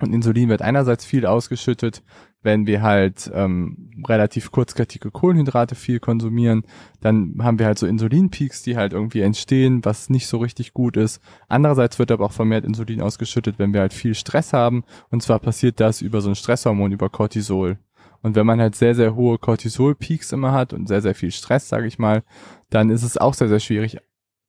Und 0.00 0.12
Insulin 0.14 0.50
wird 0.50 0.60
einerseits 0.60 1.06
viel 1.06 1.24
ausgeschüttet, 1.24 2.02
wenn 2.46 2.66
wir 2.66 2.80
halt 2.80 3.28
ähm, 3.34 3.90
relativ 4.06 4.52
kurzkettige 4.52 5.10
Kohlenhydrate 5.10 5.74
viel 5.74 5.98
konsumieren, 5.98 6.62
dann 7.00 7.34
haben 7.42 7.58
wir 7.58 7.66
halt 7.66 7.78
so 7.78 7.86
Insulinpeaks, 7.86 8.62
die 8.62 8.76
halt 8.76 8.92
irgendwie 8.92 9.20
entstehen, 9.20 9.84
was 9.84 10.08
nicht 10.08 10.28
so 10.28 10.38
richtig 10.38 10.72
gut 10.72 10.96
ist. 10.96 11.20
Andererseits 11.48 11.98
wird 11.98 12.12
aber 12.12 12.24
auch 12.24 12.32
vermehrt 12.32 12.64
Insulin 12.64 13.02
ausgeschüttet, 13.02 13.58
wenn 13.58 13.74
wir 13.74 13.80
halt 13.80 13.92
viel 13.92 14.14
Stress 14.14 14.52
haben. 14.52 14.84
Und 15.10 15.24
zwar 15.24 15.40
passiert 15.40 15.80
das 15.80 16.00
über 16.00 16.20
so 16.20 16.28
ein 16.28 16.36
Stresshormon, 16.36 16.92
über 16.92 17.10
Cortisol. 17.10 17.78
Und 18.22 18.36
wenn 18.36 18.46
man 18.46 18.60
halt 18.60 18.76
sehr, 18.76 18.94
sehr 18.94 19.16
hohe 19.16 19.38
Cortisol-Peaks 19.38 20.30
immer 20.30 20.52
hat 20.52 20.72
und 20.72 20.86
sehr, 20.86 21.02
sehr 21.02 21.16
viel 21.16 21.32
Stress, 21.32 21.68
sage 21.68 21.88
ich 21.88 21.98
mal, 21.98 22.22
dann 22.70 22.90
ist 22.90 23.02
es 23.02 23.18
auch 23.18 23.34
sehr, 23.34 23.48
sehr 23.48 23.60
schwierig 23.60 23.98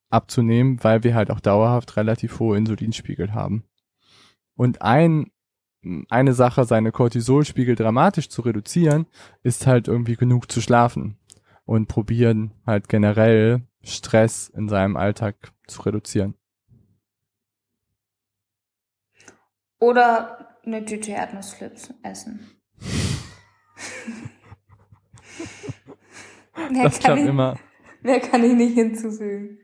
abzunehmen, 0.09 0.83
weil 0.83 1.03
wir 1.03 1.15
halt 1.15 1.31
auch 1.31 1.39
dauerhaft 1.39 1.97
relativ 1.97 2.39
hohe 2.39 2.57
Insulinspiegel 2.57 3.33
haben. 3.33 3.63
Und 4.55 4.83
ein 4.83 5.31
eine 6.09 6.33
Sache, 6.33 6.65
seine 6.65 6.91
Cortisolspiegel 6.91 7.75
dramatisch 7.75 8.29
zu 8.29 8.41
reduzieren, 8.41 9.05
ist 9.43 9.67
halt 9.67 9.87
irgendwie 9.87 10.15
genug 10.15 10.51
zu 10.51 10.61
schlafen 10.61 11.17
und 11.65 11.87
probieren 11.87 12.51
halt 12.65 12.89
generell 12.89 13.61
Stress 13.83 14.49
in 14.49 14.67
seinem 14.69 14.97
Alltag 14.97 15.53
zu 15.67 15.81
reduzieren. 15.83 16.33
Oder 19.79 20.57
eine 20.65 20.83
Tüte 20.85 21.11
Erdnussflips 21.11 21.93
essen. 22.03 22.39
das 26.73 26.99
klappt 26.99 27.19
ich, 27.19 27.27
immer. 27.27 27.57
Mehr 28.01 28.19
kann 28.19 28.43
ich 28.43 28.53
nicht 28.53 28.73
hinzufügen. 28.73 29.59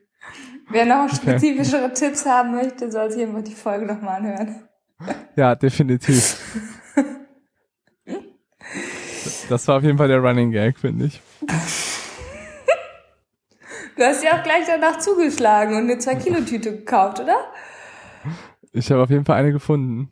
Wer 0.70 0.86
noch 0.86 1.10
spezifischere 1.14 1.86
okay. 1.86 1.94
Tipps 1.94 2.26
haben 2.26 2.52
möchte, 2.52 2.92
soll 2.92 3.12
sich 3.12 3.24
einfach 3.24 3.44
die 3.44 3.56
Folge 3.56 3.86
nochmal 3.86 4.18
anhören. 4.18 4.70
Ja, 5.36 5.56
definitiv. 5.56 6.40
Das 9.50 9.68
war 9.68 9.78
auf 9.78 9.84
jeden 9.84 9.98
Fall 9.98 10.08
der 10.08 10.20
Running 10.20 10.52
Gag, 10.52 10.78
finde 10.80 11.06
ich. 11.06 11.22
Du 13.96 14.04
hast 14.04 14.24
ja 14.24 14.40
auch 14.40 14.44
gleich 14.44 14.66
danach 14.66 15.00
zugeschlagen 15.00 15.76
und 15.76 15.84
eine 15.84 15.96
2-Kilo-Tüte 15.96 16.78
gekauft, 16.78 17.20
oder? 17.20 17.52
Ich 18.72 18.90
habe 18.92 19.04
auf 19.04 19.10
jeden 19.10 19.26
Fall 19.26 19.38
eine 19.38 19.52
gefunden. 19.52 20.12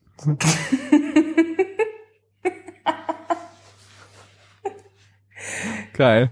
Geil. 5.93 6.31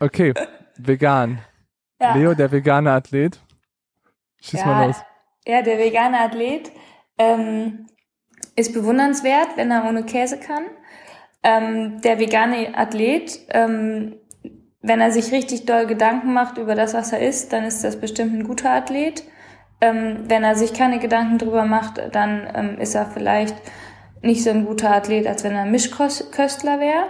Okay, 0.00 0.34
vegan. 0.76 1.40
Ja. 2.00 2.14
Leo, 2.14 2.34
der 2.34 2.50
vegane 2.50 2.92
Athlet. 2.92 3.40
Schieß 4.40 4.60
ja, 4.60 4.66
mal 4.66 4.86
los. 4.86 4.96
Ja, 5.48 5.62
der 5.62 5.78
vegane 5.78 6.20
Athlet 6.20 6.70
ähm, 7.16 7.86
ist 8.54 8.74
bewundernswert, 8.74 9.56
wenn 9.56 9.70
er 9.70 9.88
ohne 9.88 10.02
Käse 10.04 10.38
kann. 10.38 10.64
Ähm, 11.42 12.02
der 12.02 12.20
vegane 12.20 12.76
Athlet, 12.76 13.40
ähm, 13.48 14.16
wenn 14.82 15.00
er 15.00 15.10
sich 15.10 15.32
richtig 15.32 15.64
doll 15.64 15.86
Gedanken 15.86 16.34
macht 16.34 16.58
über 16.58 16.74
das, 16.74 16.92
was 16.92 17.14
er 17.14 17.26
isst, 17.26 17.54
dann 17.54 17.64
ist 17.64 17.82
das 17.82 17.98
bestimmt 17.98 18.34
ein 18.34 18.44
guter 18.44 18.72
Athlet. 18.72 19.24
Ähm, 19.80 20.24
wenn 20.28 20.44
er 20.44 20.54
sich 20.54 20.74
keine 20.74 20.98
Gedanken 20.98 21.38
drüber 21.38 21.64
macht, 21.64 21.98
dann 22.12 22.46
ähm, 22.54 22.78
ist 22.78 22.94
er 22.94 23.06
vielleicht 23.06 23.56
nicht 24.20 24.44
so 24.44 24.50
ein 24.50 24.66
guter 24.66 24.90
Athlet, 24.90 25.26
als 25.26 25.44
wenn 25.44 25.54
er 25.54 25.62
ein 25.62 25.70
Mischköstler 25.70 26.78
wäre. 26.78 27.06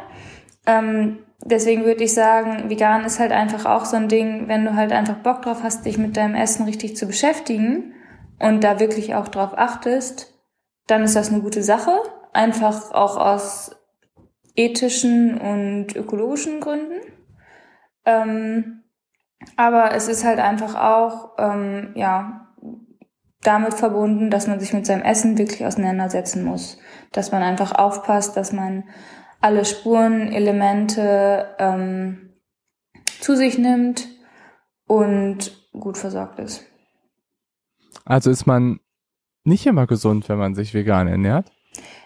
Ähm, 0.65 1.25
deswegen 1.45 1.85
würde 1.85 2.05
ich 2.05 2.15
sagen, 2.15 2.71
vegan 2.71 3.05
ist 3.05 3.19
halt 3.19 3.33
einfach 3.33 3.67
auch 3.67 3.85
so 3.85 3.97
ein 3.97 4.07
Ding, 4.07 4.47
wenn 4.47 4.65
du 4.65 4.77
halt 4.77 4.93
einfach 4.93 5.17
Bock 5.17 5.43
drauf 5.43 5.65
hast, 5.65 5.87
dich 5.87 5.99
mit 5.99 6.17
deinem 6.17 6.37
Essen 6.37 6.67
richtig 6.67 6.97
zu 6.97 7.07
beschäftigen, 7.09 7.95
und 8.39 8.63
da 8.63 8.81
wirklich 8.81 9.15
auch 9.15 9.29
drauf 9.29 9.57
achtest, 9.57 10.35
dann 10.87 11.03
ist 11.03 11.17
das 11.17 11.31
eine 11.31 11.41
gute 11.41 11.63
Sache. 11.63 11.93
Einfach 12.33 12.93
auch 12.93 13.17
aus 13.17 13.77
ethischen 14.55 15.39
und 15.39 15.95
ökologischen 15.97 16.61
Gründen. 16.61 17.01
Ähm, 18.05 18.83
aber 19.57 19.95
es 19.95 20.09
ist 20.09 20.25
halt 20.25 20.41
einfach 20.41 20.75
auch, 20.75 21.33
ähm, 21.39 21.93
ja, 21.95 22.49
damit 23.43 23.75
verbunden, 23.75 24.31
dass 24.31 24.49
man 24.49 24.59
sich 24.59 24.73
mit 24.73 24.85
seinem 24.85 25.03
Essen 25.03 25.39
wirklich 25.39 25.65
auseinandersetzen 25.65 26.45
muss. 26.45 26.79
Dass 27.13 27.31
man 27.31 27.43
einfach 27.43 27.73
aufpasst, 27.73 28.37
dass 28.37 28.53
man 28.53 28.85
alle 29.41 29.65
Spurenelemente 29.65 31.55
ähm, 31.59 32.35
zu 33.21 33.37
sich 33.37 33.59
nimmt 33.59 34.09
und 34.87 35.71
gut 35.73 35.97
versorgt 35.99 36.41
ist. 36.41 36.68
Also 38.09 38.31
ist 38.31 38.47
man 38.47 38.81
nicht 39.45 39.67
immer 39.67 39.87
gesund, 39.87 40.29
wenn 40.31 40.39
man 40.39 40.55
sich 40.55 40.73
vegan 40.73 41.09
ernährt? 41.09 41.53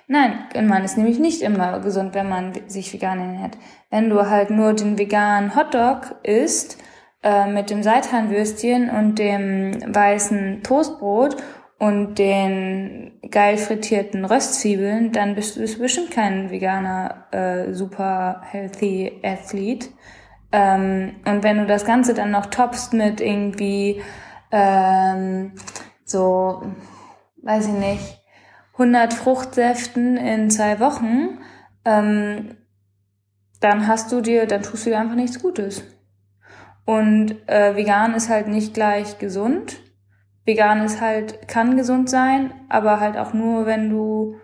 Nein, 0.09 0.33
man 0.67 0.85
ist 0.85 0.99
nämlich 0.99 1.21
nicht 1.21 1.43
immer 1.43 1.79
gesund, 1.79 2.15
wenn 2.15 2.29
man 2.29 2.53
sich 2.67 2.93
vegan 2.93 3.21
ernährt. 3.21 3.57
Wenn 3.89 4.11
du 4.11 4.29
halt 4.29 4.51
nur 4.51 4.73
den 4.73 4.99
veganen 4.99 5.55
Hotdog 5.55 6.17
isst, 6.25 6.77
äh, 7.23 7.47
mit 7.47 7.71
dem 7.71 7.85
Seitanwürstchen 7.85 8.91
und 8.91 9.21
dem 9.21 9.95
weißen 9.95 10.65
Toastbrot 10.65 11.37
und 11.79 12.19
den 12.19 13.21
geil 13.31 13.57
frittierten 13.57 14.25
Röstzwiebeln, 14.25 15.13
dann 15.13 15.37
bist 15.37 15.57
du 15.57 15.79
bestimmt 15.79 16.11
kein 16.11 16.51
veganer, 16.51 17.29
äh, 17.31 17.73
super 17.73 18.43
healthy 18.51 19.21
Athlet. 19.23 19.89
Ähm, 20.51 21.15
und 21.25 21.45
wenn 21.45 21.59
du 21.59 21.67
das 21.67 21.85
Ganze 21.85 22.13
dann 22.13 22.33
noch 22.33 22.47
toppst 22.47 22.93
mit 22.93 23.21
irgendwie 23.21 24.03
ähm, 24.51 25.53
so, 26.13 26.63
weiß 27.43 27.67
ich 27.67 27.73
nicht, 27.73 28.23
100 28.75 29.13
Fruchtsäften 29.13 30.17
in 30.17 30.51
zwei 30.51 30.79
Wochen, 30.79 31.39
ähm, 31.85 32.57
dann 33.61 33.87
hast 33.87 34.13
du 34.13 34.21
dir, 34.21 34.47
dann 34.47 34.63
tust 34.63 34.87
du 34.87 34.91
dir 34.91 35.01
einfach 35.01 35.17
nichts 35.17 35.41
Gutes. 35.41 35.83
Und 36.85 37.37
äh, 37.49 37.77
vegan 37.77 38.15
ist 38.15 38.29
halt 38.29 38.49
nicht 38.49 38.75
gleich 38.75 39.19
gesund 39.19 39.83
vegan 40.45 40.85
ist 40.85 41.01
halt, 41.01 41.47
kann 41.49 41.77
gesund 41.77 42.11
sein, 42.11 42.53
aber 42.69 43.01
halt 43.01 43.17
auch 43.17 43.33
nur, 43.33 43.67
wenn 43.67 43.91
du 43.91 44.37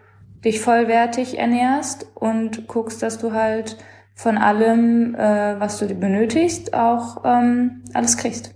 dich 0.44 0.60
vollwertig 0.60 1.38
ernährst 1.38 2.06
und 2.14 2.68
guckst, 2.68 3.02
dass 3.02 3.18
du 3.18 3.32
halt 3.32 3.76
von 4.14 4.38
allem, 4.38 5.14
äh, 5.14 5.58
was 5.60 5.78
du 5.78 5.92
benötigst, 5.94 6.74
auch 6.74 7.24
ähm, 7.24 7.84
alles 7.94 8.16
kriegst. 8.16 8.54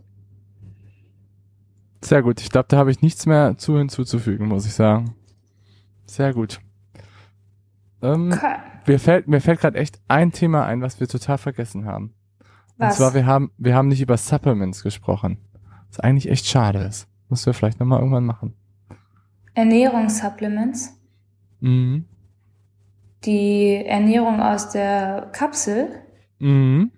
Sehr 2.04 2.22
gut. 2.22 2.40
Ich 2.40 2.50
glaube, 2.50 2.66
da 2.68 2.76
habe 2.76 2.90
ich 2.90 3.00
nichts 3.00 3.26
mehr 3.26 3.56
zu 3.58 3.78
hinzuzufügen, 3.78 4.48
muss 4.48 4.66
ich 4.66 4.74
sagen. 4.74 5.14
Sehr 6.04 6.34
gut. 6.34 6.60
Ähm, 8.02 8.32
okay. 8.32 8.56
Mir 8.86 8.98
fällt, 8.98 9.28
mir 9.28 9.40
fällt 9.40 9.60
gerade 9.60 9.78
echt 9.78 10.00
ein 10.08 10.32
Thema 10.32 10.66
ein, 10.66 10.82
was 10.82 10.98
wir 10.98 11.06
total 11.06 11.38
vergessen 11.38 11.86
haben. 11.86 12.14
Was? 12.76 12.94
Und 12.94 12.96
zwar, 12.96 13.14
wir 13.14 13.26
haben, 13.26 13.52
wir 13.56 13.74
haben 13.76 13.88
nicht 13.88 14.00
über 14.00 14.16
Supplements 14.16 14.82
gesprochen. 14.82 15.38
Was 15.88 16.00
eigentlich 16.00 16.28
echt 16.28 16.46
schade 16.46 16.80
ist. 16.80 17.06
Müssen 17.28 17.46
wir 17.46 17.54
vielleicht 17.54 17.78
nochmal 17.78 18.00
irgendwann 18.00 18.26
machen. 18.26 18.54
Ernährungssupplements. 19.54 20.98
Mhm. 21.60 22.06
Die 23.24 23.84
Ernährung 23.86 24.40
aus 24.40 24.70
der 24.70 25.28
Kapsel. 25.32 26.02
Mhm. 26.40 26.90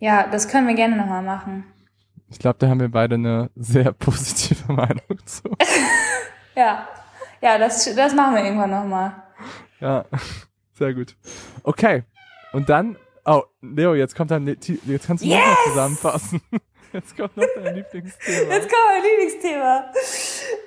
Ja, 0.00 0.26
das 0.26 0.48
können 0.48 0.66
wir 0.66 0.74
gerne 0.74 0.96
nochmal 0.96 1.22
machen. 1.22 1.64
Ich 2.34 2.40
glaube, 2.40 2.56
da 2.58 2.66
haben 2.66 2.80
wir 2.80 2.90
beide 2.90 3.14
eine 3.14 3.48
sehr 3.54 3.92
positive 3.98 4.72
Meinung 4.72 5.24
zu. 5.24 5.44
ja, 6.56 6.88
ja, 7.40 7.58
das, 7.58 7.94
das 7.94 8.12
machen 8.12 8.34
wir 8.34 8.44
irgendwann 8.44 8.70
nochmal. 8.70 9.14
Ja, 9.80 10.04
sehr 10.74 10.94
gut. 10.94 11.16
Okay, 11.62 12.02
und 12.52 12.68
dann, 12.68 12.96
oh, 13.24 13.42
Leo, 13.62 13.94
jetzt 13.94 14.16
kommt 14.16 14.32
dann, 14.32 14.48
jetzt 14.48 15.06
kannst 15.06 15.22
du 15.22 15.28
yes! 15.28 15.38
nochmal 15.38 15.56
zusammenfassen. 15.68 16.40
Jetzt 16.92 17.16
kommt 17.16 17.36
noch 17.36 17.46
dein 17.56 17.76
Lieblingsthema. 17.76 18.52
Jetzt 18.52 18.68
kommt 18.68 18.82
mein 18.88 19.02
Lieblingsthema. 19.02 19.84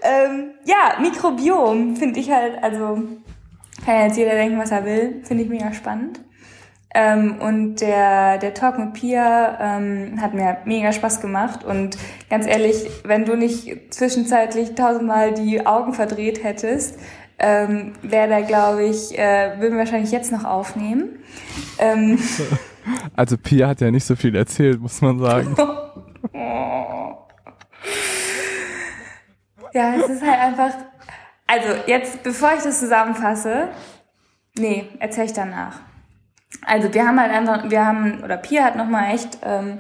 Ähm, 0.04 0.52
ja, 0.66 1.00
Mikrobiom 1.02 1.96
finde 1.98 2.20
ich 2.20 2.32
halt, 2.32 2.62
also 2.64 3.02
kann 3.86 4.08
jetzt 4.08 4.18
jeder 4.18 4.32
denken, 4.32 4.58
was 4.58 4.72
er 4.72 4.86
will. 4.86 5.22
Finde 5.24 5.44
ich 5.44 5.50
mega 5.50 5.74
spannend. 5.74 6.20
Ähm, 7.00 7.36
und 7.40 7.76
der, 7.76 8.40
der 8.40 8.56
Talk 8.56 8.80
mit 8.80 8.94
Pia 8.94 9.78
ähm, 9.78 10.20
hat 10.20 10.34
mir 10.34 10.58
mega 10.66 10.92
Spaß 10.92 11.22
gemacht. 11.22 11.64
Und 11.64 11.96
ganz 12.28 12.48
ehrlich, 12.48 12.90
wenn 13.04 13.24
du 13.24 13.38
nicht 13.38 13.94
zwischenzeitlich 13.94 14.74
tausendmal 14.74 15.36
die 15.36 15.64
Augen 15.64 15.94
verdreht 15.94 16.44
hättest, 16.44 16.98
ähm, 17.38 17.94
wäre 18.02 18.28
da, 18.28 18.42
glaube 18.42 18.86
ich, 18.86 19.16
äh, 19.16 19.60
würden 19.60 19.74
wir 19.74 19.82
wahrscheinlich 19.82 20.12
jetzt 20.12 20.32
noch 20.32 20.44
aufnehmen. 20.44 21.20
Ähm, 21.78 22.18
also 23.16 23.38
Pia 23.38 23.68
hat 23.68 23.80
ja 23.80 23.92
nicht 23.92 24.06
so 24.06 24.16
viel 24.16 24.36
erzählt, 24.36 24.82
muss 24.82 25.00
man 25.00 25.20
sagen. 25.20 25.56
Ja, 29.74 29.94
es 29.96 30.10
ist 30.10 30.24
halt 30.24 30.40
einfach. 30.40 30.72
Also, 31.46 31.68
jetzt, 31.86 32.24
bevor 32.24 32.54
ich 32.58 32.64
das 32.64 32.80
zusammenfasse, 32.80 33.68
nee, 34.58 34.86
erzähl 35.00 35.26
ich 35.26 35.34
danach. 35.34 35.82
Also, 36.66 36.94
wir 36.94 37.08
haben 37.08 37.20
halt 37.20 37.32
einfach, 37.32 37.70
wir 37.70 37.86
haben, 37.86 38.24
oder 38.24 38.38
Pia 38.38 38.64
hat 38.64 38.76
nochmal 38.76 39.14
echt 39.14 39.40
ähm, 39.44 39.80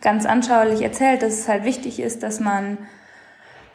ganz 0.00 0.26
anschaulich 0.26 0.82
erzählt, 0.82 1.22
dass 1.22 1.34
es 1.34 1.48
halt 1.48 1.64
wichtig 1.64 2.00
ist, 2.00 2.22
dass 2.22 2.40
man 2.40 2.78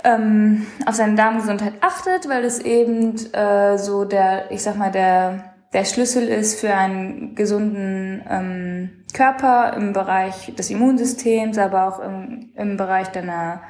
ähm, 0.03 0.65
auf 0.85 0.95
seine 0.95 1.15
Darmgesundheit 1.15 1.73
achtet, 1.81 2.27
weil 2.27 2.43
es 2.43 2.59
eben 2.59 3.15
äh, 3.33 3.77
so 3.77 4.05
der, 4.05 4.51
ich 4.51 4.63
sag 4.63 4.75
mal, 4.77 4.91
der 4.91 5.51
der 5.73 5.85
Schlüssel 5.85 6.27
ist 6.27 6.59
für 6.59 6.73
einen 6.73 7.35
gesunden 7.35 8.21
ähm, 8.29 8.89
Körper 9.13 9.73
im 9.75 9.93
Bereich 9.93 10.53
des 10.55 10.69
Immunsystems, 10.69 11.57
aber 11.57 11.87
auch 11.87 11.99
im, 11.99 12.51
im 12.55 12.75
Bereich 12.75 13.07
deiner, 13.09 13.61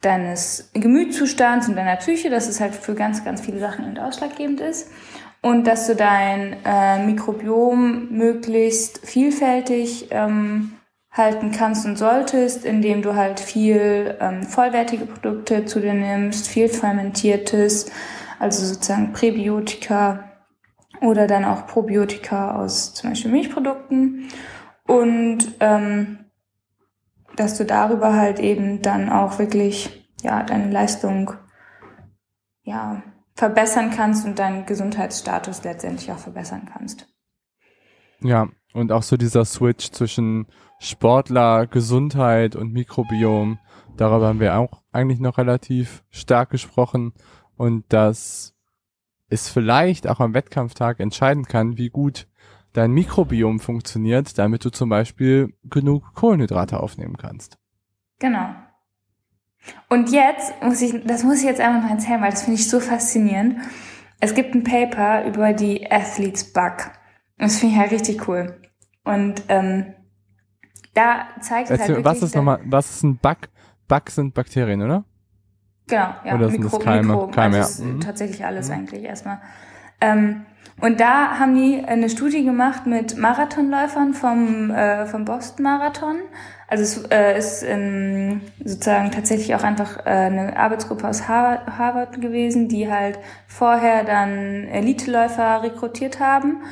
deines 0.00 0.70
Gemütszustands 0.74 1.68
und 1.68 1.76
deiner 1.76 1.96
Psyche, 1.96 2.28
dass 2.28 2.48
es 2.48 2.60
halt 2.60 2.74
für 2.74 2.94
ganz, 2.94 3.24
ganz 3.24 3.40
viele 3.40 3.60
Sachen 3.60 3.86
eben 3.86 3.98
ausschlaggebend 3.98 4.60
ist. 4.60 4.90
Und 5.44 5.66
dass 5.66 5.86
du 5.86 5.94
dein 5.94 6.56
äh, 6.64 7.04
Mikrobiom 7.04 8.08
möglichst 8.10 9.06
vielfältig 9.06 10.08
ähm, 10.10 10.72
halten 11.10 11.52
kannst 11.52 11.84
und 11.84 11.98
solltest, 11.98 12.64
indem 12.64 13.02
du 13.02 13.14
halt 13.14 13.40
viel 13.40 14.16
ähm, 14.20 14.44
vollwertige 14.44 15.04
Produkte 15.04 15.66
zu 15.66 15.80
dir 15.80 15.92
nimmst, 15.92 16.48
viel 16.48 16.70
fermentiertes, 16.70 17.92
also 18.38 18.64
sozusagen 18.64 19.12
Präbiotika, 19.12 20.30
oder 21.02 21.26
dann 21.26 21.44
auch 21.44 21.66
Probiotika 21.66 22.56
aus 22.56 22.94
zum 22.94 23.10
Beispiel 23.10 23.30
Milchprodukten. 23.30 24.30
Und 24.86 25.56
ähm, 25.60 26.20
dass 27.36 27.58
du 27.58 27.66
darüber 27.66 28.14
halt 28.14 28.38
eben 28.38 28.80
dann 28.80 29.10
auch 29.10 29.38
wirklich 29.38 30.10
ja 30.22 30.42
deine 30.42 30.70
Leistung 30.70 31.34
ja 32.62 33.02
verbessern 33.34 33.90
kannst 33.90 34.24
und 34.26 34.38
deinen 34.38 34.66
Gesundheitsstatus 34.66 35.64
letztendlich 35.64 36.10
auch 36.12 36.18
verbessern 36.18 36.68
kannst. 36.72 37.06
Ja, 38.20 38.48
und 38.72 38.92
auch 38.92 39.02
so 39.02 39.16
dieser 39.16 39.44
Switch 39.44 39.90
zwischen 39.90 40.46
Sportler, 40.78 41.66
Gesundheit 41.66 42.56
und 42.56 42.72
Mikrobiom, 42.72 43.58
darüber 43.96 44.28
haben 44.28 44.40
wir 44.40 44.56
auch 44.58 44.82
eigentlich 44.92 45.20
noch 45.20 45.38
relativ 45.38 46.04
stark 46.10 46.50
gesprochen 46.50 47.12
und 47.56 47.84
das 47.88 48.54
es 49.28 49.48
vielleicht 49.48 50.06
auch 50.06 50.20
am 50.20 50.34
Wettkampftag 50.34 51.00
entscheiden 51.00 51.44
kann, 51.44 51.76
wie 51.76 51.88
gut 51.88 52.28
dein 52.72 52.92
Mikrobiom 52.92 53.60
funktioniert, 53.60 54.38
damit 54.38 54.64
du 54.64 54.70
zum 54.70 54.88
Beispiel 54.88 55.54
genug 55.64 56.14
Kohlenhydrate 56.14 56.80
aufnehmen 56.80 57.16
kannst. 57.16 57.58
Genau. 58.18 58.54
Und 59.88 60.10
jetzt 60.10 60.52
muss 60.62 60.82
ich, 60.82 61.04
das 61.04 61.22
muss 61.22 61.38
ich 61.38 61.44
jetzt 61.44 61.60
einfach 61.60 61.82
mal 61.82 61.92
erzählen, 61.92 62.20
weil 62.20 62.30
das 62.30 62.42
finde 62.42 62.60
ich 62.60 62.68
so 62.68 62.80
faszinierend. 62.80 63.56
Es 64.20 64.34
gibt 64.34 64.54
ein 64.54 64.64
Paper 64.64 65.24
über 65.26 65.52
die 65.52 65.90
Athletes 65.90 66.52
Bug. 66.52 66.90
Das 67.38 67.58
finde 67.58 67.74
ich 67.74 67.80
halt 67.80 67.92
richtig 67.92 68.28
cool. 68.28 68.60
Und 69.04 69.42
ähm, 69.48 69.94
da 70.94 71.26
zeigt 71.40 71.70
es 71.70 71.78
halt 71.78 71.88
wirklich, 71.88 72.04
was 72.04 72.22
ist 72.22 72.34
nochmal, 72.34 72.60
was 72.64 72.90
ist 72.90 73.02
ein 73.02 73.18
Bug? 73.18 73.36
Bug 73.88 74.10
sind 74.10 74.32
Bakterien, 74.32 74.80
oder? 74.80 75.04
Genau, 75.86 76.14
ja. 76.24 76.34
Oder 76.34 76.48
sind 76.48 76.62
Mikro, 76.62 76.78
das 76.78 76.84
Keime? 76.84 77.08
Mikro, 77.08 77.26
Keime 77.28 77.56
also 77.58 77.82
ja. 77.82 77.90
Mhm. 77.90 78.00
tatsächlich 78.00 78.44
alles 78.44 78.68
mhm. 78.68 78.74
eigentlich 78.74 79.02
erstmal. 79.04 79.40
Ähm, 80.00 80.46
und 80.80 81.00
da 81.00 81.38
haben 81.38 81.54
die 81.54 81.84
eine 81.84 82.08
Studie 82.08 82.44
gemacht 82.44 82.86
mit 82.86 83.16
Marathonläufern 83.16 84.14
vom, 84.14 84.70
äh, 84.70 85.06
vom 85.06 85.24
Boston 85.24 85.62
Marathon. 85.64 86.16
Also 86.66 86.82
es 86.82 87.10
äh, 87.10 87.38
ist 87.38 87.62
ähm, 87.62 88.40
sozusagen 88.64 89.10
tatsächlich 89.10 89.54
auch 89.54 89.62
einfach 89.62 89.98
äh, 90.06 90.10
eine 90.10 90.56
Arbeitsgruppe 90.56 91.06
aus 91.06 91.28
Harvard, 91.28 91.78
Harvard 91.78 92.20
gewesen, 92.20 92.68
die 92.68 92.90
halt 92.90 93.18
vorher 93.46 94.04
dann 94.04 94.66
Eliteläufer 94.68 95.62
rekrutiert 95.62 96.20
haben 96.20 96.62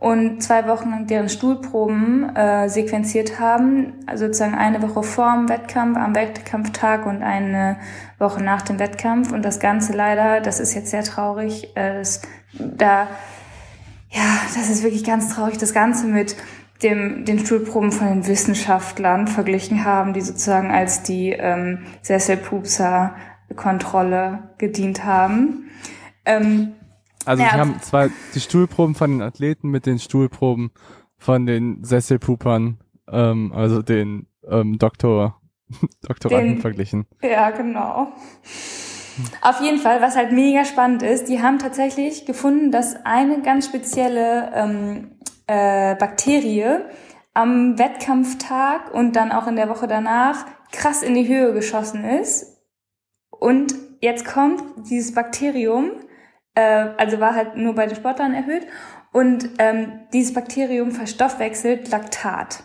und 0.00 0.42
zwei 0.42 0.66
Wochen 0.66 0.90
lang 0.90 1.06
deren 1.06 1.28
Stuhlproben 1.28 2.34
äh, 2.34 2.70
sequenziert 2.70 3.38
haben, 3.38 3.92
also 4.06 4.26
sozusagen 4.26 4.54
eine 4.54 4.80
Woche 4.80 5.02
vor 5.02 5.30
dem 5.34 5.48
Wettkampf, 5.50 5.98
am 5.98 6.14
Wettkampftag 6.14 7.04
und 7.04 7.22
eine 7.22 7.76
Woche 8.18 8.42
nach 8.42 8.62
dem 8.62 8.78
Wettkampf. 8.78 9.30
Und 9.30 9.42
das 9.42 9.60
Ganze 9.60 9.92
leider, 9.92 10.40
das 10.40 10.58
ist 10.58 10.74
jetzt 10.74 10.90
sehr 10.90 11.04
traurig, 11.04 11.76
äh, 11.76 11.98
das, 11.98 12.22
da, 12.54 13.08
ja, 14.08 14.22
das 14.54 14.70
ist 14.70 14.82
wirklich 14.82 15.04
ganz 15.04 15.34
traurig, 15.34 15.58
das 15.58 15.74
Ganze 15.74 16.06
mit 16.06 16.34
dem, 16.82 17.24
den 17.24 17.38
Stuhlproben 17.38 17.92
von 17.92 18.08
den 18.08 18.26
Wissenschaftlern 18.26 19.28
verglichen 19.28 19.84
haben, 19.84 20.12
die 20.12 20.20
sozusagen 20.20 20.70
als 20.70 21.02
die 21.02 21.30
ähm, 21.30 21.86
Sesselpupser-Kontrolle 22.02 24.50
gedient 24.58 25.04
haben. 25.04 25.70
Ähm, 26.24 26.72
also 27.24 27.42
ja. 27.42 27.50
sie 27.50 27.58
haben 27.58 27.80
zwar 27.80 28.08
die 28.34 28.40
Stuhlproben 28.40 28.94
von 28.94 29.10
den 29.10 29.22
Athleten 29.22 29.68
mit 29.68 29.86
den 29.86 29.98
Stuhlproben 29.98 30.70
von 31.18 31.46
den 31.46 31.84
Sesselpupern, 31.84 32.78
ähm, 33.10 33.52
also 33.54 33.82
den 33.82 34.26
ähm, 34.48 34.78
Doktor, 34.78 35.40
Doktoranden 36.02 36.54
den, 36.54 36.60
verglichen. 36.60 37.06
Ja, 37.22 37.50
genau. 37.50 38.12
Auf 39.42 39.60
jeden 39.60 39.78
Fall, 39.78 40.00
was 40.00 40.16
halt 40.16 40.32
mega 40.32 40.64
spannend 40.64 41.02
ist, 41.02 41.28
die 41.28 41.42
haben 41.42 41.58
tatsächlich 41.58 42.24
gefunden, 42.24 42.70
dass 42.70 42.96
eine 43.04 43.42
ganz 43.42 43.66
spezielle 43.66 44.50
ähm, 44.54 45.10
äh, 45.50 45.96
Bakterie 45.96 46.84
am 47.34 47.76
Wettkampftag 47.76 48.94
und 48.94 49.16
dann 49.16 49.32
auch 49.32 49.48
in 49.48 49.56
der 49.56 49.68
Woche 49.68 49.88
danach 49.88 50.46
krass 50.70 51.02
in 51.02 51.14
die 51.14 51.26
Höhe 51.26 51.52
geschossen 51.52 52.04
ist 52.04 52.56
Und 53.30 53.74
jetzt 54.00 54.24
kommt 54.24 54.62
dieses 54.88 55.12
Bakterium, 55.12 55.90
äh, 56.54 56.90
also 56.96 57.18
war 57.18 57.34
halt 57.34 57.56
nur 57.56 57.74
bei 57.74 57.86
den 57.86 57.96
Sportlern 57.96 58.32
erhöht, 58.32 58.64
und 59.12 59.50
ähm, 59.58 60.02
dieses 60.12 60.32
Bakterium 60.34 60.92
verstoffwechselt 60.92 61.90
Laktat. 61.90 62.62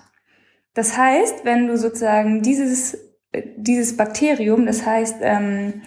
Das 0.76 0.96
heißt, 0.96 1.44
wenn 1.44 1.66
du 1.66 1.78
sozusagen 1.78 2.44
dieses, 2.44 2.94
äh, 3.32 3.48
dieses 3.58 3.98
Bakterium, 3.98 4.68
das 4.68 4.86
heißt, 4.86 5.18
ähm, 5.22 5.82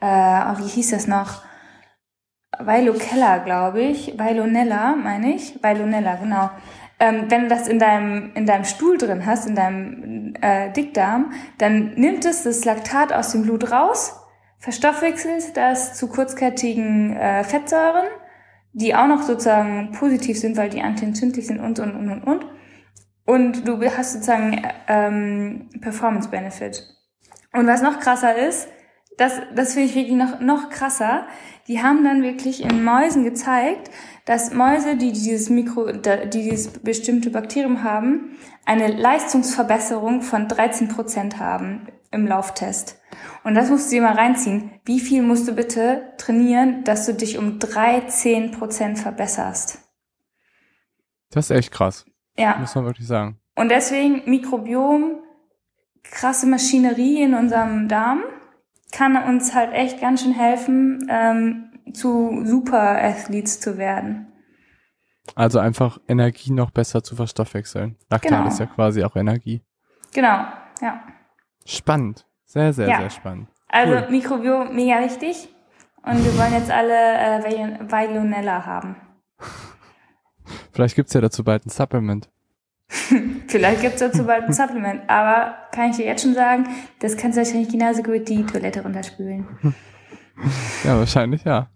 äh, 0.00 0.06
oh, 0.06 0.58
wie 0.58 0.68
hieß 0.68 0.90
das 0.90 1.06
noch? 1.06 1.44
Veilocella, 2.64 3.38
glaube 3.38 3.80
ich, 3.80 4.18
Veilonella, 4.18 4.96
meine 4.96 5.34
ich, 5.34 5.62
Veilonella, 5.62 6.16
genau. 6.16 6.50
Ähm, 6.98 7.30
wenn 7.30 7.42
du 7.42 7.48
das 7.48 7.66
in 7.66 7.78
deinem, 7.78 8.32
in 8.34 8.46
deinem 8.46 8.64
Stuhl 8.64 8.98
drin 8.98 9.24
hast, 9.24 9.46
in 9.46 9.54
deinem 9.54 10.34
äh, 10.40 10.70
Dickdarm, 10.70 11.32
dann 11.58 11.94
nimmt 11.94 12.24
es 12.24 12.42
das 12.42 12.64
Laktat 12.64 13.12
aus 13.12 13.32
dem 13.32 13.42
Blut 13.42 13.72
raus, 13.72 14.20
verstoffwechselt 14.58 15.56
das 15.56 15.94
zu 15.94 16.08
kurzkettigen 16.08 17.16
äh, 17.16 17.42
Fettsäuren, 17.44 18.06
die 18.72 18.94
auch 18.94 19.06
noch 19.06 19.22
sozusagen 19.22 19.92
positiv 19.92 20.38
sind, 20.38 20.56
weil 20.56 20.68
die 20.68 20.82
antientzündlich 20.82 21.46
sind 21.46 21.60
und, 21.60 21.78
und, 21.78 21.94
und, 21.94 22.10
und, 22.10 22.22
und. 22.22 22.46
Und 23.24 23.66
du 23.66 23.80
hast 23.96 24.12
sozusagen 24.12 24.60
ähm, 24.88 25.70
Performance 25.80 26.28
Benefit. 26.28 26.84
Und 27.52 27.66
was 27.66 27.80
noch 27.80 27.98
krasser 28.00 28.36
ist, 28.36 28.68
das, 29.16 29.34
das 29.54 29.74
finde 29.74 29.88
ich 29.88 29.94
wirklich 29.94 30.16
noch, 30.16 30.40
noch 30.40 30.70
krasser. 30.70 31.26
Die 31.70 31.80
haben 31.80 32.02
dann 32.02 32.24
wirklich 32.24 32.64
in 32.64 32.82
Mäusen 32.82 33.22
gezeigt, 33.22 33.92
dass 34.24 34.52
Mäuse, 34.52 34.96
die 34.96 35.12
dieses 35.12 35.50
Mikro, 35.50 35.92
die 35.92 36.42
dieses 36.42 36.80
bestimmte 36.80 37.30
Bakterium 37.30 37.84
haben, 37.84 38.36
eine 38.66 38.88
Leistungsverbesserung 38.88 40.22
von 40.22 40.48
13 40.48 40.88
Prozent 40.88 41.38
haben 41.38 41.86
im 42.10 42.26
Lauftest. 42.26 43.00
Und 43.44 43.54
das 43.54 43.70
musst 43.70 43.86
du 43.86 43.94
dir 43.94 44.02
mal 44.02 44.16
reinziehen. 44.16 44.80
Wie 44.84 44.98
viel 44.98 45.22
musst 45.22 45.46
du 45.46 45.52
bitte 45.52 46.12
trainieren, 46.18 46.82
dass 46.82 47.06
du 47.06 47.14
dich 47.14 47.38
um 47.38 47.60
13 47.60 48.50
Prozent 48.50 48.98
verbesserst? 48.98 49.78
Das 51.30 51.50
ist 51.50 51.56
echt 51.56 51.70
krass. 51.70 52.04
Ja. 52.36 52.56
Muss 52.58 52.74
man 52.74 52.84
wirklich 52.84 53.06
sagen. 53.06 53.38
Und 53.54 53.68
deswegen 53.68 54.28
Mikrobiom, 54.28 55.20
krasse 56.02 56.48
Maschinerie 56.48 57.22
in 57.22 57.34
unserem 57.34 57.86
Darm, 57.86 58.24
kann 58.92 59.16
uns 59.16 59.54
halt 59.54 59.72
echt 59.72 60.00
ganz 60.00 60.22
schön 60.22 60.32
helfen, 60.32 61.06
ähm, 61.10 61.72
zu 61.92 62.42
Super-Athletes 62.44 63.60
zu 63.60 63.78
werden. 63.78 64.26
Also 65.34 65.58
einfach 65.58 65.98
Energie 66.08 66.52
noch 66.52 66.70
besser 66.70 67.02
zu 67.02 67.14
verstoffwechseln. 67.16 67.96
Laktat 68.10 68.30
Genau. 68.30 68.48
ist 68.48 68.58
ja 68.58 68.66
quasi 68.66 69.04
auch 69.04 69.16
Energie. 69.16 69.62
Genau, 70.12 70.44
ja. 70.80 71.02
Spannend. 71.66 72.26
Sehr, 72.46 72.72
sehr, 72.72 72.88
Ja. 72.88 72.98
sehr 73.00 73.10
spannend. 73.10 73.48
Also 73.68 73.94
Cool. 73.94 74.08
Mikrobiom 74.10 74.74
mega 74.74 75.00
wichtig. 75.04 75.54
Und 76.02 76.24
wir 76.24 76.36
wollen 76.38 76.52
jetzt 76.54 76.70
alle 76.70 76.94
äh, 76.94 77.42
Veil- 77.44 77.78
Veilonella 77.88 78.64
haben. 78.66 78.96
Vielleicht 80.72 80.96
gibt's 80.96 81.12
ja 81.12 81.20
dazu 81.20 81.44
bald 81.44 81.66
ein 81.66 81.70
Supplement. 81.70 82.28
Vielleicht 83.50 83.80
gibt's 83.82 83.98
dazu 83.98 84.24
bald 84.24 84.44
ein 84.44 84.52
Supplement, 84.52 85.02
aber 85.10 85.56
kann 85.72 85.90
ich 85.90 85.96
dir 85.96 86.06
jetzt 86.06 86.22
schon 86.22 86.34
sagen, 86.34 86.68
das 87.00 87.16
kannst 87.16 87.36
du 87.36 87.42
wahrscheinlich 87.42 87.68
genauso 87.68 88.02
gut 88.02 88.28
die 88.28 88.44
Toilette 88.46 88.82
runterspülen. 88.82 89.46
Ja, 90.84 90.96
wahrscheinlich 90.98 91.42
ja. 91.44 91.68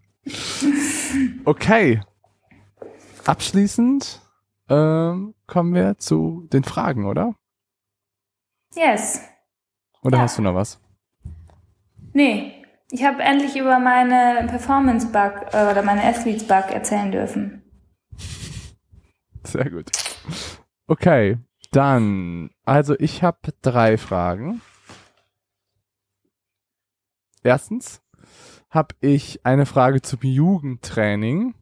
Okay. 1.44 2.00
Abschließend 3.26 4.20
ähm, 4.70 5.34
kommen 5.46 5.74
wir 5.74 5.98
zu 5.98 6.48
den 6.52 6.62
Fragen, 6.64 7.06
oder? 7.06 7.34
Yes. 8.74 9.20
Oder 10.02 10.18
Ja. 10.18 10.22
hast 10.24 10.38
du 10.38 10.42
noch 10.42 10.54
was? 10.54 10.80
Nee, 12.12 12.64
ich 12.90 13.04
habe 13.04 13.22
endlich 13.22 13.56
über 13.56 13.78
meine 13.78 14.46
Performance-Bug 14.46 15.52
äh, 15.52 15.70
oder 15.70 15.82
meine 15.82 16.04
Athletes-Bug 16.04 16.70
erzählen 16.70 17.10
dürfen. 17.10 17.62
Sehr 19.42 19.68
gut. 19.70 19.90
Okay, 20.86 21.38
dann, 21.74 22.50
also 22.64 22.94
ich 22.98 23.22
habe 23.22 23.52
drei 23.62 23.96
Fragen. 23.98 24.60
Erstens 27.42 28.00
habe 28.70 28.94
ich 29.00 29.44
eine 29.44 29.66
Frage 29.66 30.00
zum 30.00 30.20
Jugendtraining. 30.22 31.54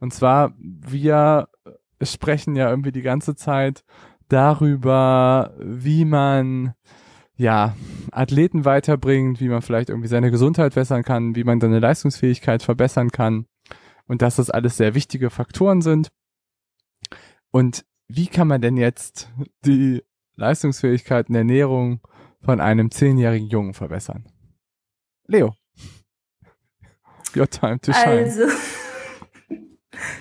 Und 0.00 0.12
zwar, 0.12 0.52
wir 0.58 1.48
sprechen 2.02 2.56
ja 2.56 2.68
irgendwie 2.70 2.92
die 2.92 3.02
ganze 3.02 3.36
Zeit 3.36 3.84
darüber, 4.28 5.54
wie 5.58 6.04
man 6.04 6.74
ja 7.36 7.76
Athleten 8.10 8.64
weiterbringt, 8.64 9.40
wie 9.40 9.48
man 9.48 9.62
vielleicht 9.62 9.90
irgendwie 9.90 10.08
seine 10.08 10.30
Gesundheit 10.30 10.74
bessern 10.74 11.04
kann, 11.04 11.36
wie 11.36 11.44
man 11.44 11.60
seine 11.60 11.78
Leistungsfähigkeit 11.78 12.62
verbessern 12.62 13.10
kann 13.10 13.46
und 14.06 14.22
dass 14.22 14.36
das 14.36 14.50
alles 14.50 14.76
sehr 14.76 14.94
wichtige 14.94 15.30
Faktoren 15.30 15.82
sind. 15.82 16.08
Und 17.50 17.84
wie 18.14 18.26
kann 18.26 18.48
man 18.48 18.60
denn 18.60 18.76
jetzt 18.76 19.30
die 19.64 20.02
Leistungsfähigkeit 20.36 21.28
und 21.28 21.34
Ernährung 21.34 22.00
von 22.42 22.60
einem 22.60 22.90
zehnjährigen 22.90 23.48
Jungen 23.48 23.72
verbessern? 23.74 24.26
Leo. 25.26 25.54
Your 27.36 27.48
time 27.48 27.80
to 27.80 27.92
shine. 27.92 28.24
Also, 28.24 28.42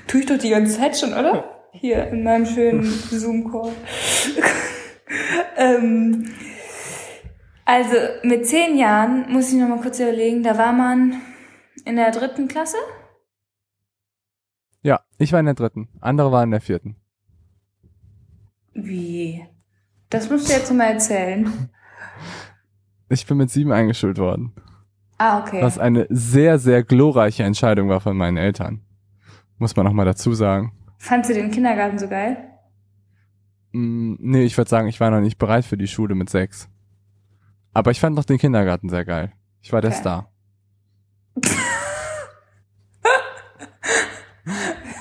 tue 0.08 0.22
ich 0.22 0.26
doch 0.26 0.38
die 0.38 0.50
ganze 0.50 0.78
Zeit 0.78 0.98
schon, 0.98 1.14
oder? 1.14 1.68
Hier 1.74 2.08
in 2.08 2.24
meinem 2.24 2.46
schönen 2.46 2.84
Zoom-Call. 2.84 3.74
ähm, 5.58 6.32
also, 7.66 7.96
mit 8.24 8.48
zehn 8.48 8.78
Jahren, 8.78 9.32
muss 9.32 9.52
ich 9.52 9.60
noch 9.60 9.68
mal 9.68 9.82
kurz 9.82 10.00
überlegen, 10.00 10.44
da 10.44 10.58
war 10.58 10.72
man 10.72 11.22
in 11.84 11.98
der 11.98 12.12
dritten 12.12 12.48
Klasse? 12.48 12.78
Ja, 14.82 15.02
ich 15.18 15.34
war 15.34 15.40
in 15.40 15.46
der 15.46 15.56
dritten. 15.56 15.90
Andere 16.00 16.32
waren 16.32 16.46
in 16.46 16.52
der 16.52 16.62
vierten. 16.62 17.01
Wie? 18.74 19.46
Das 20.10 20.30
musst 20.30 20.50
du 20.50 20.54
jetzt 20.54 20.74
mal 20.74 20.86
erzählen. 20.86 21.70
Ich 23.10 23.26
bin 23.26 23.38
mit 23.38 23.50
sieben 23.50 23.72
eingeschult 23.72 24.18
worden. 24.18 24.54
Ah, 25.18 25.40
okay. 25.40 25.62
Was 25.62 25.78
eine 25.78 26.08
sehr, 26.10 26.58
sehr 26.60 26.84
glorreiche 26.84 27.44
Entscheidung 27.44 27.90
war 27.90 28.00
von 28.00 28.18
meinen 28.18 28.38
Eltern. 28.38 28.82
Muss 29.58 29.76
man 29.76 29.86
nochmal 29.86 30.06
dazu 30.06 30.34
sagen. 30.34 30.74
Fandst 30.98 31.30
du 31.30 31.34
den 31.34 31.52
Kindergarten 31.52 32.00
so 32.00 32.08
geil? 32.08 32.38
Mm, 33.72 34.16
nee, 34.20 34.44
ich 34.44 34.58
würde 34.58 34.70
sagen, 34.70 34.88
ich 34.88 35.00
war 35.00 35.12
noch 35.12 35.22
nicht 35.22 35.38
bereit 35.38 35.66
für 35.66 35.78
die 35.78 35.88
Schule 35.88 36.16
mit 36.16 36.30
sechs. 36.30 36.70
Aber 37.74 37.92
ich 37.92 38.00
fand 38.00 38.16
noch 38.16 38.26
den 38.26 38.38
Kindergarten 38.38 38.90
sehr 38.90 39.06
geil. 39.06 39.32
Ich 39.62 39.72
war 39.72 39.82
der 39.82 39.92
Okay. 39.92 40.00
Star. 40.00 40.32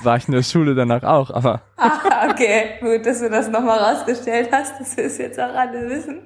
war 0.03 0.17
ich 0.17 0.27
in 0.27 0.33
der 0.33 0.43
Schule 0.43 0.75
danach 0.75 1.03
auch, 1.03 1.29
aber 1.31 1.61
Ah, 1.77 2.29
okay. 2.29 2.75
Gut, 2.81 3.05
dass 3.05 3.19
du 3.19 3.29
das 3.29 3.47
nochmal 3.49 3.79
rausgestellt 3.79 4.49
hast, 4.51 4.79
dass 4.79 4.95
wir 4.97 5.05
es 5.05 5.17
jetzt 5.17 5.39
auch 5.39 5.53
alle 5.53 5.89
wissen. 5.89 6.21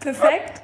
Perfekt. 0.00 0.62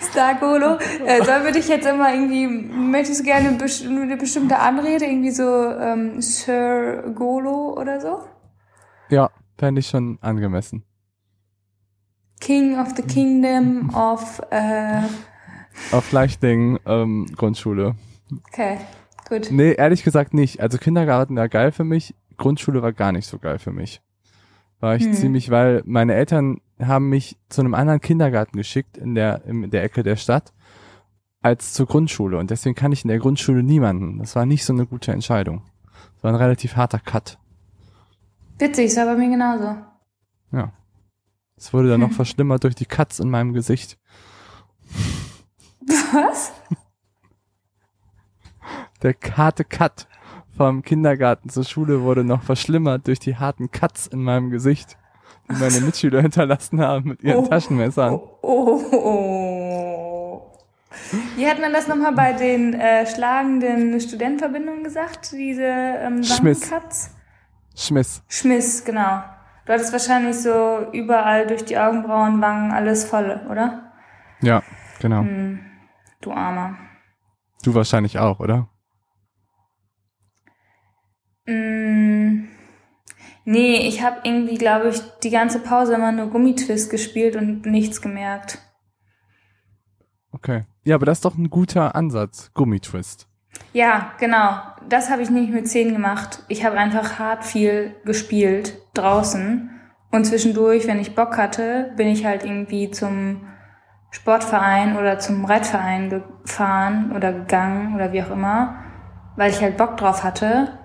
Star 0.00 0.34
Golo. 0.34 0.78
Äh, 1.06 1.24
sollen 1.24 1.44
wir 1.44 1.52
dich 1.52 1.68
jetzt 1.68 1.86
immer 1.86 2.12
irgendwie, 2.12 2.46
möchtest 2.46 3.20
du 3.20 3.24
gerne 3.24 3.48
eine 3.48 4.16
bestimmte 4.16 4.58
Anrede, 4.58 5.04
irgendwie 5.04 5.30
so 5.30 5.44
ähm, 5.44 6.20
Sir 6.20 7.12
Golo 7.14 7.76
oder 7.78 8.00
so? 8.00 8.20
ja, 9.10 9.30
fände 9.58 9.80
ich 9.80 9.88
schon 9.88 10.18
angemessen. 10.20 10.84
King 12.40 12.78
of 12.78 12.88
the 12.96 13.02
Kingdom 13.02 13.94
of, 13.94 14.40
äh, 14.50 15.02
Auf 15.92 16.10
Leichting, 16.12 16.78
ähm, 16.86 17.26
Grundschule. 17.36 17.94
okay, 18.48 18.78
gut. 19.30 19.50
Nee, 19.50 19.72
ehrlich 19.72 20.02
gesagt 20.04 20.34
nicht. 20.34 20.60
Also 20.60 20.76
Kindergarten 20.76 21.36
war 21.36 21.48
geil 21.48 21.72
für 21.72 21.84
mich, 21.84 22.14
Grundschule 22.36 22.82
war 22.82 22.92
gar 22.92 23.12
nicht 23.12 23.26
so 23.26 23.38
geil 23.38 23.58
für 23.58 23.72
mich. 23.72 24.02
War 24.80 24.96
ich 24.96 25.04
Hm. 25.04 25.12
ziemlich, 25.14 25.50
weil 25.50 25.82
meine 25.86 26.14
Eltern 26.14 26.60
haben 26.78 27.08
mich 27.08 27.38
zu 27.48 27.60
einem 27.62 27.74
anderen 27.74 28.00
Kindergarten 28.00 28.56
geschickt 28.58 28.96
in 28.98 29.14
der, 29.14 29.44
in 29.46 29.70
der 29.70 29.82
Ecke 29.84 30.02
der 30.02 30.16
Stadt 30.16 30.52
als 31.42 31.72
zur 31.72 31.86
Grundschule. 31.86 32.36
Und 32.38 32.50
deswegen 32.50 32.74
kann 32.74 32.92
ich 32.92 33.04
in 33.04 33.08
der 33.08 33.18
Grundschule 33.18 33.62
niemanden. 33.62 34.18
Das 34.18 34.36
war 34.36 34.44
nicht 34.46 34.64
so 34.64 34.72
eine 34.74 34.86
gute 34.86 35.12
Entscheidung. 35.12 35.62
Das 36.14 36.24
war 36.24 36.32
ein 36.32 36.36
relativ 36.36 36.76
harter 36.76 36.98
Cut. 36.98 37.38
Witzig, 38.58 38.86
ist 38.86 38.98
aber 38.98 39.12
bei 39.12 39.18
mir 39.18 39.30
genauso. 39.30 39.76
Ja. 40.52 40.72
Es 41.56 41.72
wurde 41.74 41.88
dann 41.90 42.00
noch 42.00 42.08
Hm. 42.08 42.14
verschlimmert 42.16 42.64
durch 42.64 42.74
die 42.74 42.86
Cuts 42.86 43.20
in 43.20 43.28
meinem 43.30 43.52
Gesicht. 43.52 43.98
Was? 46.12 46.52
Der 49.02 49.14
harte 49.36 49.64
Cut 49.64 50.06
vom 50.56 50.82
Kindergarten 50.82 51.48
zur 51.48 51.64
Schule 51.64 52.02
wurde 52.02 52.22
noch 52.22 52.42
verschlimmert 52.42 53.06
durch 53.06 53.18
die 53.18 53.36
harten 53.36 53.70
Cuts 53.70 54.06
in 54.06 54.22
meinem 54.22 54.50
Gesicht, 54.50 54.98
die 55.48 55.54
meine 55.54 55.80
Mitschüler 55.86 56.20
hinterlassen 56.20 56.80
haben 56.80 57.08
mit 57.10 57.22
ihren 57.22 57.44
Oh. 57.44 57.48
Taschenmessern. 57.48 58.12
Oh, 58.14 58.38
oh, 58.42 58.82
oh. 58.92 60.52
Wie 61.36 61.46
hat 61.46 61.60
man 61.60 61.72
das 61.72 61.88
nochmal 61.88 62.12
bei 62.12 62.32
den 62.34 62.74
äh, 62.74 63.06
schlagenden 63.06 63.98
Studentenverbindungen 64.00 64.84
gesagt? 64.84 65.32
Diese 65.32 65.62
ähm, 65.64 66.22
Schmiss. 66.22 66.70
Schmiss. 67.74 68.22
Schmiss, 68.28 68.84
genau. 68.84 69.22
Du 69.64 69.72
hattest 69.72 69.92
wahrscheinlich 69.92 70.36
so 70.36 70.86
überall 70.92 71.46
durch 71.46 71.64
die 71.64 71.78
Augenbrauen, 71.78 72.40
Wangen, 72.40 72.72
alles 72.72 73.04
voll, 73.04 73.40
oder? 73.48 73.92
Ja, 74.42 74.62
genau. 75.00 75.20
Hm. 75.20 75.60
du 76.20 76.32
Armer. 76.32 76.76
Du 77.62 77.74
wahrscheinlich 77.74 78.18
auch, 78.18 78.40
oder? 78.40 78.68
Mm, 81.50 82.48
nee, 83.44 83.88
ich 83.88 84.02
habe 84.02 84.20
irgendwie, 84.24 84.56
glaube 84.56 84.88
ich, 84.88 85.00
die 85.22 85.30
ganze 85.30 85.58
Pause 85.58 85.94
immer 85.94 86.12
nur 86.12 86.28
Gummitwist 86.28 86.90
gespielt 86.90 87.36
und 87.36 87.66
nichts 87.66 88.00
gemerkt. 88.00 88.58
Okay. 90.32 90.64
Ja, 90.84 90.94
aber 90.94 91.06
das 91.06 91.18
ist 91.18 91.24
doch 91.24 91.36
ein 91.36 91.50
guter 91.50 91.94
Ansatz, 91.94 92.50
Gummitwist. 92.54 93.28
Ja, 93.72 94.12
genau. 94.18 94.60
Das 94.88 95.10
habe 95.10 95.22
ich 95.22 95.30
nicht 95.30 95.52
mit 95.52 95.68
zehn 95.68 95.92
gemacht. 95.92 96.44
Ich 96.48 96.64
habe 96.64 96.78
einfach 96.78 97.18
hart 97.18 97.44
viel 97.44 97.94
gespielt 98.04 98.78
draußen. 98.94 99.70
Und 100.10 100.24
zwischendurch, 100.24 100.86
wenn 100.86 101.00
ich 101.00 101.14
Bock 101.14 101.36
hatte, 101.36 101.92
bin 101.96 102.08
ich 102.08 102.24
halt 102.24 102.44
irgendwie 102.44 102.90
zum 102.90 103.48
Sportverein 104.10 104.96
oder 104.96 105.18
zum 105.18 105.44
Reitverein 105.44 106.10
gefahren 106.10 107.12
oder 107.14 107.32
gegangen 107.32 107.94
oder 107.94 108.12
wie 108.12 108.22
auch 108.22 108.30
immer, 108.30 108.76
weil 109.36 109.50
ich 109.50 109.60
halt 109.60 109.76
Bock 109.76 109.96
drauf 109.96 110.24
hatte. 110.24 110.79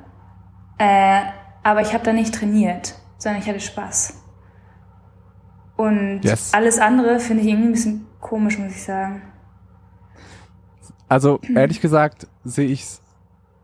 Äh, 0.78 1.22
aber 1.64 1.82
ich 1.82 1.94
habe 1.94 2.04
da 2.04 2.14
nicht 2.14 2.34
trainiert, 2.34 2.96
sondern 3.18 3.42
ich 3.42 3.48
hatte 3.48 3.60
Spaß. 3.60 4.22
Und 5.78 6.22
yes. 6.24 6.54
alles 6.54 6.80
andere 6.80 7.20
finde 7.20 7.44
ich 7.44 7.50
irgendwie 7.50 7.70
ein 7.70 7.74
bisschen 7.74 8.08
komisch, 8.22 8.58
muss 8.58 8.72
ich 8.72 8.84
sagen. 8.84 9.22
Also 11.08 11.40
ehrlich 11.54 11.82
gesagt 11.82 12.28
sehe 12.44 12.68
ich 12.68 12.84
es 12.84 13.02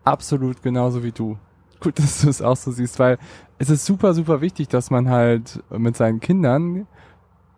absolut 0.03 0.61
genauso 0.61 1.03
wie 1.03 1.11
du. 1.11 1.37
Gut, 1.79 1.99
dass 1.99 2.21
du 2.21 2.29
es 2.29 2.41
auch 2.41 2.57
so 2.57 2.71
siehst, 2.71 2.99
weil 2.99 3.17
es 3.57 3.69
ist 3.69 3.85
super, 3.85 4.13
super 4.13 4.41
wichtig, 4.41 4.67
dass 4.67 4.89
man 4.89 5.09
halt 5.09 5.63
mit 5.69 5.95
seinen 5.95 6.19
Kindern 6.19 6.87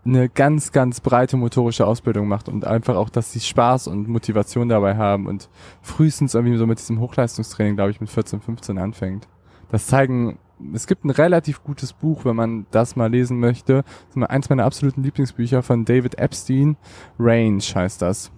eine 0.05 0.27
ganz, 0.27 0.73
ganz 0.73 0.99
breite 0.99 1.37
motorische 1.37 1.87
Ausbildung 1.87 2.27
macht 2.27 2.49
und 2.49 2.65
einfach 2.65 2.95
auch, 2.95 3.09
dass 3.09 3.31
sie 3.31 3.39
Spaß 3.39 3.87
und 3.87 4.09
Motivation 4.09 4.67
dabei 4.67 4.97
haben 4.97 5.27
und 5.27 5.49
frühestens 5.81 6.33
irgendwie 6.33 6.57
so 6.57 6.67
mit 6.67 6.79
diesem 6.79 6.99
Hochleistungstraining, 6.99 7.75
glaube 7.75 7.91
ich, 7.91 8.01
mit 8.01 8.09
14, 8.09 8.41
15 8.41 8.77
anfängt. 8.77 9.27
Das 9.74 9.88
zeigen, 9.88 10.38
es 10.71 10.86
gibt 10.86 11.03
ein 11.03 11.09
relativ 11.09 11.63
gutes 11.63 11.93
Buch, 11.93 12.26
wenn 12.26 12.36
man 12.36 12.67
das 12.69 12.95
mal 12.95 13.09
lesen 13.09 13.39
möchte. 13.39 13.84
Das 14.09 14.15
ist 14.15 14.24
eins 14.30 14.47
meiner 14.47 14.65
absoluten 14.65 15.01
Lieblingsbücher 15.01 15.63
von 15.63 15.84
David 15.84 16.19
Epstein. 16.19 16.78
Range 17.17 17.57
heißt 17.59 17.99
das. 17.99 18.32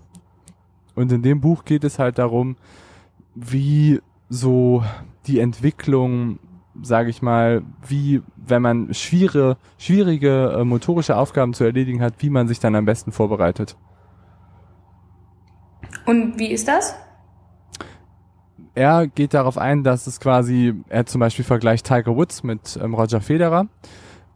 Und 0.96 1.12
in 1.12 1.24
dem 1.24 1.42
Buch 1.42 1.66
geht 1.66 1.84
es 1.84 2.00
halt 2.00 2.20
darum, 2.20 2.56
wie 3.36 4.00
so 4.30 4.86
die 5.28 5.40
Entwicklung 5.40 6.40
sage 6.82 7.10
ich 7.10 7.22
mal, 7.22 7.64
wie, 7.86 8.22
wenn 8.38 8.62
man 8.62 8.94
schwierige, 8.94 9.58
schwierige 9.78 10.56
äh, 10.58 10.64
motorische 10.64 11.18
Aufgaben 11.18 11.54
zu 11.54 11.66
erledigen 11.66 12.02
hat, 12.02 12.14
wie 12.20 12.30
man 12.30 12.48
sich 12.48 12.62
dann 12.62 12.76
am 12.76 12.86
besten 12.86 13.12
vorbereitet. 13.12 13.76
Und 16.06 16.40
wie 16.40 16.52
ist 16.52 16.70
das? 16.70 16.96
Er 18.76 19.08
geht 19.08 19.34
darauf 19.34 19.58
ein, 19.58 19.84
dass 19.84 20.06
es 20.06 20.20
quasi, 20.20 20.74
er 20.90 21.06
zum 21.06 21.20
Beispiel 21.20 21.46
vergleicht 21.46 21.86
Tiger 21.88 22.16
Woods 22.16 22.44
mit 22.44 22.78
ähm, 22.82 22.94
Roger 22.94 23.22
Federer. 23.22 23.68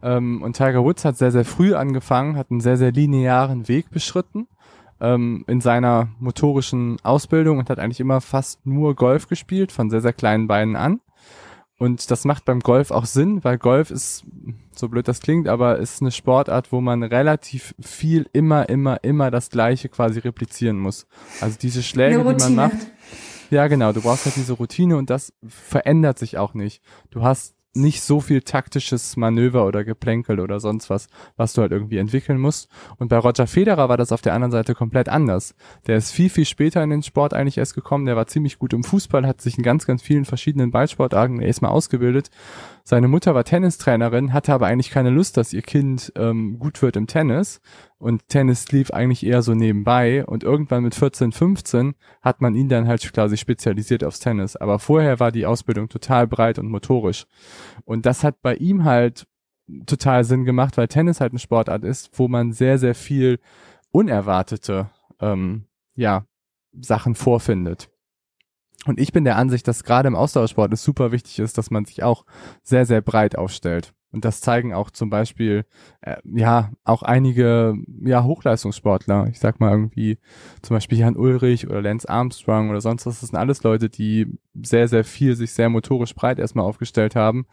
Ähm, 0.02 0.42
und 0.42 0.56
Tiger 0.56 0.82
Woods 0.82 1.04
hat 1.04 1.18
sehr, 1.18 1.30
sehr 1.30 1.44
früh 1.44 1.74
angefangen, 1.74 2.36
hat 2.36 2.50
einen 2.50 2.60
sehr, 2.60 2.78
sehr 2.78 2.90
linearen 2.90 3.68
Weg 3.68 3.90
beschritten 3.90 4.48
ähm, 4.98 5.44
in 5.46 5.60
seiner 5.60 6.08
motorischen 6.18 6.96
Ausbildung 7.02 7.58
und 7.58 7.68
hat 7.68 7.78
eigentlich 7.78 8.00
immer 8.00 8.22
fast 8.22 8.64
nur 8.64 8.94
Golf 8.94 9.28
gespielt, 9.28 9.72
von 9.72 9.90
sehr, 9.90 10.00
sehr 10.00 10.14
kleinen 10.14 10.46
Beinen 10.46 10.74
an. 10.74 11.00
Und 11.78 12.10
das 12.10 12.24
macht 12.24 12.44
beim 12.44 12.60
Golf 12.60 12.90
auch 12.90 13.06
Sinn, 13.06 13.42
weil 13.42 13.56
Golf 13.56 13.90
ist, 13.90 14.24
so 14.74 14.88
blöd 14.88 15.08
das 15.08 15.20
klingt, 15.20 15.48
aber 15.48 15.78
ist 15.78 16.02
eine 16.02 16.12
Sportart, 16.12 16.72
wo 16.72 16.80
man 16.82 17.02
relativ 17.02 17.74
viel 17.80 18.26
immer, 18.34 18.68
immer, 18.68 19.02
immer 19.02 19.30
das 19.30 19.48
Gleiche 19.48 19.88
quasi 19.88 20.20
replizieren 20.20 20.78
muss. 20.78 21.06
Also 21.40 21.56
diese 21.60 21.82
Schläge, 21.82 22.18
die 22.18 22.42
man 22.42 22.54
macht. 22.54 22.76
Ja, 23.50 23.66
genau. 23.66 23.92
Du 23.92 24.00
brauchst 24.00 24.24
halt 24.26 24.36
diese 24.36 24.52
Routine 24.54 24.96
und 24.96 25.10
das 25.10 25.32
verändert 25.46 26.18
sich 26.18 26.38
auch 26.38 26.54
nicht. 26.54 26.82
Du 27.10 27.22
hast 27.22 27.54
nicht 27.72 28.02
so 28.02 28.20
viel 28.20 28.42
taktisches 28.42 29.16
Manöver 29.16 29.64
oder 29.64 29.84
Geplänkel 29.84 30.40
oder 30.40 30.58
sonst 30.58 30.90
was, 30.90 31.06
was 31.36 31.52
du 31.52 31.62
halt 31.62 31.70
irgendwie 31.70 31.98
entwickeln 31.98 32.40
musst. 32.40 32.68
Und 32.98 33.08
bei 33.08 33.18
Roger 33.18 33.46
Federer 33.46 33.88
war 33.88 33.96
das 33.96 34.10
auf 34.10 34.22
der 34.22 34.34
anderen 34.34 34.50
Seite 34.50 34.74
komplett 34.74 35.08
anders. 35.08 35.54
Der 35.86 35.96
ist 35.96 36.10
viel, 36.10 36.30
viel 36.30 36.46
später 36.46 36.82
in 36.82 36.90
den 36.90 37.04
Sport 37.04 37.32
eigentlich 37.32 37.58
erst 37.58 37.74
gekommen. 37.74 38.06
Der 38.06 38.16
war 38.16 38.26
ziemlich 38.26 38.58
gut 38.58 38.72
im 38.72 38.82
Fußball, 38.82 39.26
hat 39.26 39.40
sich 39.40 39.56
in 39.56 39.62
ganz, 39.62 39.86
ganz 39.86 40.02
vielen 40.02 40.24
verschiedenen 40.24 40.72
Ballsportarten 40.72 41.40
erstmal 41.40 41.70
ausgebildet 41.70 42.30
seine 42.84 43.08
Mutter 43.08 43.34
war 43.34 43.44
Tennistrainerin, 43.44 44.32
hatte 44.32 44.52
aber 44.52 44.66
eigentlich 44.66 44.90
keine 44.90 45.10
Lust, 45.10 45.36
dass 45.36 45.52
ihr 45.52 45.62
Kind 45.62 46.12
ähm, 46.16 46.58
gut 46.58 46.82
wird 46.82 46.96
im 46.96 47.06
Tennis. 47.06 47.60
Und 47.98 48.28
Tennis 48.28 48.70
lief 48.72 48.90
eigentlich 48.90 49.24
eher 49.24 49.42
so 49.42 49.54
nebenbei. 49.54 50.24
Und 50.24 50.42
irgendwann 50.42 50.82
mit 50.82 50.94
14, 50.94 51.32
15 51.32 51.94
hat 52.22 52.40
man 52.40 52.54
ihn 52.54 52.68
dann 52.68 52.88
halt 52.88 53.12
quasi 53.12 53.36
spezialisiert 53.36 54.04
aufs 54.04 54.20
Tennis. 54.20 54.56
Aber 54.56 54.78
vorher 54.78 55.20
war 55.20 55.32
die 55.32 55.46
Ausbildung 55.46 55.88
total 55.88 56.26
breit 56.26 56.58
und 56.58 56.68
motorisch. 56.68 57.26
Und 57.84 58.06
das 58.06 58.24
hat 58.24 58.42
bei 58.42 58.54
ihm 58.56 58.84
halt 58.84 59.26
total 59.86 60.24
Sinn 60.24 60.44
gemacht, 60.44 60.76
weil 60.76 60.88
Tennis 60.88 61.20
halt 61.20 61.32
eine 61.32 61.38
Sportart 61.38 61.84
ist, 61.84 62.10
wo 62.18 62.28
man 62.28 62.52
sehr, 62.52 62.78
sehr 62.78 62.94
viel 62.94 63.38
unerwartete 63.92 64.90
ähm, 65.20 65.66
ja, 65.94 66.24
Sachen 66.72 67.14
vorfindet. 67.14 67.90
Und 68.86 68.98
ich 68.98 69.12
bin 69.12 69.24
der 69.24 69.36
Ansicht, 69.36 69.68
dass 69.68 69.84
gerade 69.84 70.08
im 70.08 70.14
Ausdauersport 70.14 70.72
es 70.72 70.82
super 70.82 71.12
wichtig 71.12 71.38
ist, 71.38 71.58
dass 71.58 71.70
man 71.70 71.84
sich 71.84 72.02
auch 72.02 72.24
sehr, 72.62 72.86
sehr 72.86 73.02
breit 73.02 73.36
aufstellt. 73.36 73.92
Und 74.12 74.24
das 74.24 74.40
zeigen 74.40 74.74
auch 74.74 74.90
zum 74.90 75.08
Beispiel, 75.08 75.64
äh, 76.00 76.16
ja, 76.24 76.72
auch 76.82 77.02
einige, 77.02 77.74
ja, 78.02 78.24
Hochleistungssportler. 78.24 79.28
Ich 79.28 79.38
sag 79.38 79.60
mal 79.60 79.70
irgendwie, 79.70 80.18
zum 80.62 80.76
Beispiel 80.76 80.98
Jan 80.98 81.16
Ulrich 81.16 81.68
oder 81.68 81.80
Lance 81.80 82.08
Armstrong 82.08 82.70
oder 82.70 82.80
sonst 82.80 83.06
was. 83.06 83.20
Das 83.20 83.28
sind 83.28 83.38
alles 83.38 83.62
Leute, 83.62 83.88
die 83.88 84.26
sehr, 84.60 84.88
sehr 84.88 85.04
viel 85.04 85.36
sich 85.36 85.52
sehr 85.52 85.68
motorisch 85.68 86.14
breit 86.14 86.40
erstmal 86.40 86.64
aufgestellt 86.64 87.14
haben. 87.14 87.46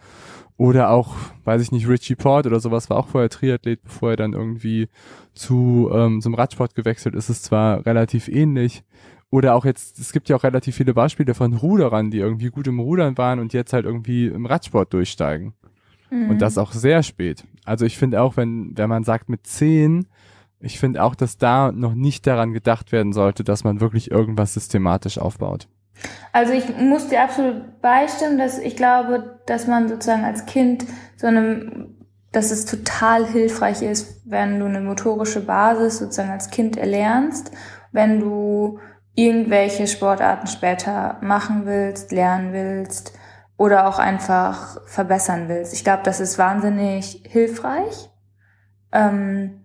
Oder 0.56 0.90
auch, 0.90 1.16
weiß 1.44 1.62
ich 1.62 1.72
nicht, 1.72 1.88
Richie 1.88 2.16
Port 2.16 2.48
oder 2.48 2.60
sowas 2.60 2.90
war 2.90 2.98
auch 2.98 3.10
vorher 3.10 3.30
Triathlet, 3.30 3.84
bevor 3.84 4.12
er 4.12 4.16
dann 4.16 4.34
irgendwie 4.34 4.90
zu 5.36 5.92
ähm, 5.94 6.22
zum 6.22 6.34
Radsport 6.34 6.74
gewechselt 6.74 7.14
ist. 7.14 7.30
Es 7.30 7.44
zwar 7.44 7.86
relativ 7.86 8.28
ähnlich, 8.28 8.84
oder 9.30 9.56
auch 9.56 9.66
jetzt, 9.66 10.00
es 10.00 10.14
gibt 10.14 10.30
ja 10.30 10.36
auch 10.36 10.44
relativ 10.44 10.76
viele 10.76 10.94
Beispiele 10.94 11.34
von 11.34 11.54
Ruderern, 11.54 12.12
die 12.12 12.20
irgendwie 12.20 12.50
gut 12.50 12.68
im 12.68 12.80
Rudern 12.80 13.18
waren 13.18 13.40
und 13.40 13.54
jetzt 13.54 13.74
halt 13.74 13.86
irgendwie 13.86 14.28
im 14.28 14.46
Radsport 14.46 14.94
durchsteigen. 14.94 15.54
Mhm. 16.10 16.30
Und 16.30 16.42
das 16.42 16.58
auch 16.58 16.72
sehr 16.72 17.04
spät. 17.04 17.44
Also 17.66 17.86
ich 17.86 17.98
finde 17.98 18.22
auch, 18.22 18.38
wenn, 18.38 18.72
wenn 18.78 18.90
man 18.90 19.04
sagt 19.04 19.28
mit 19.28 19.46
zehn, 19.46 20.08
ich 20.60 20.80
finde 20.80 21.04
auch, 21.04 21.14
dass 21.14 21.38
da 21.38 21.72
noch 21.72 21.94
nicht 21.94 22.26
daran 22.26 22.54
gedacht 22.54 22.92
werden 22.92 23.14
sollte, 23.14 23.44
dass 23.44 23.64
man 23.64 23.82
wirklich 23.82 24.10
irgendwas 24.10 24.54
systematisch 24.54 25.18
aufbaut. 25.18 25.68
Also 26.32 26.54
ich 26.54 26.78
muss 26.78 27.10
dir 27.10 27.24
absolut 27.24 27.82
beistimmen, 27.82 28.38
dass 28.38 28.60
ich 28.60 28.76
glaube, 28.76 29.40
dass 29.46 29.68
man 29.68 29.90
sozusagen 29.90 30.24
als 30.24 30.46
Kind 30.46 30.86
so 31.16 31.28
eine, 31.28 31.90
dass 32.32 32.52
es 32.52 32.66
total 32.66 33.26
hilfreich 33.26 33.82
ist, 33.82 34.22
wenn 34.26 34.60
du 34.60 34.66
eine 34.66 34.82
motorische 34.82 35.42
Basis 35.42 36.00
sozusagen 36.00 36.30
als 36.30 36.50
Kind 36.50 36.78
erlernst, 36.78 37.52
wenn 37.92 38.20
du 38.20 38.80
irgendwelche 39.18 39.88
Sportarten 39.88 40.46
später 40.46 41.18
machen 41.22 41.66
willst, 41.66 42.12
lernen 42.12 42.54
willst 42.54 43.18
oder 43.58 43.88
auch 43.88 43.98
einfach 43.98 44.80
verbessern 44.86 45.50
willst. 45.50 45.74
Ich 45.74 45.84
glaube, 45.84 46.04
das 46.04 46.20
ist 46.20 46.38
wahnsinnig 46.38 47.24
hilfreich. 47.28 48.12
Ähm, 48.92 49.64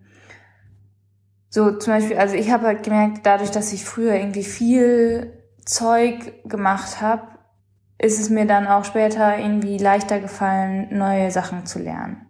so 1.49 1.77
zum 1.77 1.93
Beispiel, 1.93 2.17
also 2.17 2.33
ich 2.33 2.49
habe 2.49 2.65
halt 2.65 2.81
gemerkt, 2.81 3.27
dadurch, 3.27 3.51
dass 3.51 3.71
ich 3.73 3.85
früher 3.85 4.15
irgendwie 4.15 4.43
viel 4.43 5.43
Zeug 5.65 6.33
gemacht 6.45 6.99
habe, 6.99 7.27
ist 7.99 8.19
es 8.19 8.31
mir 8.31 8.47
dann 8.47 8.65
auch 8.65 8.85
später 8.85 9.37
irgendwie 9.37 9.77
leichter 9.77 10.19
gefallen, 10.19 10.87
neue 10.97 11.29
Sachen 11.29 11.67
zu 11.67 11.77
lernen. 11.77 12.25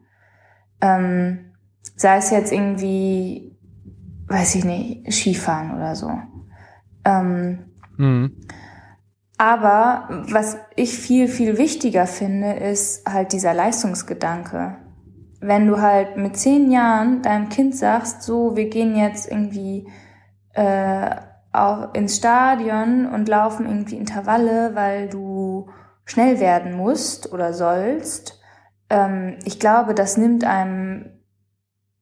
Ähm, 0.82 1.54
sei 1.96 2.18
es 2.18 2.32
jetzt 2.32 2.52
irgendwie, 2.52 3.58
weiß 4.28 4.56
ich 4.56 4.66
nicht, 4.66 5.14
Skifahren 5.14 5.74
oder 5.74 5.96
so. 5.96 6.12
Ähm, 7.06 7.60
mhm. 7.98 8.38
Aber 9.38 10.08
was 10.30 10.58
ich 10.76 10.98
viel, 10.98 11.28
viel 11.28 11.58
wichtiger 11.58 12.08
finde, 12.08 12.54
ist 12.54 13.08
halt 13.10 13.34
dieser 13.34 13.54
Leistungsgedanke. 13.54 14.78
Wenn 15.42 15.68
du 15.68 15.82
halt 15.82 16.16
mit 16.16 16.38
zehn 16.38 16.72
Jahren 16.72 17.22
deinem 17.22 17.50
Kind 17.50 17.76
sagst, 17.76 18.22
so, 18.22 18.56
wir 18.56 18.70
gehen 18.70 18.96
jetzt 18.96 19.30
irgendwie 19.30 19.90
äh, 20.54 21.10
auch 21.52 21.94
ins 21.94 22.18
Stadion 22.18 23.06
und 23.08 23.28
laufen 23.28 23.66
irgendwie 23.66 23.98
Intervalle, 23.98 24.76
weil 24.76 25.10
du 25.10 25.70
schnell 26.06 26.40
werden 26.40 26.74
musst 26.74 27.34
oder 27.34 27.54
sollst, 27.54 28.40
ähm, 28.90 29.38
ich 29.44 29.60
glaube, 29.60 29.94
das 29.94 30.18
nimmt 30.18 30.44
einem 30.44 31.20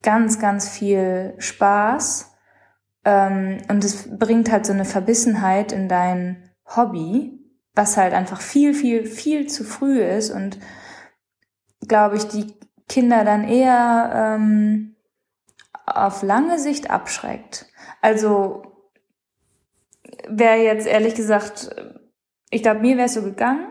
ganz, 0.03 0.39
ganz 0.39 0.69
viel 0.69 1.33
Spaß 1.37 2.30
ähm, 3.05 3.57
und 3.67 3.83
es 3.83 4.17
bringt 4.17 4.51
halt 4.51 4.65
so 4.65 4.73
eine 4.73 4.85
Verbissenheit 4.85 5.71
in 5.71 5.87
dein 5.87 6.49
Hobby, 6.75 7.39
was 7.73 7.97
halt 7.97 8.13
einfach 8.13 8.41
viel, 8.41 8.73
viel, 8.73 9.05
viel 9.05 9.47
zu 9.47 9.63
früh 9.63 10.01
ist 10.01 10.29
und 10.31 10.59
glaube 11.87 12.17
ich, 12.17 12.27
die 12.27 12.53
Kinder 12.87 13.23
dann 13.23 13.47
eher 13.47 14.11
ähm, 14.13 14.95
auf 15.85 16.23
lange 16.23 16.59
Sicht 16.59 16.89
abschreckt. 16.89 17.65
Also 18.01 18.63
wäre 20.27 20.57
jetzt 20.57 20.87
ehrlich 20.87 21.15
gesagt, 21.15 21.69
ich 22.49 22.61
glaube, 22.61 22.81
mir 22.81 22.97
wäre 22.97 23.05
es 23.05 23.13
so 23.13 23.23
gegangen, 23.23 23.67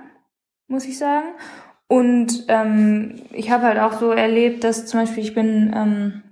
muss 0.69 0.87
ich 0.87 0.99
sagen. 0.99 1.29
Und 1.87 2.45
ähm, 2.49 3.17
ich 3.33 3.51
habe 3.51 3.65
halt 3.65 3.79
auch 3.79 3.99
so 3.99 4.13
erlebt, 4.13 4.65
dass 4.65 4.87
zum 4.87 5.01
Beispiel 5.01 5.25
ich 5.25 5.35
bin, 5.35 5.73
ähm, 5.75 6.23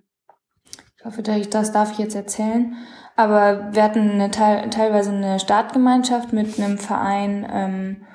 ich 0.99 1.05
hoffe, 1.05 1.23
das 1.23 1.73
darf 1.73 1.93
ich 1.93 1.99
jetzt 1.99 2.17
erzählen, 2.17 2.75
aber 3.15 3.73
wir 3.73 3.83
hatten 3.83 4.11
eine, 4.11 4.31
teilweise 4.31 5.11
eine 5.11 5.39
Startgemeinschaft 5.39 6.33
mit 6.33 6.59
einem 6.59 6.79
Verein 6.79 7.47
ähm, 7.51 8.07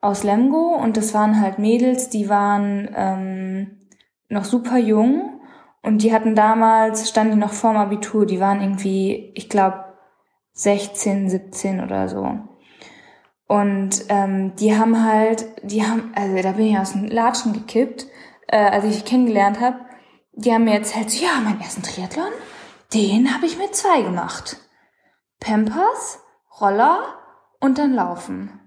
aus 0.00 0.22
Lemgo 0.22 0.76
und 0.76 0.96
das 0.96 1.14
waren 1.14 1.40
halt 1.40 1.58
Mädels, 1.58 2.10
die 2.10 2.28
waren 2.28 2.88
ähm, 2.94 3.88
noch 4.28 4.44
super 4.44 4.76
jung 4.76 5.40
und 5.82 6.02
die 6.02 6.12
hatten 6.12 6.34
damals, 6.34 7.08
standen 7.08 7.34
die 7.34 7.38
noch 7.38 7.52
vorm 7.52 7.76
Abitur, 7.76 8.26
die 8.26 8.40
waren 8.40 8.60
irgendwie, 8.60 9.32
ich 9.34 9.48
glaube, 9.48 9.84
16, 10.52 11.30
17 11.30 11.82
oder 11.82 12.08
so. 12.08 12.38
Und 13.46 14.04
ähm, 14.08 14.56
die 14.56 14.76
haben 14.76 15.04
halt, 15.04 15.46
die 15.62 15.84
haben, 15.84 16.12
also 16.16 16.42
da 16.42 16.52
bin 16.52 16.66
ich 16.66 16.78
aus 16.78 16.92
dem 16.92 17.06
Latschen 17.06 17.52
gekippt, 17.52 18.06
äh, 18.48 18.56
als 18.56 18.84
ich 18.84 19.04
kennengelernt 19.04 19.60
habe. 19.60 19.76
Die 20.38 20.52
haben 20.52 20.64
mir 20.64 20.74
erzählt, 20.74 21.10
so, 21.10 21.24
ja, 21.24 21.40
meinen 21.40 21.62
ersten 21.62 21.82
Triathlon, 21.82 22.28
den 22.92 23.34
habe 23.34 23.46
ich 23.46 23.56
mit 23.56 23.74
zwei 23.74 24.02
gemacht. 24.02 24.58
Pampers, 25.40 26.20
Roller 26.60 26.98
und 27.58 27.78
dann 27.78 27.94
Laufen. 27.94 28.60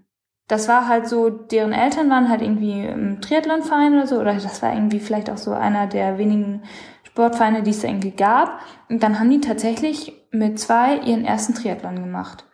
Das 0.47 0.67
war 0.67 0.87
halt 0.87 1.07
so, 1.07 1.29
deren 1.29 1.71
Eltern 1.71 2.09
waren 2.09 2.27
halt 2.27 2.41
irgendwie 2.41 2.87
im 2.87 3.21
Triathlonverein 3.21 3.93
oder 3.93 4.07
so, 4.07 4.19
oder 4.19 4.33
das 4.33 4.63
war 4.63 4.73
irgendwie 4.73 4.99
vielleicht 4.99 5.29
auch 5.29 5.37
so 5.37 5.51
einer 5.53 5.85
der 5.85 6.17
wenigen 6.17 6.63
Sportvereine, 7.03 7.61
die 7.61 7.69
es 7.69 7.83
irgendwie 7.83 8.11
gab. 8.11 8.61
Und 8.89 9.03
dann 9.03 9.19
haben 9.19 9.29
die 9.29 9.41
tatsächlich 9.41 10.13
mit 10.31 10.59
zwei 10.59 10.97
ihren 10.97 11.23
ersten 11.23 11.53
Triathlon 11.53 11.97
gemacht. 11.97 12.45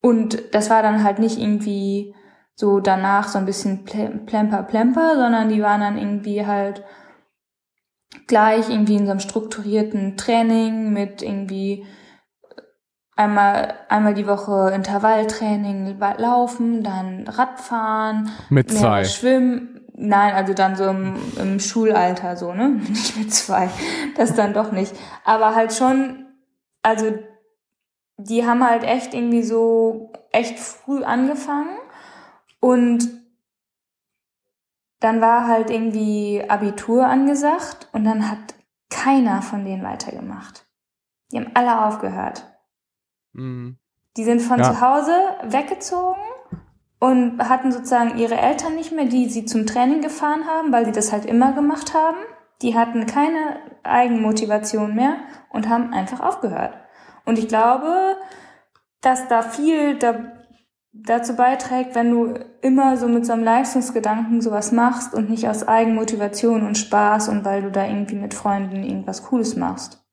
Und 0.00 0.54
das 0.54 0.70
war 0.70 0.82
dann 0.82 1.02
halt 1.02 1.18
nicht 1.18 1.38
irgendwie 1.38 2.14
so 2.54 2.78
danach 2.78 3.26
so 3.26 3.38
ein 3.38 3.46
bisschen 3.46 3.84
plemper 3.84 4.62
plemper, 4.62 5.16
sondern 5.16 5.48
die 5.48 5.60
waren 5.60 5.80
dann 5.80 5.98
irgendwie 5.98 6.46
halt 6.46 6.84
gleich 8.26 8.68
irgendwie 8.68 8.96
in 8.96 9.06
so 9.06 9.10
einem 9.12 9.20
strukturierten 9.20 10.16
Training 10.16 10.92
mit 10.92 11.22
irgendwie 11.22 11.84
einmal 13.16 13.74
einmal 13.88 14.14
die 14.14 14.26
Woche 14.26 14.72
Intervalltraining 14.74 15.98
laufen, 16.16 16.82
dann 16.82 17.28
Radfahren, 17.28 18.30
mit 18.48 18.70
zwei 18.70 19.04
Schwimmen. 19.04 19.80
Nein, 19.94 20.34
also 20.34 20.54
dann 20.54 20.76
so 20.76 20.84
im, 20.84 21.16
im 21.38 21.60
Schulalter 21.60 22.36
so, 22.36 22.54
ne? 22.54 22.68
Nicht 22.88 23.18
mit 23.18 23.34
zwei. 23.34 23.68
Das 24.16 24.34
dann 24.34 24.54
doch 24.54 24.72
nicht. 24.72 24.94
Aber 25.24 25.54
halt 25.54 25.74
schon, 25.74 26.24
also 26.82 27.12
die 28.16 28.46
haben 28.46 28.66
halt 28.66 28.84
echt 28.84 29.12
irgendwie 29.12 29.42
so 29.42 30.10
echt 30.32 30.58
früh 30.58 31.02
angefangen 31.02 31.76
und 32.60 33.19
dann 35.00 35.20
war 35.20 35.46
halt 35.46 35.70
irgendwie 35.70 36.44
Abitur 36.46 37.06
angesagt 37.06 37.88
und 37.92 38.04
dann 38.04 38.30
hat 38.30 38.38
keiner 38.90 39.42
von 39.42 39.64
denen 39.64 39.82
weitergemacht. 39.82 40.66
Die 41.32 41.38
haben 41.38 41.50
alle 41.54 41.86
aufgehört. 41.86 42.46
Mhm. 43.32 43.78
Die 44.16 44.24
sind 44.24 44.40
von 44.42 44.58
ja. 44.58 44.64
zu 44.64 44.80
Hause 44.80 45.14
weggezogen 45.44 46.20
und 46.98 47.38
hatten 47.48 47.72
sozusagen 47.72 48.18
ihre 48.18 48.36
Eltern 48.36 48.74
nicht 48.74 48.92
mehr, 48.92 49.06
die 49.06 49.28
sie 49.28 49.46
zum 49.46 49.66
Training 49.66 50.02
gefahren 50.02 50.46
haben, 50.46 50.72
weil 50.72 50.84
sie 50.84 50.92
das 50.92 51.12
halt 51.12 51.24
immer 51.24 51.52
gemacht 51.52 51.94
haben. 51.94 52.18
Die 52.62 52.76
hatten 52.76 53.06
keine 53.06 53.58
Eigenmotivation 53.82 54.94
mehr 54.94 55.16
und 55.48 55.68
haben 55.68 55.94
einfach 55.94 56.20
aufgehört. 56.20 56.74
Und 57.24 57.38
ich 57.38 57.48
glaube, 57.48 58.16
dass 59.00 59.28
da 59.28 59.42
viel 59.42 59.98
da, 59.98 60.14
dazu 60.92 61.36
beiträgt, 61.36 61.94
wenn 61.94 62.10
du 62.10 62.34
immer 62.62 62.96
so 62.96 63.08
mit 63.08 63.24
so 63.24 63.32
einem 63.32 63.44
Leistungsgedanken 63.44 64.40
sowas 64.40 64.72
machst 64.72 65.14
und 65.14 65.30
nicht 65.30 65.48
aus 65.48 65.66
Eigenmotivation 65.66 66.66
und 66.66 66.76
Spaß 66.76 67.28
und 67.28 67.44
weil 67.44 67.62
du 67.62 67.70
da 67.70 67.86
irgendwie 67.86 68.16
mit 68.16 68.34
Freunden 68.34 68.82
irgendwas 68.82 69.24
Cooles 69.24 69.56
machst. 69.56 70.04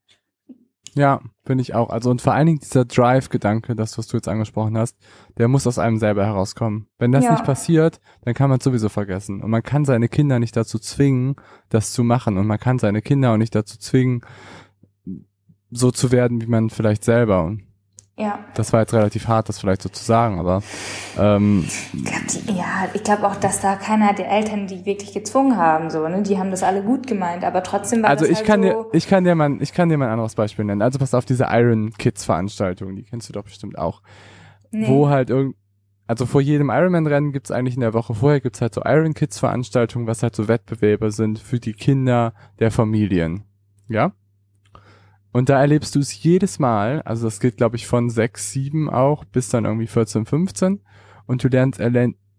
Ja, 0.94 1.22
finde 1.46 1.62
ich 1.62 1.76
auch. 1.76 1.90
Also 1.90 2.10
und 2.10 2.24
vor 2.24 2.34
allen 2.34 2.48
Dingen 2.48 2.60
dieser 2.60 2.86
Drive-Gedanke, 2.86 3.76
das, 3.76 3.98
was 4.00 4.08
du 4.08 4.18
jetzt 4.18 4.28
angesprochen 4.28 4.78
hast, 4.78 4.98
der 5.38 5.48
muss 5.48 5.68
aus 5.68 5.78
einem 5.78 6.00
selber 6.00 6.26
herauskommen. 6.26 6.88
Wenn 6.98 7.12
das 7.12 7.24
ja. 7.24 7.34
nicht 7.34 7.44
passiert, 7.44 8.00
dann 8.22 8.34
kann 8.34 8.50
man 8.50 8.60
sowieso 8.60 8.90
vergessen. 8.90 9.44
Und 9.44 9.52
man 9.52 9.62
kann 9.62 9.86
seine 9.86 10.10
Kinder 10.10 10.40
nicht 10.40 10.58
dazu 10.58 10.80
zwingen, 10.80 11.36
das 11.70 11.94
zu 11.94 12.04
machen. 12.04 12.38
Und 12.38 12.48
man 12.48 12.60
kann 12.60 12.80
seine 12.80 13.04
Kinder 13.04 13.32
auch 13.32 13.38
nicht 13.38 13.54
dazu 13.54 13.78
zwingen, 13.78 14.22
so 15.70 15.92
zu 15.92 16.12
werden, 16.12 16.42
wie 16.42 16.48
man 16.48 16.72
vielleicht 16.72 17.04
selber. 17.04 17.56
Ja. 18.20 18.40
Das 18.56 18.74
war 18.74 18.80
jetzt 18.80 18.94
relativ 18.96 19.28
hart, 19.28 19.48
das 19.48 19.60
vielleicht 19.60 19.84
so 19.84 19.90
zu 19.90 20.04
sagen, 20.04 20.40
aber 20.40 20.64
ähm, 21.20 21.68
ja, 22.48 22.88
ich 22.96 23.04
glaube 23.04 23.28
auch, 23.28 23.36
dass 23.36 23.62
da 23.62 23.76
keiner 23.76 24.14
der 24.14 24.32
Eltern 24.32 24.66
die 24.66 24.88
wirklich 24.88 25.14
gezwungen 25.14 25.56
haben, 25.56 25.92
so, 25.92 26.08
ne? 26.08 26.24
Die 26.24 26.40
haben 26.40 26.50
das 26.50 26.64
alle 26.64 26.82
gut 26.82 27.06
gemeint, 27.06 27.44
aber 27.44 27.62
trotzdem 27.62 28.02
war 28.02 28.10
also 28.10 28.26
das 28.26 28.32
ich 28.32 28.38
halt 28.40 28.48
kann 28.48 28.64
so 28.64 28.70
dir, 28.70 28.86
ich 28.94 29.08
kann 29.08 29.24
dir 29.24 29.36
mal, 29.36 29.62
ich 29.62 29.72
kann 29.72 29.90
dir 29.90 29.98
mal 29.98 30.06
ein 30.06 30.14
anderes 30.14 30.34
Beispiel 30.34 30.66
nennen. 30.66 30.82
Also 30.82 30.98
pass 30.98 31.14
auf 31.14 31.26
diese 31.26 31.46
Iron 31.52 31.94
Kids 31.94 32.26
Veranstaltung, 32.26 32.96
die 32.96 33.04
kennst 33.04 33.30
du 33.30 33.34
doch 33.34 33.44
bestimmt 33.44 33.78
auch, 33.78 34.02
nee. 34.72 34.88
wo 34.88 35.10
halt 35.10 35.30
irgend 35.30 35.56
also 36.08 36.26
vor 36.26 36.42
jedem 36.42 36.70
Ironman-Rennen 36.70 37.34
gibt's 37.34 37.52
eigentlich 37.52 37.76
in 37.76 37.82
der 37.82 37.94
Woche 37.94 38.16
vorher 38.16 38.40
gibt's 38.40 38.62
halt 38.62 38.74
so 38.74 38.82
Iron 38.86 39.14
Kids 39.14 39.40
Veranstaltungen, 39.40 40.08
was 40.08 40.24
halt 40.24 40.36
so 40.36 40.48
Wettbewerbe 40.48 41.12
sind 41.12 41.38
für 41.38 41.60
die 41.60 41.74
Kinder 41.74 42.34
der 42.60 42.72
Familien. 42.72 43.44
Ja? 43.90 44.14
Und 45.38 45.50
da 45.50 45.62
erlebst 45.62 45.94
du 45.94 46.00
es 46.00 46.24
jedes 46.24 46.58
Mal, 46.58 47.04
also 47.04 47.28
das 47.28 47.40
geht, 47.40 47.58
glaube 47.58 47.76
ich, 47.76 47.86
von 47.86 48.10
6, 48.10 48.54
7 48.54 48.90
auch 48.90 49.24
bis 49.24 49.50
dann 49.50 49.66
irgendwie 49.66 49.86
14, 49.86 50.26
15. 50.26 50.82
Und 51.28 51.44
du 51.44 51.48
lernst, 51.48 51.80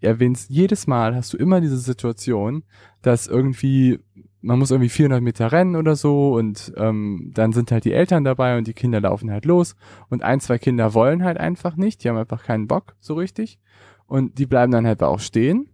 erwähnst 0.00 0.50
jedes 0.50 0.88
Mal, 0.88 1.14
hast 1.14 1.32
du 1.32 1.36
immer 1.36 1.60
diese 1.60 1.78
Situation, 1.78 2.64
dass 3.00 3.28
irgendwie, 3.28 4.00
man 4.40 4.58
muss 4.58 4.72
irgendwie 4.72 4.88
400 4.88 5.22
Meter 5.22 5.52
rennen 5.52 5.76
oder 5.76 5.94
so 5.94 6.34
und 6.34 6.72
ähm, 6.76 7.30
dann 7.34 7.52
sind 7.52 7.70
halt 7.70 7.84
die 7.84 7.92
Eltern 7.92 8.24
dabei 8.24 8.58
und 8.58 8.66
die 8.66 8.74
Kinder 8.74 9.00
laufen 9.00 9.30
halt 9.30 9.44
los 9.44 9.76
und 10.08 10.24
ein, 10.24 10.40
zwei 10.40 10.58
Kinder 10.58 10.92
wollen 10.92 11.22
halt 11.22 11.38
einfach 11.38 11.76
nicht, 11.76 12.02
die 12.02 12.08
haben 12.08 12.16
einfach 12.16 12.42
keinen 12.42 12.66
Bock 12.66 12.96
so 12.98 13.14
richtig 13.14 13.60
und 14.08 14.40
die 14.40 14.46
bleiben 14.46 14.72
dann 14.72 14.88
halt 14.88 15.04
auch 15.04 15.20
stehen. 15.20 15.68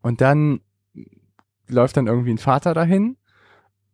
Und 0.00 0.22
dann 0.22 0.60
läuft 1.68 1.98
dann 1.98 2.06
irgendwie 2.06 2.30
ein 2.32 2.38
Vater 2.38 2.72
dahin 2.72 3.18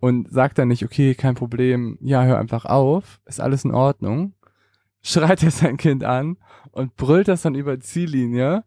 und 0.00 0.30
sagt 0.30 0.58
dann 0.58 0.68
nicht, 0.68 0.84
okay, 0.84 1.14
kein 1.14 1.34
Problem, 1.34 1.98
ja, 2.00 2.24
hör 2.24 2.38
einfach 2.38 2.64
auf, 2.64 3.20
ist 3.24 3.40
alles 3.40 3.64
in 3.64 3.72
Ordnung, 3.72 4.34
schreit 5.02 5.42
er 5.42 5.50
sein 5.50 5.76
Kind 5.76 6.04
an 6.04 6.36
und 6.72 6.96
brüllt 6.96 7.28
das 7.28 7.42
dann 7.42 7.54
über 7.54 7.76
die 7.76 7.82
Ziellinie 7.82 8.64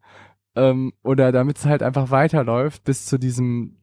ähm, 0.56 0.94
oder 1.04 1.32
damit 1.32 1.58
es 1.58 1.66
halt 1.66 1.84
einfach 1.84 2.12
weiterläuft 2.12 2.84
bis 2.84 3.06
zu 3.06 3.18
diesem, 3.18 3.78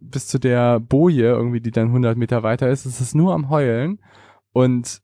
bis 0.00 0.26
zu 0.26 0.38
der 0.38 0.80
Boje 0.80 1.26
irgendwie, 1.26 1.60
die 1.60 1.70
dann 1.70 1.88
100 1.88 2.16
Meter 2.16 2.42
weiter 2.42 2.68
ist, 2.68 2.86
es 2.86 3.00
ist 3.00 3.14
nur 3.14 3.34
am 3.34 3.50
Heulen 3.50 4.00
und 4.52 5.02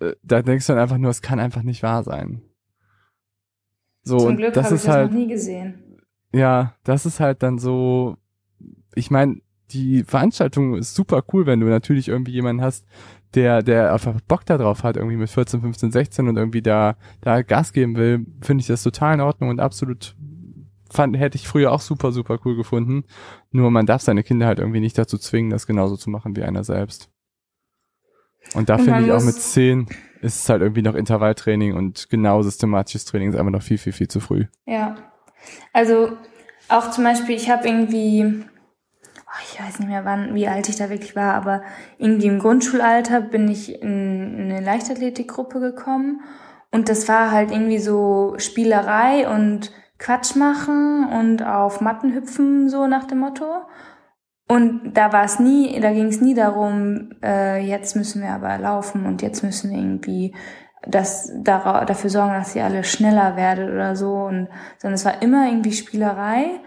äh, 0.00 0.14
da 0.22 0.42
denkst 0.42 0.66
du 0.66 0.72
dann 0.72 0.82
einfach 0.82 0.98
nur, 0.98 1.10
es 1.10 1.22
kann 1.22 1.38
einfach 1.38 1.62
nicht 1.62 1.82
wahr 1.82 2.02
sein. 2.02 2.42
So, 4.04 4.18
Zum 4.18 4.36
Glück 4.36 4.56
habe 4.56 4.74
ich 4.74 4.82
das 4.82 4.88
halt, 4.88 5.12
noch 5.12 5.18
nie 5.18 5.28
gesehen. 5.28 6.00
Ja, 6.34 6.74
das 6.82 7.06
ist 7.06 7.20
halt 7.20 7.42
dann 7.42 7.58
so, 7.58 8.16
ich 8.94 9.10
meine, 9.10 9.40
die 9.72 10.04
Veranstaltung 10.04 10.76
ist 10.76 10.94
super 10.94 11.22
cool, 11.32 11.46
wenn 11.46 11.60
du 11.60 11.66
natürlich 11.66 12.08
irgendwie 12.08 12.32
jemanden 12.32 12.62
hast, 12.62 12.86
der, 13.34 13.62
der 13.62 13.92
einfach 13.92 14.20
Bock 14.28 14.44
darauf 14.44 14.84
hat, 14.84 14.96
irgendwie 14.96 15.16
mit 15.16 15.30
14, 15.30 15.60
15, 15.60 15.92
16 15.92 16.28
und 16.28 16.36
irgendwie 16.36 16.62
da, 16.62 16.96
da 17.20 17.42
Gas 17.42 17.72
geben 17.72 17.96
will, 17.96 18.26
finde 18.42 18.60
ich 18.62 18.66
das 18.66 18.82
total 18.82 19.14
in 19.14 19.20
Ordnung 19.20 19.50
und 19.50 19.60
absolut 19.60 20.14
fand, 20.90 21.18
hätte 21.18 21.36
ich 21.36 21.48
früher 21.48 21.72
auch 21.72 21.80
super, 21.80 22.12
super 22.12 22.38
cool 22.44 22.56
gefunden. 22.56 23.04
Nur 23.50 23.70
man 23.70 23.86
darf 23.86 24.02
seine 24.02 24.22
Kinder 24.22 24.46
halt 24.46 24.58
irgendwie 24.58 24.80
nicht 24.80 24.98
dazu 24.98 25.16
zwingen, 25.16 25.50
das 25.50 25.66
genauso 25.66 25.96
zu 25.96 26.10
machen 26.10 26.36
wie 26.36 26.42
einer 26.42 26.64
selbst. 26.64 27.10
Und 28.54 28.68
da 28.68 28.76
finde 28.76 29.04
ich 29.04 29.12
auch 29.12 29.24
mit 29.24 29.34
10 29.34 29.86
ist 30.20 30.42
es 30.42 30.48
halt 30.48 30.62
irgendwie 30.62 30.82
noch 30.82 30.94
Intervalltraining 30.94 31.74
und 31.74 32.08
genau 32.08 32.42
systematisches 32.42 33.04
Training 33.06 33.30
ist 33.30 33.36
einfach 33.36 33.50
noch 33.50 33.62
viel, 33.62 33.78
viel, 33.78 33.92
viel 33.92 34.08
zu 34.08 34.20
früh. 34.20 34.46
Ja. 34.66 34.96
Also 35.72 36.16
auch 36.68 36.90
zum 36.90 37.04
Beispiel, 37.04 37.34
ich 37.34 37.50
habe 37.50 37.66
irgendwie 37.66 38.44
ich 39.42 39.60
weiß 39.60 39.78
nicht 39.78 39.88
mehr 39.88 40.04
wann, 40.04 40.34
wie 40.34 40.48
alt 40.48 40.68
ich 40.68 40.76
da 40.76 40.90
wirklich 40.90 41.16
war, 41.16 41.34
aber 41.34 41.62
irgendwie 41.98 42.26
im 42.26 42.38
Grundschulalter 42.38 43.20
bin 43.20 43.48
ich 43.48 43.80
in 43.80 44.50
eine 44.50 44.60
Leichtathletikgruppe 44.60 45.60
gekommen 45.60 46.20
und 46.70 46.88
das 46.88 47.06
war 47.08 47.30
halt 47.30 47.50
irgendwie 47.50 47.78
so 47.78 48.34
Spielerei 48.38 49.28
und 49.28 49.70
Quatsch 49.98 50.34
machen 50.34 51.06
und 51.06 51.42
auf 51.44 51.80
Matten 51.80 52.12
hüpfen, 52.14 52.68
so 52.68 52.86
nach 52.86 53.04
dem 53.04 53.18
Motto. 53.18 53.46
Und 54.48 54.94
da 54.94 55.12
war 55.12 55.24
es 55.24 55.38
nie, 55.38 55.78
da 55.80 55.92
ging 55.92 56.06
es 56.06 56.20
nie 56.20 56.34
darum, 56.34 57.10
äh, 57.22 57.64
jetzt 57.64 57.94
müssen 57.94 58.22
wir 58.22 58.30
aber 58.30 58.58
laufen 58.58 59.06
und 59.06 59.22
jetzt 59.22 59.42
müssen 59.42 59.70
wir 59.70 59.78
irgendwie 59.78 60.34
das 60.86 61.30
dafür 61.42 62.10
sorgen, 62.10 62.34
dass 62.34 62.56
ihr 62.56 62.64
alle 62.64 62.82
schneller 62.82 63.36
werdet 63.36 63.70
oder 63.70 63.94
so. 63.94 64.14
Und, 64.14 64.48
sondern 64.78 64.94
es 64.94 65.04
war 65.04 65.22
immer 65.22 65.46
irgendwie 65.46 65.72
Spielerei. 65.72 66.60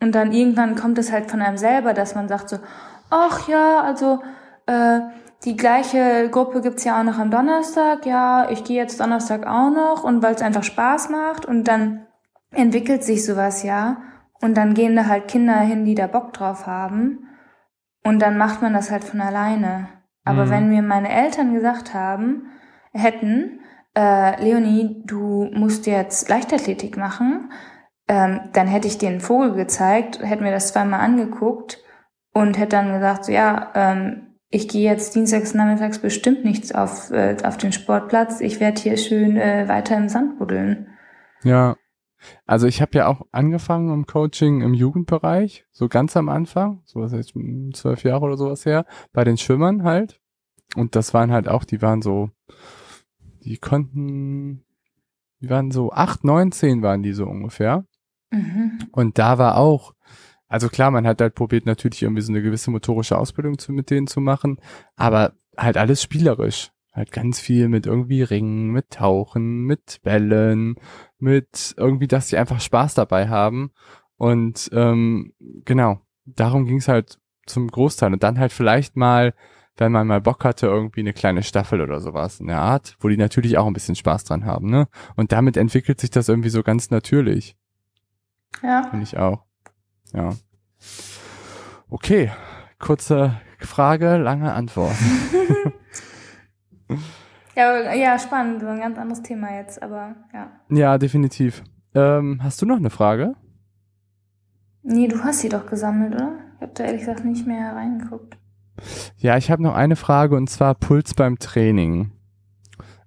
Und 0.00 0.14
dann 0.14 0.32
irgendwann 0.32 0.76
kommt 0.76 0.98
es 0.98 1.10
halt 1.12 1.30
von 1.30 1.42
einem 1.42 1.56
selber, 1.56 1.92
dass 1.92 2.14
man 2.14 2.28
sagt 2.28 2.48
so, 2.48 2.58
ach 3.10 3.48
ja, 3.48 3.80
also 3.80 4.20
äh, 4.66 5.00
die 5.44 5.56
gleiche 5.56 6.28
Gruppe 6.30 6.60
gibt's 6.60 6.84
ja 6.84 6.98
auch 6.98 7.04
noch 7.04 7.18
am 7.18 7.30
Donnerstag. 7.30 8.06
Ja, 8.06 8.48
ich 8.50 8.64
gehe 8.64 8.76
jetzt 8.76 9.00
Donnerstag 9.00 9.46
auch 9.46 9.70
noch 9.70 10.04
und 10.04 10.22
weil 10.22 10.34
es 10.34 10.42
einfach 10.42 10.64
Spaß 10.64 11.10
macht 11.10 11.46
und 11.46 11.64
dann 11.64 12.06
entwickelt 12.52 13.04
sich 13.04 13.24
sowas 13.24 13.62
ja. 13.62 13.98
Und 14.40 14.56
dann 14.56 14.74
gehen 14.74 14.94
da 14.94 15.06
halt 15.06 15.26
Kinder 15.28 15.56
hin, 15.58 15.84
die 15.84 15.96
da 15.96 16.06
Bock 16.06 16.32
drauf 16.32 16.66
haben. 16.66 17.26
Und 18.04 18.20
dann 18.20 18.38
macht 18.38 18.62
man 18.62 18.72
das 18.72 18.90
halt 18.90 19.02
von 19.04 19.20
alleine. 19.20 19.88
Aber 20.24 20.46
Mhm. 20.46 20.50
wenn 20.50 20.68
mir 20.68 20.82
meine 20.82 21.10
Eltern 21.10 21.54
gesagt 21.54 21.92
haben, 21.94 22.46
hätten, 22.92 23.60
äh, 23.96 24.40
Leonie, 24.42 25.02
du 25.04 25.50
musst 25.52 25.86
jetzt 25.86 26.28
Leichtathletik 26.28 26.96
machen, 26.96 27.50
ähm, 28.08 28.40
dann 28.52 28.66
hätte 28.66 28.88
ich 28.88 28.98
dir 28.98 29.10
einen 29.10 29.20
Vogel 29.20 29.54
gezeigt, 29.54 30.20
hätte 30.22 30.42
mir 30.42 30.50
das 30.50 30.72
zweimal 30.72 31.00
angeguckt 31.00 31.78
und 32.32 32.58
hätte 32.58 32.76
dann 32.76 32.92
gesagt, 32.92 33.26
so, 33.26 33.32
ja, 33.32 33.70
ähm, 33.74 34.28
ich 34.50 34.68
gehe 34.68 34.90
jetzt 34.90 35.14
dienstags 35.14 35.54
nachmittags 35.54 35.98
bestimmt 35.98 36.44
nichts 36.44 36.74
auf, 36.74 37.10
äh, 37.10 37.36
auf 37.44 37.58
den 37.58 37.72
Sportplatz, 37.72 38.40
ich 38.40 38.60
werde 38.60 38.80
hier 38.80 38.96
schön 38.96 39.36
äh, 39.36 39.68
weiter 39.68 39.96
im 39.96 40.08
Sand 40.08 40.38
buddeln. 40.38 40.88
Ja. 41.42 41.76
Also 42.46 42.66
ich 42.66 42.80
habe 42.82 42.98
ja 42.98 43.06
auch 43.06 43.26
angefangen 43.30 43.92
im 43.94 44.06
Coaching 44.06 44.60
im 44.62 44.74
Jugendbereich, 44.74 45.66
so 45.70 45.88
ganz 45.88 46.16
am 46.16 46.28
Anfang, 46.28 46.82
so 46.84 47.00
was 47.00 47.12
jetzt 47.12 47.34
zwölf 47.74 48.02
Jahre 48.02 48.24
oder 48.24 48.36
sowas 48.36 48.66
her, 48.66 48.86
bei 49.12 49.22
den 49.22 49.36
Schwimmern 49.36 49.84
halt. 49.84 50.20
Und 50.74 50.96
das 50.96 51.14
waren 51.14 51.30
halt 51.30 51.46
auch, 51.46 51.62
die 51.62 51.80
waren 51.80 52.02
so, 52.02 52.30
die 53.44 53.58
konnten, 53.58 54.64
die 55.40 55.48
waren 55.48 55.70
so 55.70 55.92
acht, 55.92 56.24
neun, 56.24 56.50
zehn 56.50 56.82
waren 56.82 57.04
die 57.04 57.12
so 57.12 57.24
ungefähr. 57.24 57.84
Mhm. 58.30 58.78
Und 58.92 59.18
da 59.18 59.38
war 59.38 59.56
auch, 59.56 59.94
also 60.48 60.68
klar, 60.68 60.90
man 60.90 61.06
hat 61.06 61.20
halt 61.20 61.34
probiert 61.34 61.66
natürlich 61.66 62.02
irgendwie 62.02 62.22
so 62.22 62.32
eine 62.32 62.42
gewisse 62.42 62.70
motorische 62.70 63.18
Ausbildung 63.18 63.58
zu, 63.58 63.72
mit 63.72 63.90
denen 63.90 64.06
zu 64.06 64.20
machen, 64.20 64.58
aber 64.96 65.34
halt 65.56 65.76
alles 65.76 66.02
spielerisch. 66.02 66.70
Halt 66.92 67.12
ganz 67.12 67.38
viel 67.38 67.68
mit 67.68 67.86
irgendwie 67.86 68.22
Ringen, 68.22 68.70
mit 68.70 68.90
Tauchen, 68.90 69.64
mit 69.64 70.00
Bällen, 70.02 70.74
mit 71.18 71.74
irgendwie, 71.76 72.08
dass 72.08 72.28
die 72.28 72.36
einfach 72.36 72.60
Spaß 72.60 72.94
dabei 72.94 73.28
haben. 73.28 73.70
Und 74.16 74.68
ähm, 74.72 75.32
genau, 75.64 76.00
darum 76.24 76.64
ging 76.64 76.78
es 76.78 76.88
halt 76.88 77.18
zum 77.46 77.68
Großteil. 77.68 78.12
Und 78.12 78.22
dann 78.24 78.38
halt 78.38 78.52
vielleicht 78.52 78.96
mal, 78.96 79.34
wenn 79.76 79.92
man 79.92 80.08
mal 80.08 80.20
Bock 80.20 80.44
hatte, 80.44 80.66
irgendwie 80.66 81.00
eine 81.00 81.12
kleine 81.12 81.44
Staffel 81.44 81.80
oder 81.80 82.00
sowas 82.00 82.40
in 82.40 82.48
der 82.48 82.60
Art, 82.60 82.96
wo 82.98 83.08
die 83.08 83.16
natürlich 83.16 83.58
auch 83.58 83.66
ein 83.66 83.74
bisschen 83.74 83.94
Spaß 83.94 84.24
dran 84.24 84.44
haben, 84.44 84.68
ne? 84.68 84.88
Und 85.14 85.30
damit 85.30 85.56
entwickelt 85.56 86.00
sich 86.00 86.10
das 86.10 86.28
irgendwie 86.28 86.50
so 86.50 86.64
ganz 86.64 86.90
natürlich. 86.90 87.56
Ja. 88.62 88.84
Finde 88.90 89.04
ich 89.04 89.16
auch. 89.16 89.44
Ja. 90.12 90.30
Okay, 91.88 92.30
kurze 92.78 93.40
Frage, 93.58 94.16
lange 94.16 94.52
Antwort. 94.52 94.94
Ja, 97.58 97.92
ja, 97.92 98.16
spannend, 98.20 98.62
ein 98.62 98.78
ganz 98.78 98.96
anderes 98.96 99.20
Thema 99.20 99.52
jetzt, 99.56 99.82
aber 99.82 100.14
ja. 100.32 100.52
Ja, 100.70 100.96
definitiv. 100.96 101.64
Ähm, 101.92 102.38
hast 102.40 102.62
du 102.62 102.66
noch 102.66 102.76
eine 102.76 102.88
Frage? 102.88 103.34
Nee, 104.84 105.08
du 105.08 105.24
hast 105.24 105.40
sie 105.40 105.48
doch 105.48 105.66
gesammelt, 105.66 106.14
oder? 106.14 106.38
Ich 106.54 106.62
habe 106.62 106.72
da 106.74 106.84
ehrlich 106.84 107.00
gesagt 107.00 107.24
nicht 107.24 107.48
mehr 107.48 107.74
reingeguckt. 107.74 108.38
Ja, 109.16 109.36
ich 109.36 109.50
habe 109.50 109.64
noch 109.64 109.74
eine 109.74 109.96
Frage 109.96 110.36
und 110.36 110.48
zwar 110.48 110.76
Puls 110.76 111.14
beim 111.14 111.40
Training. 111.40 112.12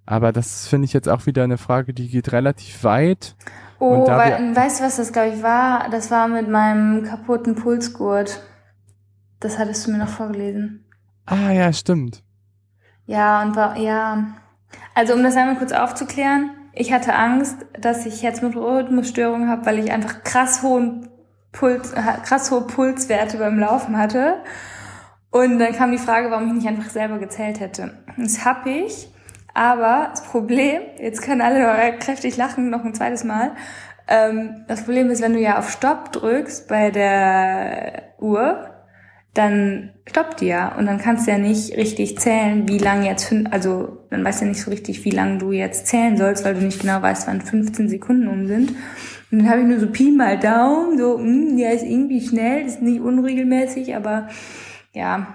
Aber 0.06 0.34
das 0.34 0.68
finde 0.68 0.84
ich 0.84 0.92
jetzt 0.92 1.08
auch 1.08 1.26
wieder 1.28 1.46
eine 1.46 1.58
Frage, 1.58 1.94
die 1.94 2.10
geht 2.10 2.34
relativ 2.34 2.84
weit. 2.84 3.38
Oh, 3.82 4.08
weil, 4.08 4.38
wir- 4.40 4.56
weißt 4.56 4.80
du, 4.80 4.84
was 4.84 4.98
das, 4.98 5.12
glaube 5.12 5.30
ich, 5.30 5.42
war? 5.44 5.90
Das 5.90 6.12
war 6.12 6.28
mit 6.28 6.48
meinem 6.48 7.04
kaputten 7.04 7.56
Pulsgurt. 7.56 8.42
Das 9.40 9.58
hattest 9.58 9.88
du 9.88 9.92
mir 9.92 9.98
noch 9.98 10.08
vorgelesen. 10.10 10.86
Ah 11.26 11.52
ja, 11.52 11.74
stimmt. 11.74 12.24
Ja, 13.06 13.42
und 13.42 13.56
war, 13.56 13.78
ja. 13.78 14.26
Also, 14.94 15.14
um 15.14 15.24
das 15.24 15.36
einmal 15.36 15.56
kurz 15.56 15.72
aufzuklären, 15.72 16.52
ich 16.74 16.94
hatte 16.94 17.16
Angst, 17.16 17.58
dass 17.80 18.06
ich 18.06 18.24
Herzrhythmusstörungen 18.24 19.50
habe, 19.50 19.66
weil 19.66 19.80
ich 19.80 19.92
einfach 19.92 20.24
krass 20.24 20.62
hohen 20.64 21.10
Puls, 21.52 21.92
äh, 21.92 22.02
krass 22.24 22.52
hohe 22.52 22.62
Pulswerte 22.68 23.38
beim 23.38 23.60
Laufen 23.60 23.98
hatte. 23.98 24.36
Und 25.32 25.60
dann 25.60 25.74
kam 25.74 25.92
die 25.92 25.98
Frage, 25.98 26.30
warum 26.30 26.48
ich 26.48 26.54
nicht 26.54 26.68
einfach 26.68 26.90
selber 26.90 27.18
gezählt 27.18 27.60
hätte. 27.60 27.98
Das 28.18 28.46
hab 28.46 28.66
ich. 28.66 29.11
Aber 29.54 30.10
das 30.12 30.24
Problem, 30.24 30.82
jetzt 30.98 31.22
können 31.22 31.42
alle 31.42 31.62
noch 31.62 32.00
kräftig 32.00 32.38
lachen, 32.38 32.70
noch 32.70 32.86
ein 32.86 32.94
zweites 32.94 33.24
Mal. 33.24 33.52
Ähm, 34.08 34.66
das 34.68 34.84
Problem 34.84 35.10
ist, 35.10 35.22
wenn 35.22 35.34
du 35.34 35.40
ja 35.40 35.58
auf 35.58 35.70
Stopp 35.70 36.12
drückst 36.12 36.68
bei 36.68 36.92
der 36.92 38.14
Uhr, 38.20 38.72
dann 39.34 39.92
stoppt 40.10 40.42
die 40.42 40.48
ja. 40.48 40.76
Und 40.76 40.86
dann 40.86 41.00
kannst 41.00 41.28
du 41.28 41.32
ja 41.32 41.38
nicht 41.38 41.78
richtig 41.78 42.20
zählen, 42.20 42.68
wie 42.68 42.78
lang 42.78 43.04
jetzt, 43.04 43.34
also 43.52 44.06
dann 44.10 44.24
weißt 44.24 44.42
du 44.42 44.46
ja 44.46 44.50
nicht 44.50 44.62
so 44.62 44.72
richtig, 44.72 45.06
wie 45.06 45.12
lang 45.12 45.40
du 45.40 45.52
jetzt 45.52 45.88
zählen 45.88 46.18
sollst, 46.18 46.44
weil 46.44 46.56
du 46.56 46.62
nicht 46.62 46.82
genau 46.82 47.02
weißt, 47.02 47.28
wann 47.28 47.42
15 47.42 47.90
Sekunden 47.90 48.28
um 48.28 48.48
sind. 48.48 48.72
Und 49.32 49.40
dann 49.40 49.50
habe 49.50 49.62
ich 49.62 49.68
nur 49.68 49.80
so 49.80 49.88
Pi 49.88 50.12
mal 50.12 50.38
Daumen, 50.38 50.98
so, 50.98 51.18
hm, 51.18 51.58
der 51.58 51.74
ist 51.74 51.84
irgendwie 51.84 52.22
schnell, 52.22 52.66
ist 52.66 52.82
nicht 52.82 53.00
unregelmäßig, 53.00 53.96
aber 53.96 54.28
ja, 54.94 55.28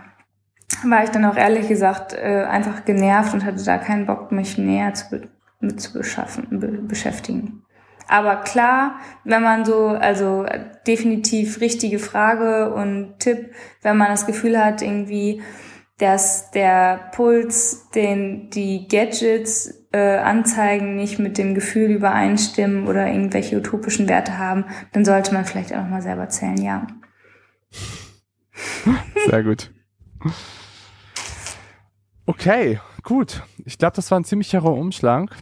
war 0.85 1.05
ich 1.05 1.11
dann 1.11 1.25
auch 1.25 1.37
ehrlich 1.37 1.69
gesagt 1.69 2.13
äh, 2.13 2.45
einfach 2.45 2.85
genervt 2.85 3.35
und 3.35 3.45
hatte 3.45 3.65
da 3.65 3.79
keinen 3.79 4.07
Bock, 4.07 4.33
mich 4.33 4.59
näher 4.59 4.95
zu, 4.95 5.23
mit 5.61 5.81
zu 5.81 5.93
beschaffen, 5.93 6.47
be 6.61 6.69
beschäftigen. 6.69 7.63
Aber 8.09 8.37
klar, 8.37 9.01
wenn 9.25 9.43
man 9.43 9.65
so, 9.65 9.89
also 9.89 10.47
definitiv 10.87 11.61
richtige 11.61 11.99
Frage 11.99 12.73
und 12.73 13.19
Tipp, 13.19 13.53
wenn 13.83 13.97
man 13.97 14.09
das 14.09 14.27
Gefühl 14.27 14.63
hat, 14.63 14.81
irgendwie, 14.81 15.43
dass 15.99 16.51
der 16.53 17.11
Puls, 17.13 17.91
den 17.91 18.51
die 18.51 18.87
Gadgets 18.87 19.89
äh, 19.93 20.19
anzeigen, 20.19 20.95
nicht 20.95 21.19
mit 21.19 21.39
dem 21.39 21.55
Gefühl 21.55 21.91
übereinstimmen 21.91 22.87
oder 22.87 23.09
irgendwelche 23.09 23.57
utopischen 23.57 24.09
Werte 24.09 24.39
haben, 24.39 24.67
dann 24.93 25.05
sollte 25.05 25.33
man 25.35 25.45
vielleicht 25.45 25.75
auch 25.75 25.87
mal 25.89 26.03
selber 26.03 26.29
zählen, 26.29 26.63
ja. 26.63 26.87
Sehr 29.29 29.43
gut. 29.43 29.73
Okay, 32.27 32.81
gut. 33.03 33.43
Ich 33.65 33.79
glaube, 33.79 33.97
das 33.97 34.11
war 34.11 34.19
ein 34.19 34.25
ziemlicher 34.25 34.63
Umschlag. 34.65 35.37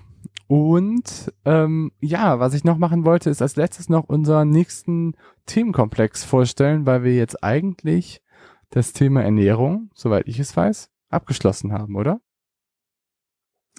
Und 0.47 1.33
ähm, 1.47 1.93
ja, 2.01 2.39
was 2.39 2.53
ich 2.55 2.65
noch 2.65 2.77
machen 2.77 3.05
wollte, 3.05 3.31
ist 3.31 3.41
als 3.41 3.57
letztes 3.57 3.89
noch 3.89 4.05
unseren 4.05 4.51
nächsten 4.51 5.17
Themenkomplex 5.47 6.25
vorstellen, 6.25 6.85
weil 6.87 7.03
wir 7.03 7.15
jetzt 7.15 7.43
eigentlich 7.43 8.23
das 8.71 8.93
Thema 8.93 9.23
Ernährung, 9.23 9.91
soweit 9.95 10.29
ich 10.29 10.39
es 10.39 10.55
weiß, 10.57 10.91
abgeschlossen 11.09 11.73
haben, 11.73 11.97
oder? 11.97 12.21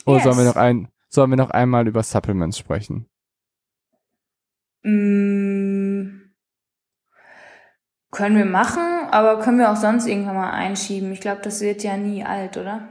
Oder 0.05 0.15
Yes. 0.17 0.23
sollen 0.23 0.37
wir 0.37 0.45
noch 0.45 0.55
ein, 0.55 0.87
sollen 1.09 1.29
wir 1.29 1.37
noch 1.37 1.51
einmal 1.51 1.87
über 1.87 2.01
Supplements 2.01 2.57
sprechen? 2.57 3.07
Mm, 4.83 6.31
können 8.11 8.37
wir 8.37 8.45
machen, 8.45 8.94
aber 9.15 9.39
können 9.39 9.59
wir 9.59 9.71
auch 9.71 9.77
sonst 9.77 10.07
irgendwann 10.07 10.35
mal 10.35 10.51
einschieben. 10.51 11.13
Ich 11.13 11.21
glaube, 11.21 11.39
das 11.41 11.61
wird 11.61 11.83
ja 11.83 11.95
nie 11.95 12.25
alt, 12.25 12.57
oder? 12.57 12.89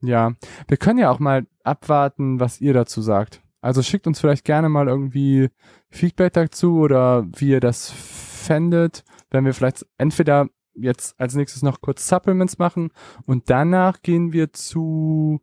Ja, 0.00 0.32
wir 0.66 0.76
können 0.76 0.98
ja 0.98 1.10
auch 1.12 1.20
mal 1.20 1.46
abwarten, 1.62 2.40
was 2.40 2.60
ihr 2.60 2.74
dazu 2.74 3.02
sagt. 3.02 3.40
Also 3.60 3.82
schickt 3.82 4.08
uns 4.08 4.18
vielleicht 4.18 4.44
gerne 4.44 4.68
mal 4.68 4.88
irgendwie 4.88 5.50
Feedback 5.90 6.32
dazu 6.32 6.80
oder 6.80 7.24
wie 7.36 7.50
ihr 7.50 7.60
das 7.60 7.88
fändet, 7.88 9.04
wenn 9.30 9.44
wir 9.44 9.54
vielleicht 9.54 9.86
entweder 9.96 10.48
jetzt 10.74 11.14
als 11.20 11.36
nächstes 11.36 11.62
noch 11.62 11.80
kurz 11.80 12.08
Supplements 12.08 12.58
machen 12.58 12.90
und 13.24 13.48
danach 13.48 14.02
gehen 14.02 14.32
wir 14.32 14.52
zu 14.52 15.40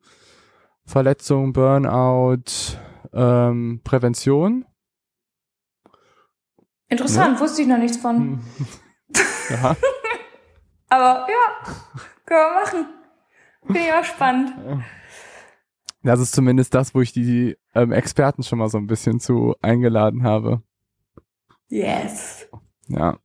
Verletzung, 0.83 1.53
Burnout, 1.53 2.43
ähm, 3.13 3.79
Prävention. 3.85 4.65
Interessant, 6.89 7.39
wusste 7.39 7.61
ich 7.61 7.67
noch 7.69 7.77
nichts 7.77 7.95
von. 7.95 8.41
Ja. 9.49 9.75
Aber 10.89 11.27
ja, 11.29 11.73
können 12.25 12.39
wir 12.39 12.63
machen. 12.63 12.85
Finde 13.65 13.79
ich 13.79 13.93
auch 13.93 14.03
spannend. 14.03 14.53
Das 16.03 16.19
ist 16.19 16.33
zumindest 16.33 16.75
das, 16.75 16.93
wo 16.93 17.01
ich 17.01 17.13
die 17.13 17.57
ähm, 17.73 17.91
Experten 17.91 18.43
schon 18.43 18.59
mal 18.59 18.69
so 18.69 18.77
ein 18.77 18.85
bisschen 18.87 19.19
zu 19.19 19.55
eingeladen 19.61 20.23
habe. 20.23 20.61
Yes. 21.67 22.47
Ja. 22.87 23.17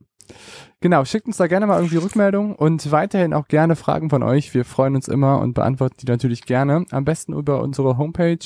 Genau, 0.80 1.04
schickt 1.04 1.26
uns 1.26 1.36
da 1.36 1.46
gerne 1.46 1.66
mal 1.66 1.76
irgendwie 1.76 1.98
Rückmeldungen 1.98 2.54
und 2.54 2.90
weiterhin 2.90 3.34
auch 3.34 3.48
gerne 3.48 3.76
Fragen 3.76 4.08
von 4.08 4.22
euch. 4.22 4.54
Wir 4.54 4.64
freuen 4.64 4.94
uns 4.94 5.08
immer 5.08 5.40
und 5.40 5.52
beantworten 5.52 5.96
die 6.00 6.06
natürlich 6.06 6.46
gerne. 6.46 6.86
Am 6.90 7.04
besten 7.04 7.34
über 7.34 7.60
unsere 7.60 7.98
Homepage 7.98 8.38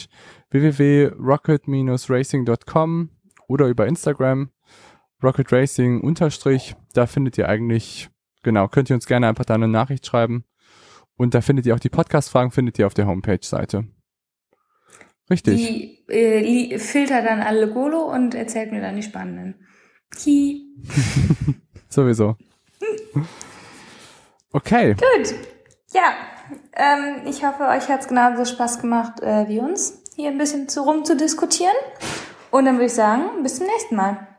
www.rocket-racing.com 0.50 3.10
oder 3.46 3.66
über 3.66 3.86
Instagram 3.86 4.50
Rocket 5.22 5.52
Racing 5.52 6.00
unterstrich. 6.00 6.76
Da 6.92 7.06
findet 7.06 7.38
ihr 7.38 7.48
eigentlich, 7.48 8.10
genau, 8.42 8.68
könnt 8.68 8.90
ihr 8.90 8.96
uns 8.96 9.06
gerne 9.06 9.28
einfach 9.28 9.44
da 9.44 9.54
eine 9.54 9.68
Nachricht 9.68 10.06
schreiben. 10.06 10.44
Und 11.16 11.34
da 11.34 11.40
findet 11.40 11.66
ihr 11.66 11.74
auch 11.74 11.80
die 11.80 11.88
Podcast-Fragen, 11.88 12.50
findet 12.50 12.78
ihr 12.78 12.86
auf 12.86 12.94
der 12.94 13.06
Homepage-Seite. 13.06 13.86
Richtig. 15.30 15.56
Die 15.56 16.12
äh, 16.12 16.78
filter 16.78 17.22
dann 17.22 17.40
alle 17.40 17.72
Golo 17.72 18.02
und 18.12 18.34
erzählt 18.34 18.72
mir 18.72 18.80
dann 18.80 18.96
die 18.96 19.02
spannenden. 19.02 19.66
Ki. 20.10 20.74
Sowieso. 21.88 22.36
Okay. 24.52 24.94
Gut. 24.94 25.34
Ja, 25.92 26.14
ähm, 26.74 27.26
ich 27.26 27.44
hoffe, 27.44 27.64
euch 27.64 27.88
hat 27.88 28.00
es 28.00 28.08
genauso 28.08 28.44
Spaß 28.44 28.80
gemacht 28.80 29.20
äh, 29.20 29.48
wie 29.48 29.60
uns, 29.60 30.02
hier 30.14 30.30
ein 30.30 30.38
bisschen 30.38 30.68
zu 30.68 30.82
rumzudiskutieren. 30.82 31.74
Und 32.50 32.66
dann 32.66 32.74
würde 32.74 32.86
ich 32.86 32.92
sagen, 32.92 33.42
bis 33.42 33.56
zum 33.56 33.66
nächsten 33.66 33.96
Mal. 33.96 34.33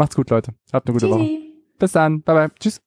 Macht's 0.00 0.16
gut, 0.16 0.30
Leute. 0.30 0.54
Habt 0.72 0.88
eine 0.88 0.94
gute 0.94 1.06
Tschüssi. 1.06 1.20
Woche. 1.20 1.28
Bis 1.78 1.92
dann. 1.92 2.22
Bye 2.22 2.34
bye. 2.34 2.48
Tschüss. 2.58 2.80